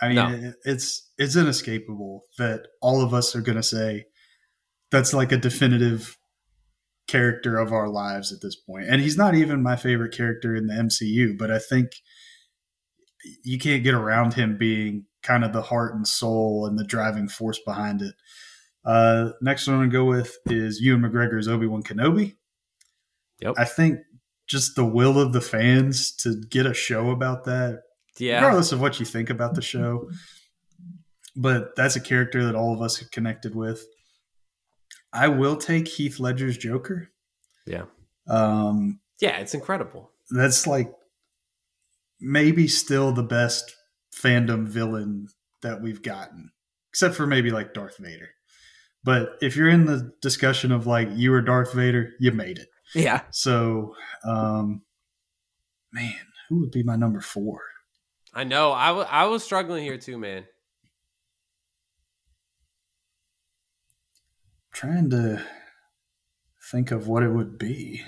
[0.00, 0.28] I mean, No.
[0.30, 4.06] it, it's it's inescapable that all of us are going to say
[4.90, 6.18] that's like a definitive
[7.06, 8.86] character of our lives at this point.
[8.88, 11.90] And he's not even my favorite character in the MCU, but I think
[13.44, 17.28] you can't get around him being kind of the heart and soul and the driving
[17.28, 18.14] force behind it.
[18.84, 22.34] Uh, next one I'm gonna go with is Ewan McGregor's Obi Wan Kenobi.
[23.40, 23.54] Yep.
[23.56, 24.00] I think
[24.48, 27.82] just the will of the fans to get a show about that,
[28.18, 28.36] Yeah.
[28.36, 30.10] regardless of what you think about the show.
[31.36, 33.84] But that's a character that all of us have connected with.
[35.12, 37.10] I will take Heath Ledger's Joker.
[37.66, 37.84] Yeah.
[38.26, 40.10] Um, Yeah, it's incredible.
[40.30, 40.92] that's like
[42.22, 43.74] maybe still the best
[44.14, 45.26] fandom villain
[45.62, 46.52] that we've gotten,
[46.90, 48.30] except for maybe like Darth Vader.
[49.04, 52.68] But if you're in the discussion of like you were Darth Vader, you made it.
[52.94, 53.22] Yeah.
[53.30, 53.94] So,
[54.24, 54.82] um,
[55.92, 56.14] man,
[56.48, 57.60] who would be my number four?
[58.32, 58.70] I know.
[58.70, 60.44] I wa- I was struggling here too, man.
[64.72, 65.44] trying to
[66.70, 68.02] think of what it would be.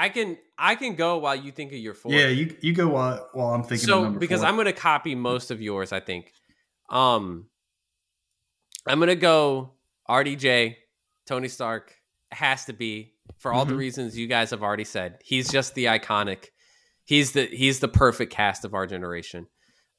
[0.00, 2.12] I can I can go while you think of your four.
[2.12, 3.90] Yeah, you you go while while I'm thinking.
[3.90, 4.48] of so because four.
[4.48, 6.32] I'm gonna copy most of yours, I think.
[6.88, 7.46] Um,
[8.86, 9.72] I'm gonna go
[10.08, 10.76] RDJ,
[11.26, 11.94] Tony Stark
[12.30, 13.78] has to be for all the Mhm.
[13.78, 15.18] reasons you guys have already said.
[15.24, 16.46] He's just the iconic.
[17.04, 19.46] He's the he's the perfect cast of our generation.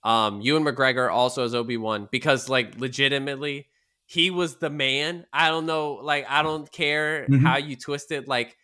[0.03, 3.67] Um, Ewan McGregor also as Obi Wan because like legitimately
[4.05, 5.26] he was the man.
[5.34, 7.41] I don't know, like I don't care Mhm.
[7.41, 8.27] how you twist it.
[8.27, 8.55] Like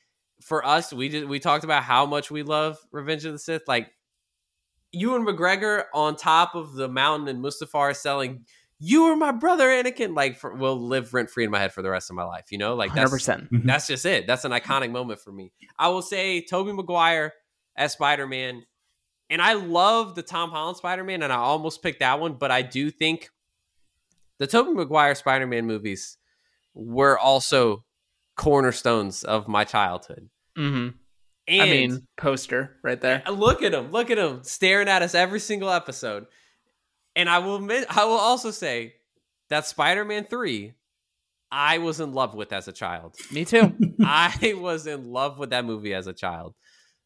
[0.41, 3.63] for us, we just we talked about how much we love Revenge of the Sith.
[3.67, 3.91] Like
[4.91, 8.45] Ewan McGregor on top of the mountain and Mustafar selling,
[8.79, 11.81] "You were my brother, Anakin." Like for, will live rent free in my head for
[11.81, 12.51] the rest of my life.
[12.51, 13.51] You know, like Hundred that's percent.
[13.51, 13.65] Mhm.
[13.65, 14.27] that's just it.
[14.27, 15.51] That's an iconic moment for me.
[15.77, 17.33] I will say Tobey Maguire
[17.75, 18.63] as Spider Man,
[19.29, 22.51] and I love the Tom Holland Spider Man, and I almost picked that one, but
[22.51, 23.29] I do think
[24.37, 26.17] the Tobey Maguire Spider Man movies
[26.73, 27.83] were also
[28.35, 30.29] cornerstones of my childhood.
[30.55, 30.89] hmm
[31.47, 33.23] And I mean, poster right there.
[33.31, 36.25] look at him, look at him staring at us every single episode.
[37.15, 38.95] And I will admit, I will also say
[39.49, 40.73] that Spider Man three,
[41.51, 43.15] I was in love with as a child.
[43.31, 43.73] Me too.
[44.03, 46.55] I was in love with that movie as a child.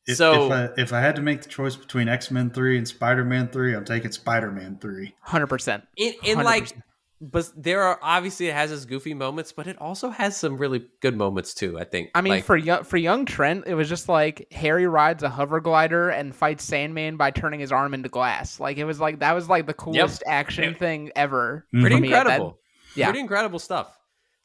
[0.07, 2.77] If, so if I, if I had to make the choice between X Men three
[2.77, 5.14] and Spider Man three, I'm taking Spider Man three.
[5.22, 5.84] Hundred percent.
[5.95, 6.73] in, in like,
[7.21, 10.85] but there are obviously it has its goofy moments, but it also has some really
[11.01, 11.77] good moments too.
[11.79, 12.11] I think.
[12.15, 15.29] I mean, Like, for young for young Trent, it was just like Harry rides a
[15.29, 18.59] hover glider and fights Sandman by turning his arm into glass.
[18.59, 20.77] Like it was like that was like the coolest action Yep.
[20.79, 21.65] thing ever.
[21.71, 22.59] pretty for me at that- incredible.
[22.95, 23.05] yeah.
[23.07, 23.97] pretty incredible stuff.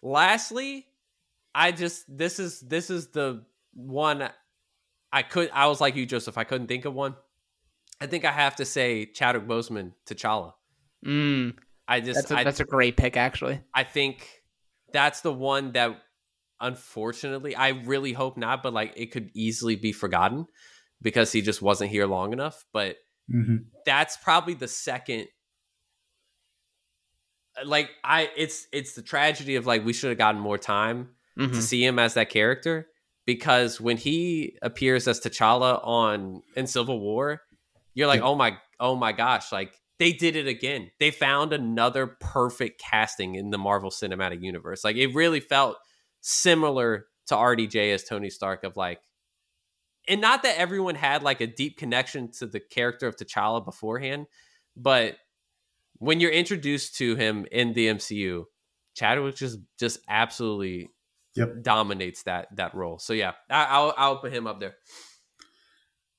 [0.02, 0.86] Lastly,
[1.54, 4.28] I just this is this is the one
[5.12, 6.36] I could I was like you, Joseph.
[6.36, 7.14] I couldn't think of one.
[8.00, 10.52] I think I have to say Chadwick Boseman, T'Challa.
[11.06, 11.54] Mm,
[11.86, 13.60] I just that's a, I, that's a great pick, actually.
[13.74, 14.26] I think
[14.92, 16.00] that's the one that
[16.60, 20.46] unfortunately, I really hope not, but like it could easily be forgotten
[21.02, 22.64] because he just wasn't here long enough.
[22.72, 22.96] But
[23.30, 23.56] hmm
[23.86, 25.26] that's probably the second
[27.64, 31.52] like I it's it's the tragedy of like we should have gotten more time Mhm.
[31.54, 32.86] to see him as that character
[33.26, 37.42] because when he appears as T'Challa on in Civil War,
[37.94, 38.26] you're like, Yeah.
[38.26, 40.90] "Oh my oh my gosh, like they did it again.
[40.98, 44.84] They found another perfect casting in the Marvel Cinematic Universe.
[44.84, 45.76] Like it really felt
[46.20, 49.00] similar to RDJ as Tony Stark of like
[50.06, 54.26] and not that everyone had like a deep connection to the character of T'Challa beforehand,
[54.76, 55.16] but
[55.98, 58.44] when you're introduced to him in the MCU,
[58.94, 60.90] Chadwick just just absolutely
[61.36, 61.62] Yep.
[61.62, 63.00] dominates that that role.
[63.00, 64.74] So yeah, I, I'll I'll put him up there.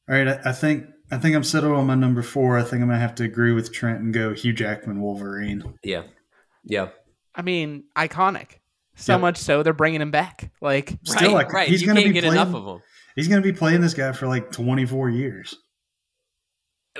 [0.09, 2.57] All right, I, I think I think I'm settled on my number four.
[2.57, 5.77] I think I'm gonna have to agree with Trent and go Hugh Jackman Wolverine.
[5.83, 6.03] Yeah,
[6.63, 6.89] yeah,
[7.35, 8.59] I mean, iconic.
[8.97, 9.21] So Yep.
[9.21, 10.51] much so they're bringing him back.
[10.61, 11.67] Like, Still, right, like, right.
[11.67, 12.81] he's you gonna can't be get enough of him,
[13.15, 15.55] He's gonna be playing this guy for like 24 years.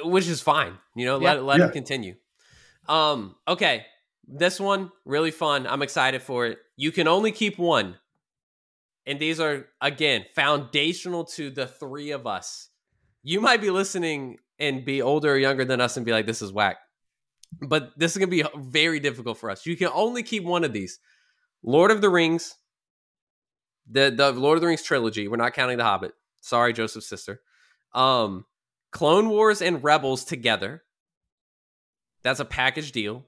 [0.04, 0.78] which is fine.
[0.94, 1.34] You know, Yeah.
[1.36, 1.66] let let Yeah.
[1.68, 2.16] him continue.
[2.90, 3.86] Um, okay,
[4.28, 5.66] this one really fun.
[5.66, 6.60] I'm excited for it.
[6.76, 7.98] You can only keep one,
[9.06, 12.70] and these are again foundational to the three of us.
[13.28, 16.44] You might be listening and be older or younger than us and be like, "This
[16.44, 16.78] is whack,"
[17.60, 19.66] but this is gonna be very difficult for us.
[19.66, 21.00] You can only keep one of these:
[21.64, 22.54] Lord of the Rings,
[23.90, 25.28] the the Lord of the Rings trilogy.
[25.28, 26.14] We're not counting the Hobbit.
[26.42, 27.42] Sorry, Joseph's sister.
[27.94, 28.46] Um,
[28.92, 30.84] Clone Wars and Rebels together.
[32.22, 33.26] That's a package deal.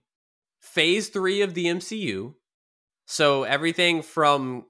[0.60, 2.36] Phase three of the MCU.
[3.08, 4.68] So everything from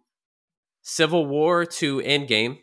[0.84, 2.60] Civil War to Endgame.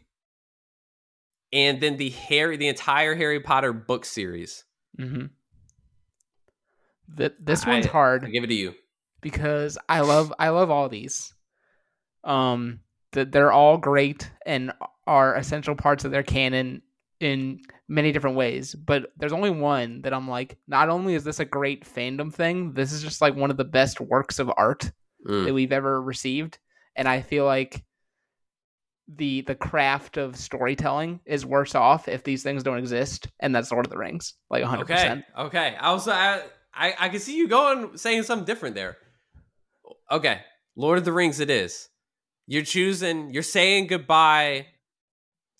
[1.55, 4.65] And then the Harry, the entire Harry Potter book series.
[4.99, 5.27] hmm
[7.17, 8.75] Th- this one's hard I give it to you.
[9.21, 11.33] because I love I love all these.
[12.25, 12.81] Um,
[13.13, 14.73] that they're all great and
[15.07, 16.83] are essential parts of their canon
[17.21, 18.75] in many different ways.
[18.75, 22.73] But there's only one that I'm like, not only is this a great fandom thing,
[22.73, 24.91] this is just like one of the best works of art
[25.27, 25.47] Mm.
[25.47, 26.59] that we've ever received
[26.97, 27.83] and i feel like
[29.09, 33.71] the the craft of storytelling is worse off if these things don't exist and that's
[33.71, 35.23] lord of the rings like 100% Okay.
[35.39, 35.77] Okay.
[35.79, 36.41] I was I,
[36.75, 38.97] I I can see you going saying something different there.
[40.11, 40.41] Okay.
[40.77, 41.89] Lord of the Rings it is.
[42.47, 44.67] You're choosing you're saying goodbye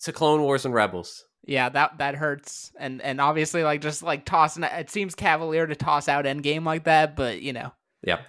[0.01, 1.23] to Clone Wars and Rebels.
[1.47, 5.75] yeah that that hurts and and obviously like just like tossing it seems cavalier to
[5.75, 7.71] toss out endgame like that but you know
[8.03, 8.21] Yeah.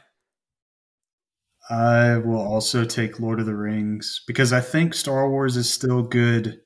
[1.68, 6.02] I will also take Lord of the Rings because I think Star Wars is still
[6.02, 6.60] good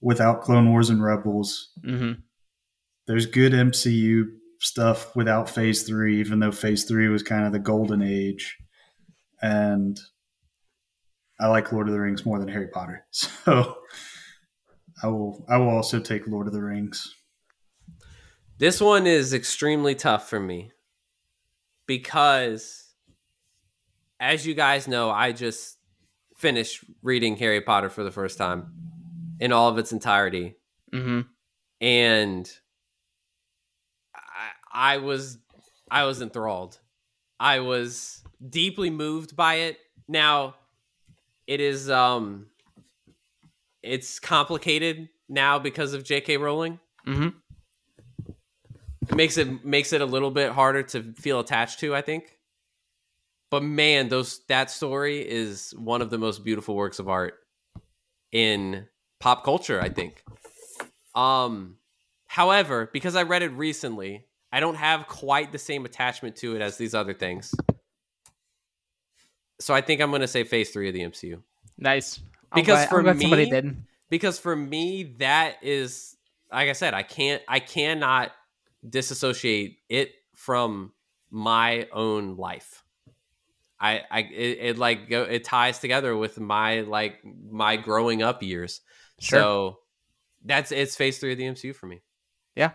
[0.00, 1.72] without Clone Wars and Rebels.
[1.84, 2.12] hmm
[3.06, 4.24] There's good MCU
[4.60, 8.56] stuff without Phase 3, even though Phase 3 was kind of the golden age.
[9.42, 9.98] And
[11.38, 13.04] I like Lord of the Rings more than Harry Potter.
[13.12, 13.76] So
[15.02, 17.14] I will I will also take Lord of the Rings.
[18.58, 20.72] This one is extremely tough for me
[21.86, 22.85] because,
[24.20, 25.78] as you guys know, I just
[26.36, 28.72] finished reading Harry Potter for the first time
[29.40, 30.56] in all of its entirety.
[30.92, 31.22] hmm
[31.80, 32.50] and
[34.14, 35.38] I, I was
[35.90, 36.78] I was enthralled.
[37.38, 39.78] I was deeply moved by it.
[40.08, 40.54] Now,
[41.46, 42.46] it is um,
[43.82, 46.38] it's complicated now because of J.K.
[46.38, 46.80] Rowling.
[47.04, 47.28] hmm
[49.08, 51.94] It makes it makes it a little bit harder to feel attached to.
[51.94, 52.35] I think,
[53.50, 57.34] but man, those that story is one of the most beautiful works of art
[58.32, 58.86] in
[59.20, 59.80] pop culture.
[59.80, 60.22] I think.
[61.14, 61.76] Um,
[62.26, 66.62] however, because I read it recently, I don't have quite the same attachment to it
[66.62, 67.54] as these other things.
[69.58, 71.42] So I think I'm going to say Phase Three of the MCU
[71.78, 72.20] nice
[72.54, 73.76] Because glad- for glad somebody me- did
[74.08, 76.16] because for me that is
[76.52, 78.32] like I said, I can't I cannot
[78.88, 80.92] disassociate it from
[81.30, 82.84] my own life.
[83.80, 87.18] I I it, it like go it ties together with my like
[87.50, 88.80] my growing up years.
[89.20, 89.38] Sure.
[89.38, 89.78] So
[90.44, 92.02] that's it's phase 3 of the MCU for me.
[92.54, 92.72] Yeah.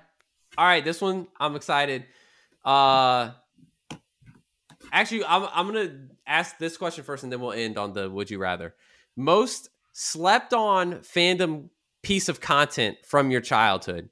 [0.57, 2.05] All right, this one I'm excited.
[2.63, 3.31] Uh
[4.91, 8.09] Actually, I'm I'm going to ask this question first and then we'll end on the
[8.09, 8.75] would you rather.
[9.15, 11.69] Most slept on fandom
[12.03, 14.09] piece of content from your childhood.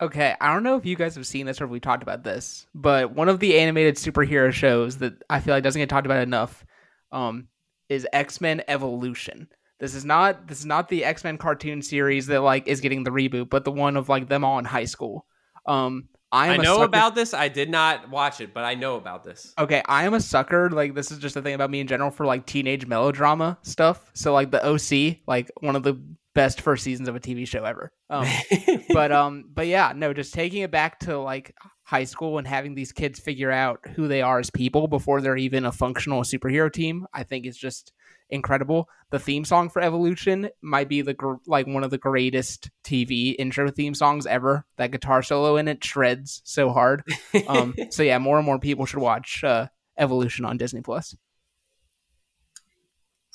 [0.00, 2.24] Okay, I don't know if you guys have seen this or if we talked about
[2.24, 6.06] this, but one of the animated superhero shows that I feel like doesn't get talked
[6.06, 6.64] about enough
[7.12, 7.48] um,
[7.88, 9.48] is X Men Evolution.
[9.78, 13.04] This is not this is not the X Men cartoon series that like is getting
[13.04, 15.26] the reboot, but the one of like them all in high school.
[15.66, 17.34] Um, I I am a know about this.
[17.34, 19.52] I did not watch it, but I know about this.
[19.58, 20.70] Okay, I am a sucker.
[20.70, 24.10] Like this is just a thing about me in general for like teenage melodrama stuff.
[24.14, 26.00] So like the OC, like one of the
[26.34, 27.92] best first seasons of a TV show ever.
[28.08, 28.26] Um,
[28.92, 32.74] but um, but yeah, no, just taking it back to like high school and having
[32.74, 36.72] these kids figure out who they are as people before they're even a functional superhero
[36.72, 37.92] team, I think is just
[38.30, 38.88] incredible.
[39.10, 43.34] The theme song for Evolution might be the gr- like one of the greatest TV
[43.38, 44.64] intro theme songs ever.
[44.76, 47.02] That guitar solo in it shreds so hard.
[47.48, 49.66] Um, so yeah, more and more people should watch uh,
[49.98, 51.16] Evolution on Disney Plus.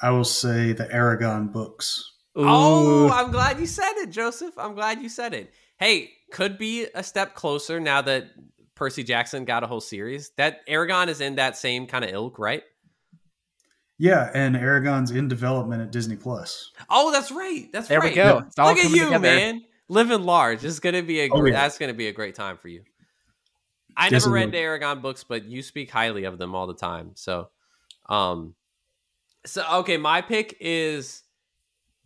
[0.01, 2.14] I will say the Eragon books.
[2.35, 4.57] Oh, I'm glad you said it, Joseph.
[4.57, 5.53] I'm glad you said it.
[5.77, 8.25] Hey, could be a step closer now that
[8.75, 10.31] Percy Jackson got a whole series.
[10.37, 12.63] That Eragon is in that same kind of ilk, right?
[13.97, 16.71] Yeah, and Eragon's in development at Disney Plus.
[16.89, 17.69] Oh, that's right.
[17.71, 18.15] That's There we right.
[18.15, 18.43] go.
[18.47, 19.19] It's Look at you, together.
[19.19, 19.63] man.
[19.87, 20.65] Living large.
[20.65, 21.61] It's gonna be a Oh, great, yeah.
[21.61, 22.83] that's gonna be a great time for you.
[23.95, 26.73] I Disney never read the Eragon books, but you speak highly of them all the
[26.73, 27.11] time.
[27.15, 27.49] So,
[28.09, 28.55] um,
[29.45, 31.23] so okay, my pick is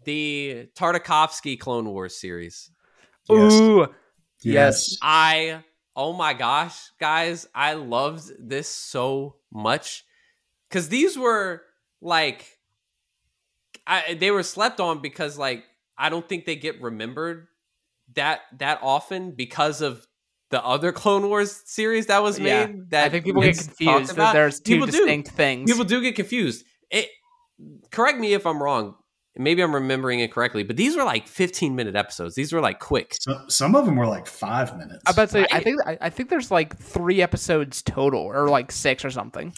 [0.05, 2.71] the Tartakovsky Clone Wars series.
[3.29, 3.53] Yes.
[3.53, 3.87] Ooh,
[4.41, 4.97] Yes.
[5.01, 5.63] I
[5.95, 10.03] oh my gosh, guys, I loved this so much
[10.69, 11.61] because these were
[12.01, 12.45] like,
[13.85, 15.63] I they were slept on because like
[15.97, 17.47] I don't think they get remembered
[18.15, 20.07] that that often because of
[20.51, 22.45] the other Clone Wars series that was made.
[22.47, 22.67] Yeah.
[22.89, 24.15] That I think people get confused about.
[24.27, 24.91] that there's two People do.
[24.93, 25.69] distinct things.
[25.69, 26.65] People do get confused.
[26.89, 27.09] It
[27.91, 28.95] correct me if I'm wrong.
[29.39, 32.35] Maybe I'm remembering it correctly, but these were like 15 minute episodes.
[32.35, 33.15] These were like quick.
[33.21, 35.01] So, some of them were like five minutes.
[35.07, 35.63] I about to say, I Right?
[35.63, 39.53] think I, I think there's like three episodes total, or like six or something,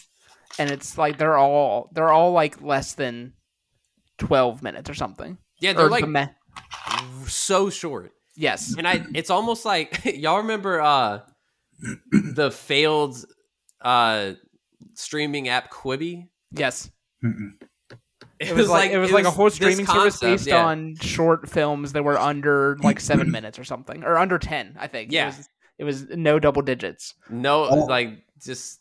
[0.60, 3.34] and it's like they're all they're all like less than
[4.20, 5.38] twelve minutes or something.
[5.60, 6.28] Yeah, they're the like ma-
[7.28, 8.12] so short.
[8.36, 11.22] yes, and I it's almost like y'all remember uh
[12.12, 13.18] the failed
[13.82, 14.34] uh
[14.94, 16.28] streaming app Quibi.
[16.52, 16.92] yes.
[17.24, 17.54] Mm-mm.
[18.42, 20.66] It was, like, it was like a whole this streaming service concept, based yeah.
[20.66, 24.76] on short films that were under like seven minutes or something, or under ten.
[24.80, 25.12] I think.
[25.12, 25.26] Yeah.
[25.26, 27.14] it was, it was no double digits.
[27.30, 28.80] no All- like just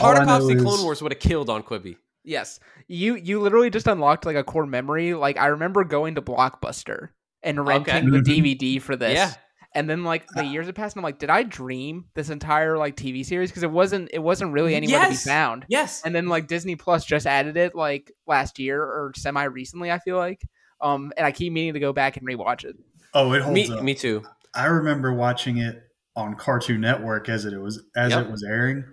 [0.00, 1.96] all I know Tartakovsky is- Clone Wars would have killed on Quibi.
[2.24, 5.12] Yes, you you literally just unlocked like a core memory.
[5.14, 7.08] Like I remember going to Blockbuster
[7.42, 8.54] and renting the Mhm.
[8.56, 9.14] DVD for this.
[9.14, 9.32] Yeah.
[9.74, 12.76] And then like the years have passed, and I'm like, did I dream this entire
[12.76, 13.50] like TV series?
[13.50, 15.22] Because it wasn't it wasn't really anywhere Yes.
[15.22, 15.64] to be found.
[15.68, 16.02] Yes.
[16.04, 19.98] And then like Disney Plus just added it like last year or semi recently, I
[19.98, 20.42] feel like.
[20.80, 22.76] Um, and I keep meaning to go back and rewatch it.
[23.14, 23.82] Oh, it holds Me up.
[23.82, 24.22] me too.
[24.54, 25.82] I remember watching it
[26.16, 28.26] on Cartoon Network as it was as Yep.
[28.26, 28.84] it was airing,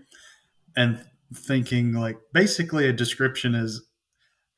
[0.78, 1.04] and
[1.34, 3.86] thinking like basically a description is,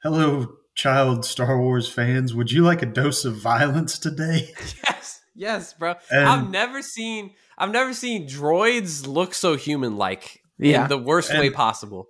[0.03, 2.35] "Hello, child Star Wars fans.
[2.35, 4.53] Would you like a dose of violence today?"
[5.35, 5.61] Yes.
[5.61, 5.95] Yes, bro.
[6.11, 10.83] And- I've never seen I've never seen droids look so human like Yeah.
[10.83, 12.07] in the worst way possible.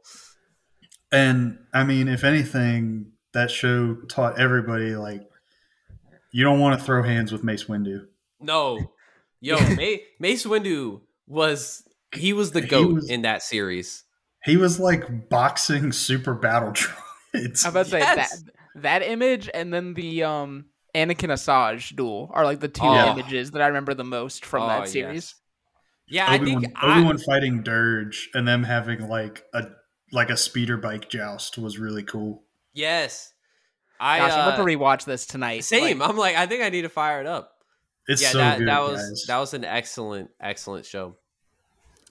[1.12, 5.22] And I mean, if anything, that show taught everybody like
[6.32, 8.06] you don't want to throw hands with Mace Windu.
[8.40, 8.92] No.
[9.42, 9.58] Yo,
[10.20, 11.84] Mace Windu was
[12.16, 14.04] he was the goat was- in that series.
[14.44, 16.72] He was like boxing super battle
[17.34, 17.66] droids.
[17.66, 18.42] I'm about to say Yes.
[18.42, 18.52] that
[18.84, 20.66] that image and then the um
[20.96, 23.12] Anakin Asajj duel are like the two Oh.
[23.18, 24.92] images that I remember the most from Oh, that yes.
[24.92, 25.36] series.
[26.08, 29.68] Yeah, I Obi-Wan, think I, Obi-Wan fighting Durge and them having like a
[30.12, 32.44] like a speeder bike joust was really cool.
[32.74, 33.34] yes.
[34.04, 35.60] I Gosh, I'm about to uh, rewatch this tonight.
[35.64, 36.00] same.
[36.00, 37.52] Like, I'm like I think I need to fire it up.
[38.08, 39.26] It's yeah, so that good, that was guys.
[39.28, 41.16] that was an excellent excellent show.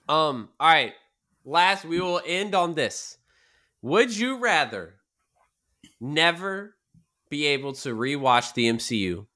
[0.08, 0.92] Um all right.
[1.44, 3.18] Last we will end on this.
[3.82, 4.94] Would you rather
[6.00, 6.76] never
[7.30, 9.26] be able to rewatch the MCU?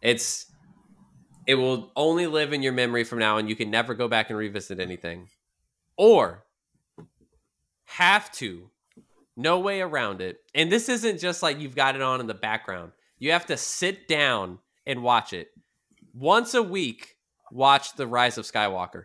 [0.00, 0.46] It's
[1.46, 4.30] it will only live in your memory from now and you can never go back
[4.30, 5.28] and revisit anything.
[5.96, 6.44] Or
[7.84, 8.70] have to
[9.36, 10.40] no way around it.
[10.54, 12.92] And this isn't just like you've got it on in the background.
[13.18, 15.48] You have to sit down and watch it.
[16.14, 17.16] Once a week,
[17.50, 19.04] watch The Rise of Skywalker.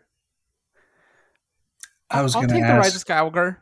[2.09, 3.03] I was I'll going to take the Rise of.
[3.03, 3.57] Skywalker.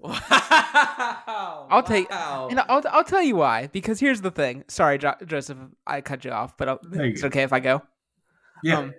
[0.00, 1.66] Wow.
[1.70, 2.48] I'll take- Wow.
[2.50, 3.66] And I'll, I'll tell you why.
[3.68, 4.64] Because here's the thing.
[4.68, 7.28] Sorry, jo- Joseph, I cut you off, but I'll, you it's go.
[7.28, 7.82] okay if I go.
[8.62, 8.94] Yeah, Um,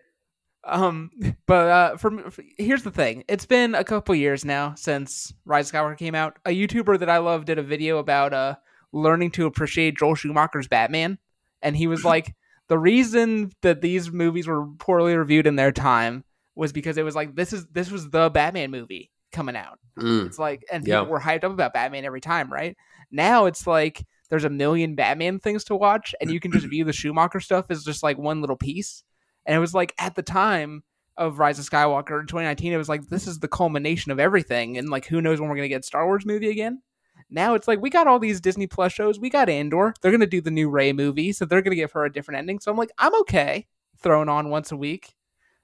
[0.64, 1.12] um,
[1.46, 3.24] but uh, from here's the thing.
[3.28, 6.38] It's been a couple years now since Rise of Skywalker came out.
[6.46, 8.56] A YouTuber that I love did a video about uh
[8.94, 11.18] learning to appreciate Joel Schumacher's Batman,
[11.62, 12.36] and he was like,
[12.70, 16.24] the reason that these movies were poorly reviewed in their time
[16.56, 19.80] was because it was like this is this was the Batman movie coming out.
[19.98, 20.26] Mm.
[20.26, 21.08] It's like, and people Yeah.
[21.10, 22.76] were hyped up about Batman every time, right?
[23.12, 26.84] Now it's like there's a million Batman things to watch, and you can just view
[26.84, 29.04] the Schumacher stuff as just like one little piece.
[29.46, 30.84] And it was like at the time,
[31.18, 34.78] of Rise of Skywalker in 2019, it was like this is the culmination of everything,
[34.78, 36.82] and like who knows when we're gonna get Star Wars movie again.
[37.30, 39.20] Now it's like we got all these Disney Plus shows.
[39.20, 39.94] We got Andor.
[40.02, 42.60] They're gonna do the new Rey movie, so they're gonna give her a different ending.
[42.62, 45.14] So I'm like, I'm okay throwing on once a week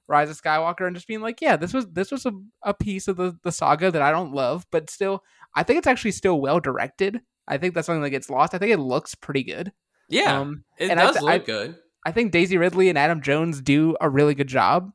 [0.07, 2.31] Rise of Skywalker and just being like, yeah, this was this was a,
[2.63, 5.23] a piece of the, the saga that I don't love, but still
[5.55, 7.21] I think it's actually still well directed.
[7.47, 8.53] I think that's something that gets lost.
[8.53, 9.71] I think it looks pretty good.
[10.09, 11.75] Yeah, um, it does I, look I, good.
[12.05, 14.91] I think Daisy Ridley and Adam Jones do a really good job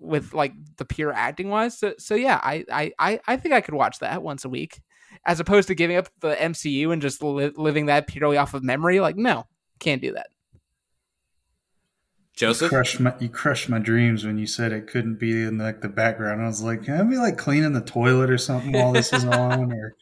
[0.00, 1.78] with like the pure acting wise.
[1.78, 4.80] So, so yeah, I, I, I think I could watch that once a week,
[5.26, 8.64] as opposed to giving up the MCU and just li- living that purely off of
[8.64, 9.00] memory.
[9.00, 9.46] Like, no,
[9.78, 10.28] can't do that.
[12.36, 15.58] Joseph, you crushed my you crushed my dreams when you said it couldn't be in
[15.58, 16.42] like the background.
[16.42, 19.24] I was like, can I be like cleaning the toilet or something while this is
[19.24, 19.94] on, or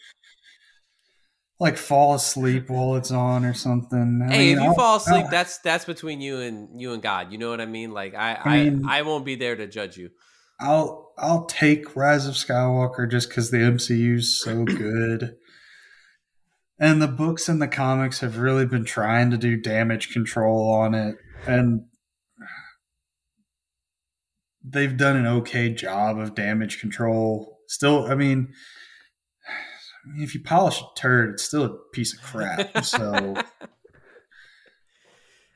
[1.62, 4.20] like fall asleep while it's on or something.
[4.20, 6.92] I hey, mean, if you I'll, fall asleep, I'll, that's that's between you and you
[6.92, 7.30] and God.
[7.30, 7.92] You know what I mean?
[7.92, 10.10] Like I I, mean, I, I won't be there to judge you.
[10.58, 15.36] I'll I'll take Rise of Skywalker just because the MCU is so good.
[16.80, 20.94] And the books and the comics have really been trying to do damage control on
[20.94, 21.14] it.
[21.46, 21.84] And
[24.64, 27.58] they've done an okay job of damage control.
[27.68, 28.52] Still, I mean,
[30.18, 32.84] if you polish a turd, it's still a piece of crap.
[32.84, 33.34] So,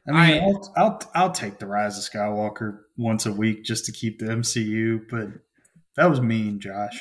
[0.08, 3.86] I mean, I, will I'll I'll take the Rise of Skywalker once a week just
[3.86, 5.28] to keep the MCU, but
[5.96, 6.98] that was mean, Josh.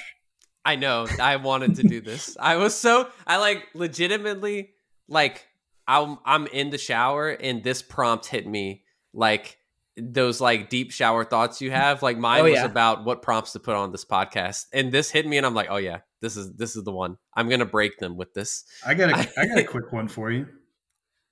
[0.66, 1.06] I know.
[1.22, 2.36] I wanted to do this.
[2.40, 4.72] I was so I like legitimately
[5.08, 5.46] like
[5.88, 8.84] I'm I'm in the shower and this prompt hit me
[9.14, 9.60] like
[9.98, 12.02] those like deep shower thoughts you have.
[12.02, 15.26] Like mine oh, was about what prompts to put on this podcast, and this hit
[15.26, 17.18] me, and I'm like, oh yeah, this is this is the one.
[17.36, 18.66] I'm gonna break them with this.
[18.86, 20.48] I got a I got a quick one for you.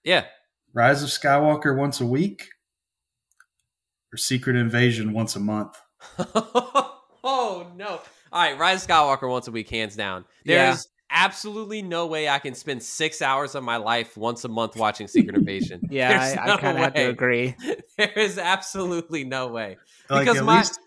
[0.03, 0.25] Yeah,
[0.73, 2.47] Rise of Skywalker once a week,
[4.13, 5.77] or Secret Invasion once a month.
[7.23, 8.01] oh no!
[8.31, 10.25] All right, Rise of Skywalker once a week, hands down.
[10.45, 14.75] There's absolutely no way I can spend six hours of my life once a month
[14.75, 15.81] watching Secret Invasion.
[15.89, 17.55] yeah, There's I, no I kind of have to agree.
[17.97, 19.77] There is absolutely no way
[20.09, 20.79] like, because at my least,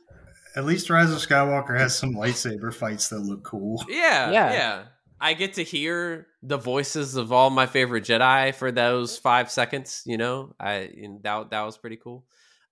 [0.57, 3.83] at least Rise of Skywalker has some lightsaber fights that look cool.
[3.89, 4.85] Yeah, yeah, yeah.
[5.21, 10.03] I get to hear the voices of all my favorite Jedi for those five seconds.
[10.05, 10.91] You know, I
[11.23, 12.25] that that was pretty cool.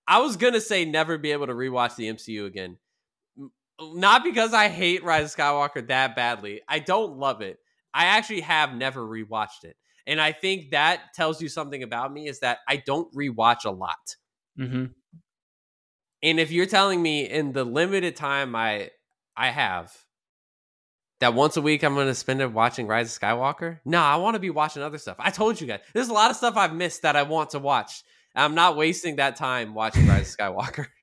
[0.05, 2.77] I was gonna say never be able to rewatch the MCU again
[3.79, 6.61] not because I hate Rise of Skywalker that badly.
[6.67, 7.59] I don't love it.
[7.93, 9.75] I actually have never rewatched it.
[10.07, 13.71] And I think that tells you something about me is that I don't rewatch a
[13.71, 14.15] lot.
[14.59, 14.85] Mm-hmm.
[16.23, 18.91] And if you're telling me in the limited time I
[19.35, 19.93] I have
[21.19, 24.17] that once a week I'm going to spend it watching Rise of Skywalker, no, I
[24.17, 25.17] want to be watching other stuff.
[25.19, 27.59] I told you guys, there's a lot of stuff I've missed that I want to
[27.59, 28.03] watch.
[28.35, 30.87] I'm not wasting that time watching Rise of Skywalker.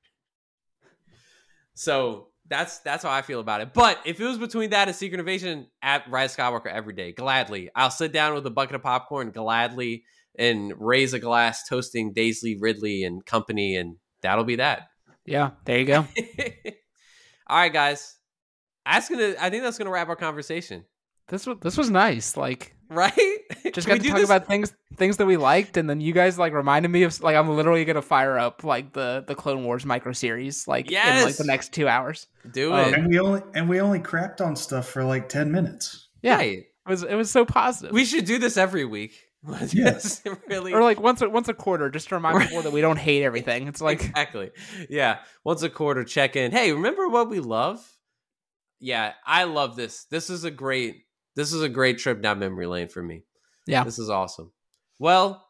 [1.74, 3.72] So that's that's how I feel about it.
[3.72, 7.70] But if it was between that and Secret Invasion at Rise Skywalker every day, gladly.
[7.74, 10.04] I'll sit down with a bucket of popcorn gladly
[10.38, 14.88] and raise a glass toasting Daisy Ridley and company, and that'll be that.
[15.24, 16.06] Yeah, there you go.
[17.46, 18.16] All right, guys.
[18.84, 20.84] That's gonna I think that's gonna wrap our conversation.
[21.28, 22.36] This was this was nice.
[22.36, 23.38] Like right?
[23.72, 24.24] Just got to talk this?
[24.24, 27.36] about things things that we liked, and then you guys like reminded me of like
[27.36, 31.20] I'm literally gonna fire up like the the Clone Wars micro series like yes!
[31.20, 32.26] in like the next two hours.
[32.52, 32.94] Do um, it.
[32.94, 36.08] And we only and we only crapped on stuff for like ten minutes.
[36.22, 36.58] Yeah, right.
[36.58, 37.92] it was it was so positive.
[37.92, 39.14] We should do this every week.
[39.72, 42.80] yes, really, or like once a, once a quarter, just to remind people that we
[42.80, 43.66] don't hate everything.
[43.66, 44.50] It's like exactly,
[44.88, 45.18] yeah.
[45.42, 46.52] Once a quarter, check in.
[46.52, 47.84] Hey, remember what we love?
[48.78, 50.04] Yeah, I love this.
[50.04, 51.02] This is a great
[51.34, 53.24] this is a great trip down memory lane for me.
[53.66, 53.84] Yeah.
[53.84, 54.52] This is awesome.
[54.98, 55.46] Well,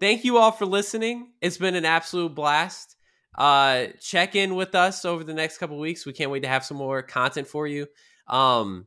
[0.00, 1.32] thank you all for listening.
[1.40, 2.96] It's been an absolute blast.
[3.36, 6.06] Uh check in with us over the next couple weeks.
[6.06, 7.86] We can't wait to have some more content for you.
[8.28, 8.86] Um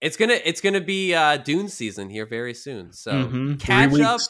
[0.00, 2.92] it's gonna it's gonna be uh Dune season here very soon.
[2.92, 3.54] So mm-hmm.
[3.54, 4.20] catch up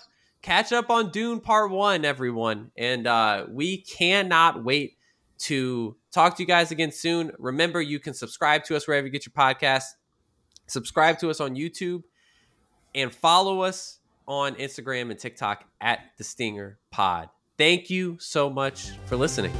[0.40, 2.70] catch up on Dune part one, everyone.
[2.76, 4.96] And uh we cannot wait
[5.40, 7.32] to talk to you guys again soon.
[7.38, 9.90] Remember, you can subscribe to us wherever you get your podcasts.
[10.68, 12.02] Subscribe to us on YouTube
[12.94, 17.30] and follow us on Instagram and TikTok at the Stinger Pod.
[17.56, 19.52] Thank you so much for listening.